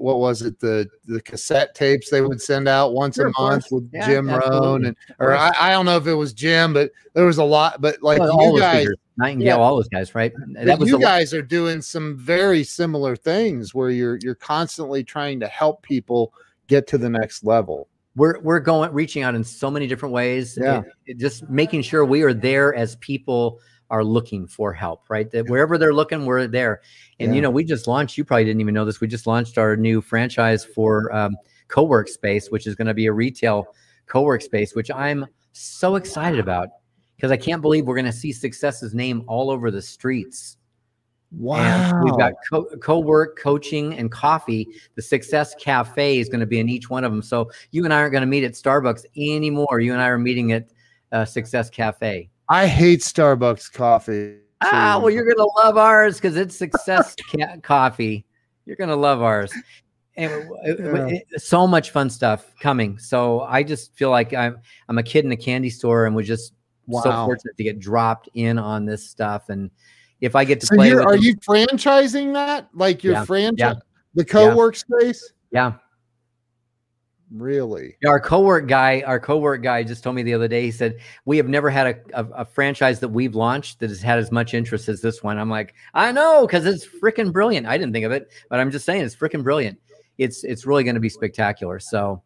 what 0.00 0.18
was 0.18 0.42
it 0.42 0.58
the 0.60 0.88
the 1.04 1.20
cassette 1.22 1.74
tapes 1.74 2.10
they 2.10 2.20
would 2.22 2.40
send 2.40 2.68
out 2.68 2.94
once 2.94 3.16
Sure, 3.16 3.28
a 3.28 3.32
month 3.40 3.66
with 3.70 3.88
Yeah, 3.92 4.06
Jim 4.06 4.28
Rohn 4.30 4.84
and 4.86 4.96
or 5.18 5.34
I, 5.36 5.52
I 5.58 5.70
don't 5.72 5.86
know 5.86 5.96
if 5.96 6.06
it 6.06 6.14
was 6.14 6.32
Jim, 6.32 6.72
but 6.72 6.90
there 7.14 7.26
was 7.26 7.38
a 7.38 7.44
lot. 7.44 7.80
But 7.80 8.02
like 8.02 8.18
Well, 8.20 8.32
all 8.32 8.54
you 8.54 8.60
guys, 8.60 8.86
Nightingale, 9.18 9.46
Yeah. 9.46 9.56
all 9.56 9.76
those 9.76 9.88
guys, 9.88 10.14
right? 10.14 10.32
that 10.54 10.80
you 10.80 10.96
the- 10.96 10.98
guys 10.98 11.34
are 11.34 11.42
doing 11.42 11.82
some 11.82 12.16
very 12.18 12.64
similar 12.64 13.14
things 13.16 13.74
where 13.74 13.90
you're 13.90 14.18
you're 14.22 14.34
constantly 14.34 15.04
trying 15.04 15.38
to 15.40 15.46
help 15.46 15.82
people 15.82 16.32
get 16.66 16.86
to 16.88 16.98
the 16.98 17.10
next 17.10 17.44
level. 17.44 17.88
we're 18.16 18.40
we're 18.40 18.58
going 18.60 18.92
reaching 18.92 19.22
out 19.22 19.34
in 19.36 19.44
so 19.44 19.70
many 19.70 19.86
different 19.86 20.12
ways 20.12 20.58
Yeah. 20.60 20.78
It- 20.80 21.12
it 21.12 21.18
just 21.18 21.48
making 21.48 21.82
sure 21.82 22.04
we 22.04 22.22
are 22.22 22.34
there 22.34 22.74
as 22.74 22.96
people 22.96 23.60
are 23.90 24.04
looking 24.04 24.46
for 24.46 24.72
help 24.72 25.04
right 25.08 25.30
that 25.30 25.48
wherever 25.48 25.76
they're 25.76 25.94
looking 25.94 26.24
we're 26.24 26.46
there 26.46 26.80
and 27.18 27.34
you 27.34 27.42
know 27.42 27.50
we 27.50 27.64
just 27.64 27.86
launched 27.86 28.16
you 28.16 28.24
probably 28.24 28.44
didn't 28.44 28.60
even 28.60 28.74
know 28.74 28.84
this 28.84 29.00
we 29.00 29.08
just 29.08 29.26
launched 29.26 29.58
our 29.58 29.76
new 29.76 30.00
franchise 30.00 30.64
for 30.64 31.12
um, 31.14 31.36
co-work 31.68 32.08
space 32.08 32.50
which 32.50 32.66
is 32.66 32.74
going 32.74 32.86
to 32.86 32.94
be 32.94 33.06
a 33.06 33.12
retail 33.12 33.66
co-work 34.06 34.42
space 34.42 34.74
which 34.74 34.90
i'm 34.90 35.26
so 35.52 35.96
excited 35.96 36.38
about 36.38 36.68
because 37.16 37.30
i 37.30 37.36
can't 37.36 37.62
believe 37.62 37.84
we're 37.84 37.94
going 37.94 38.04
to 38.04 38.12
see 38.12 38.32
success's 38.32 38.94
name 38.94 39.24
all 39.26 39.50
over 39.50 39.70
the 39.70 39.82
streets 39.82 40.56
and 41.92 42.04
we've 42.04 42.16
got 42.16 42.32
co- 42.50 42.66
co-work, 42.80 43.38
coaching, 43.38 43.94
and 43.94 44.10
coffee. 44.10 44.66
The 44.96 45.02
Success 45.02 45.54
Cafe 45.54 46.18
is 46.18 46.28
going 46.28 46.40
to 46.40 46.46
be 46.46 46.58
in 46.58 46.68
each 46.68 46.90
one 46.90 47.04
of 47.04 47.12
them. 47.12 47.22
So 47.22 47.50
you 47.70 47.84
and 47.84 47.94
I 47.94 47.98
aren't 47.98 48.12
going 48.12 48.22
to 48.22 48.26
meet 48.26 48.42
at 48.42 48.54
Starbucks 48.54 49.04
anymore. 49.16 49.80
You 49.80 49.92
and 49.92 50.02
I 50.02 50.08
are 50.08 50.18
meeting 50.18 50.52
at 50.52 50.70
uh, 51.12 51.24
Success 51.24 51.70
Cafe. 51.70 52.28
I 52.50 52.66
hate 52.66 53.00
Starbucks 53.00 53.72
coffee. 53.72 54.36
Ah, 54.60 54.98
well, 55.00 55.08
you're 55.08 55.24
going 55.24 55.36
to 55.38 55.50
love 55.64 55.78
ours 55.78 56.16
because 56.16 56.36
it's 56.36 56.54
Success 56.56 57.14
ca- 57.32 57.56
Coffee. 57.62 58.26
You're 58.66 58.76
going 58.76 58.90
to 58.90 58.96
love 58.96 59.22
ours. 59.22 59.52
And 60.16 60.50
it- 60.64 61.26
so 61.40 61.66
much 61.66 61.92
fun 61.92 62.10
stuff 62.10 62.52
coming. 62.60 62.98
So 62.98 63.40
I 63.42 63.62
just 63.62 63.94
feel 63.96 64.10
like 64.10 64.34
I'm 64.34 64.58
I'm 64.88 64.98
a 64.98 65.02
kid 65.02 65.24
in 65.24 65.32
a 65.32 65.36
candy 65.36 65.70
store, 65.70 66.04
and 66.06 66.14
we're 66.14 66.24
just 66.24 66.52
so 66.90 67.02
fortunate 67.24 67.56
to 67.56 67.62
get 67.64 67.78
dropped 67.78 68.28
in 68.34 68.58
on 68.58 68.84
this 68.84 69.08
stuff. 69.08 69.48
And 69.48 69.70
if 70.20 70.34
I 70.36 70.44
get 70.44 70.60
to 70.60 70.66
So 70.66 70.74
play, 70.74 70.90
are 70.92 71.12
them- 71.12 71.22
you 71.22 71.36
franchising 71.36 72.32
that? 72.34 72.68
Like 72.74 73.02
your 73.04 73.14
Yeah, 73.14 73.24
franchise, 73.24 73.56
yeah, 73.58 73.74
the 74.14 74.24
co-work 74.24 74.74
space? 74.76 75.32
yeah. 75.52 75.74
Really? 77.32 77.96
Our 78.04 78.18
co-work 78.18 78.66
guy, 78.66 79.02
our 79.06 79.20
co-work 79.20 79.62
guy 79.62 79.84
just 79.84 80.02
told 80.02 80.16
me 80.16 80.22
the 80.22 80.34
other 80.34 80.48
day, 80.48 80.62
he 80.62 80.72
said, 80.72 80.98
we 81.24 81.36
have 81.36 81.48
never 81.48 81.70
had 81.70 81.86
a, 81.86 82.20
a, 82.20 82.24
a 82.40 82.44
franchise 82.44 82.98
that 83.00 83.08
we've 83.10 83.36
launched 83.36 83.78
that 83.78 83.90
has 83.90 84.00
had 84.00 84.18
as 84.18 84.32
much 84.32 84.52
interest 84.52 84.88
as 84.88 85.00
this 85.00 85.22
one. 85.22 85.38
I'm 85.38 85.48
like, 85.48 85.74
I 85.94 86.10
know, 86.10 86.46
because 86.46 86.66
it's 86.66 86.84
freaking 86.86 87.32
brilliant. 87.32 87.68
I 87.68 87.78
didn't 87.78 87.92
think 87.92 88.04
of 88.04 88.10
it, 88.10 88.32
but 88.48 88.58
I'm 88.58 88.70
just 88.70 88.84
saying 88.84 89.02
it's 89.02 89.14
freaking 89.14 89.44
brilliant. 89.44 89.78
It's 90.18 90.42
it's 90.44 90.66
really 90.66 90.82
going 90.82 90.96
to 90.96 91.00
be 91.00 91.08
spectacular. 91.08 91.78
So 91.78 92.20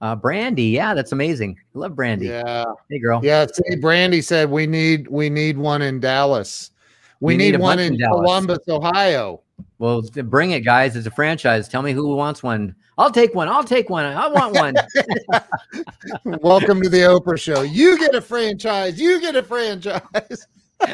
uh 0.00 0.16
Brandy, 0.16 0.64
yeah, 0.64 0.94
that's 0.94 1.12
amazing. 1.12 1.58
I 1.74 1.78
love 1.78 1.94
Brandy. 1.94 2.26
Yeah. 2.26 2.64
Hey 2.88 3.00
girl. 3.00 3.20
Yeah. 3.22 3.46
See, 3.52 3.76
Brandy 3.76 4.22
said 4.22 4.50
we 4.50 4.66
need 4.66 5.08
we 5.08 5.28
need 5.28 5.58
one 5.58 5.82
in 5.82 6.00
Dallas. 6.00 6.70
We, 7.20 7.34
We 7.34 7.36
need, 7.36 7.52
need 7.52 7.60
one 7.60 7.78
in 7.80 7.94
in 7.94 8.00
Columbus, 8.00 8.60
Ohio. 8.68 9.42
Well, 9.78 10.02
bring 10.02 10.50
it, 10.52 10.60
guys. 10.60 10.96
It's 10.96 11.06
a 11.06 11.10
franchise. 11.10 11.68
Tell 11.68 11.82
me 11.82 11.92
who 11.92 12.14
wants 12.16 12.42
one. 12.42 12.74
I'll 12.96 13.12
take 13.12 13.34
one. 13.34 13.48
I'll 13.48 13.62
take 13.64 13.88
one. 13.90 14.04
I 14.04 14.26
want 14.26 14.54
one. 14.54 14.74
Welcome 16.42 16.82
to 16.82 16.88
the 16.88 16.98
Oprah 17.02 17.38
show. 17.38 17.62
You 17.62 17.96
get 17.98 18.14
a 18.14 18.20
franchise. 18.20 19.00
You 19.00 19.20
get 19.20 19.36
a 19.36 19.42
franchise. 19.42 20.46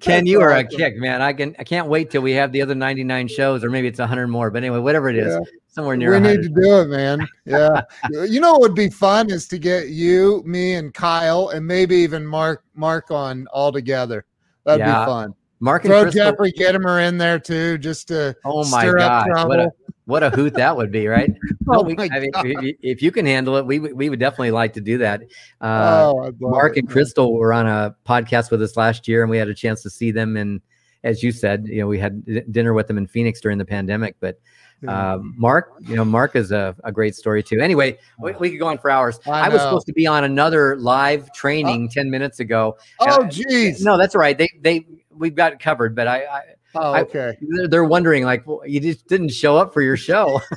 Ken, 0.00 0.26
you 0.26 0.40
are 0.40 0.50
a 0.52 0.64
kick, 0.64 0.96
man. 0.96 1.22
I 1.22 1.32
can 1.32 1.54
I 1.58 1.64
can't 1.64 1.88
wait 1.88 2.10
till 2.10 2.22
we 2.22 2.32
have 2.32 2.50
the 2.52 2.62
other 2.62 2.74
99 2.74 3.28
shows, 3.28 3.62
or 3.64 3.70
maybe 3.70 3.86
it's 3.88 3.98
100 4.00 4.26
more. 4.28 4.50
But 4.50 4.58
anyway, 4.58 4.78
whatever 4.78 5.08
it 5.08 5.16
is, 5.16 5.32
Yeah. 5.34 5.40
somewhere 5.68 5.96
near 5.96 6.10
we 6.10 6.16
100. 6.16 6.40
need 6.40 6.42
to 6.54 6.60
do 6.60 6.80
it, 6.80 6.88
man. 6.88 7.26
Yeah. 7.44 7.82
you 8.28 8.40
know 8.40 8.52
what 8.52 8.60
would 8.62 8.74
be 8.74 8.88
fun 8.90 9.30
is 9.30 9.46
to 9.48 9.58
get 9.58 9.88
you, 9.88 10.42
me, 10.46 10.74
and 10.74 10.92
Kyle, 10.92 11.48
and 11.50 11.66
maybe 11.66 11.96
even 11.96 12.26
Mark 12.26 12.64
Mark 12.74 13.10
on 13.10 13.46
all 13.52 13.70
together. 13.72 14.24
That'd 14.64 14.80
Yeah. 14.86 15.04
be 15.04 15.06
fun. 15.06 15.34
Mark 15.60 15.84
and 15.84 15.92
Throw 15.92 16.02
Crystal. 16.02 16.24
Jeffrey 16.24 16.52
Gitomer 16.52 17.06
in 17.06 17.18
there 17.18 17.38
too, 17.38 17.78
just 17.78 18.08
to 18.08 18.34
Oh 18.44 18.68
my 18.70 18.82
stir 18.82 18.98
up 18.98 19.26
god, 19.28 19.48
what 19.48 19.60
a 19.60 19.70
what 20.06 20.22
a 20.22 20.30
hoot 20.30 20.54
that 20.54 20.76
would 20.76 20.90
be, 20.90 21.06
right? 21.06 21.30
Oh 21.72 21.84
we, 21.84 21.94
my 21.94 22.08
I 22.10 22.18
mean, 22.18 22.30
if, 22.34 22.76
if 22.82 23.02
you 23.02 23.12
can 23.12 23.24
handle 23.26 23.56
it, 23.56 23.64
we 23.64 23.78
would- 23.78 23.92
we 23.92 24.08
would 24.08 24.18
definitely 24.18 24.50
like 24.50 24.72
to 24.72 24.80
do 24.80 24.98
that. 24.98 25.22
Uh, 25.60 26.10
oh, 26.12 26.32
Mark 26.40 26.76
it, 26.76 26.80
and. 26.80 26.90
Crystal 26.90 27.32
were 27.34 27.52
on 27.52 27.68
a 27.68 27.94
podcast 28.04 28.50
with 28.50 28.60
us 28.60 28.76
last 28.76 29.06
year, 29.06 29.22
and 29.22 29.30
we 29.30 29.36
had 29.36 29.48
a 29.48 29.54
chance 29.54 29.82
to 29.84 29.90
see 29.90 30.10
them. 30.10 30.36
And 30.36 30.60
as 31.04 31.22
you 31.22 31.30
said, 31.30 31.66
you 31.68 31.80
know, 31.80 31.86
we 31.86 31.98
had 32.00 32.24
d- 32.24 32.42
dinner 32.50 32.72
with 32.74 32.88
them 32.88 32.98
in 32.98 33.06
Phoenix 33.06 33.40
during 33.40 33.58
the 33.58 33.64
pandemic. 33.64 34.16
But 34.18 34.40
um, 34.88 35.34
Mark, 35.38 35.74
you 35.82 35.94
know, 35.94 36.04
Mark 36.04 36.34
is 36.34 36.50
a, 36.50 36.74
a 36.82 36.90
great 36.90 37.14
story 37.14 37.42
too. 37.42 37.60
Anyway, 37.60 37.96
we, 38.18 38.32
we 38.32 38.50
could 38.50 38.58
go 38.58 38.66
on 38.66 38.78
for 38.78 38.90
hours. 38.90 39.20
I 39.26 39.42
I, 39.42 39.48
was 39.48 39.60
supposed 39.60 39.86
to 39.86 39.92
be 39.92 40.06
on 40.08 40.24
another 40.24 40.74
live 40.76 41.32
training 41.34 41.88
ten 41.90 42.10
minutes 42.10 42.40
ago. 42.40 42.76
oh, 42.98 43.06
uh, 43.06 43.28
geez. 43.28 43.84
No, 43.84 43.96
that's 43.96 44.16
right. 44.16 44.36
They 44.36 44.48
they 44.60 44.86
we've 45.20 45.36
got 45.36 45.52
it 45.52 45.60
covered. 45.60 45.94
But 45.94 46.08
I, 46.08 46.24
I 46.24 46.42
oh, 46.74 46.92
I- 46.92 47.00
okay. 47.02 47.36
they're- 47.40 47.68
they're 47.68 47.84
wondering 47.84 48.24
like 48.24 48.44
well, 48.46 48.62
you 48.66 48.80
just 48.80 49.06
didn't 49.06 49.28
show 49.28 49.56
up 49.56 49.72
for 49.72 49.82
your 49.82 49.96
show. 49.96 50.40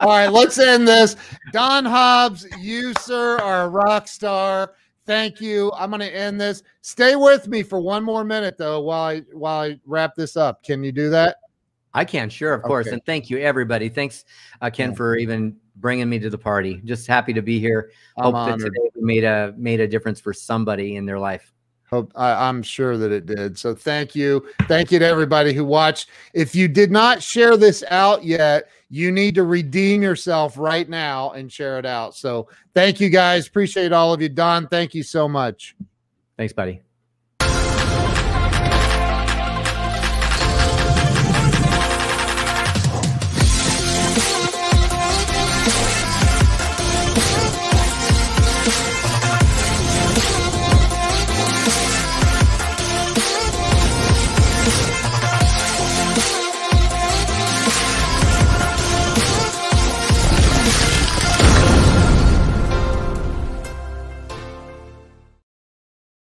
All 0.00 0.08
right, 0.10 0.28
let's 0.28 0.58
end 0.58 0.86
this. 0.86 1.16
Don 1.52 1.84
Hobbs, 1.84 2.46
you, 2.58 2.92
sir, 3.00 3.38
are 3.38 3.62
a 3.62 3.68
rock 3.68 4.06
star. 4.08 4.74
Thank 5.06 5.40
you. 5.40 5.72
I'm 5.74 5.90
going 5.90 6.00
to 6.00 6.14
end 6.14 6.40
this. 6.40 6.62
Stay 6.82 7.16
with 7.16 7.48
me 7.48 7.62
for 7.62 7.80
one 7.80 8.04
more 8.04 8.24
minute, 8.24 8.58
though, 8.58 8.80
while 8.80 9.02
I 9.02 9.20
while 9.32 9.62
I 9.62 9.80
wrap 9.86 10.14
this 10.14 10.36
up. 10.36 10.62
Can 10.62 10.84
you 10.84 10.92
do 10.92 11.08
that? 11.10 11.36
I 11.94 12.04
can, 12.04 12.28
sure, 12.28 12.52
of 12.52 12.62
course. 12.62 12.86
Okay. 12.86 12.94
And 12.94 13.04
thank 13.06 13.30
you, 13.30 13.38
everybody. 13.38 13.88
Thanks, 13.88 14.24
uh, 14.60 14.68
Ken, 14.70 14.90
Yeah. 14.90 14.96
for 14.96 15.16
even 15.16 15.56
bringing 15.76 16.08
me 16.08 16.18
to 16.18 16.28
the 16.28 16.38
party. 16.38 16.82
Just 16.84 17.06
happy 17.06 17.32
to 17.32 17.40
be 17.40 17.58
here. 17.58 17.90
I'm 18.18 18.34
Hope 18.34 18.48
that 18.48 18.58
today 18.58 18.90
we 18.94 19.02
made 19.02 19.24
a 19.24 19.54
made 19.56 19.80
a 19.80 19.88
difference 19.88 20.20
for 20.20 20.32
somebody 20.34 20.96
in 20.96 21.06
their 21.06 21.18
life. 21.18 21.52
Hope 21.90 22.12
I, 22.14 22.48
I'm 22.48 22.62
sure 22.62 22.98
that 22.98 23.12
it 23.12 23.26
did. 23.26 23.58
So 23.58 23.74
thank 23.74 24.14
you. 24.14 24.46
Thank 24.62 24.92
you 24.92 24.98
to 24.98 25.06
everybody 25.06 25.52
who 25.52 25.64
watched. 25.64 26.10
If 26.34 26.54
you 26.54 26.68
did 26.68 26.90
not 26.90 27.22
share 27.22 27.56
this 27.56 27.82
out 27.90 28.24
yet, 28.24 28.68
you 28.90 29.10
need 29.10 29.34
to 29.34 29.42
redeem 29.44 30.02
yourself 30.02 30.56
right 30.58 30.88
now 30.88 31.32
and 31.32 31.50
share 31.50 31.78
it 31.78 31.86
out. 31.86 32.14
So 32.14 32.48
thank 32.74 33.00
you 33.00 33.08
guys. 33.08 33.46
Appreciate 33.46 33.92
all 33.92 34.12
of 34.12 34.20
you. 34.20 34.28
Don, 34.28 34.68
thank 34.68 34.94
you 34.94 35.02
so 35.02 35.28
much. 35.28 35.74
Thanks, 36.36 36.52
buddy. 36.52 36.80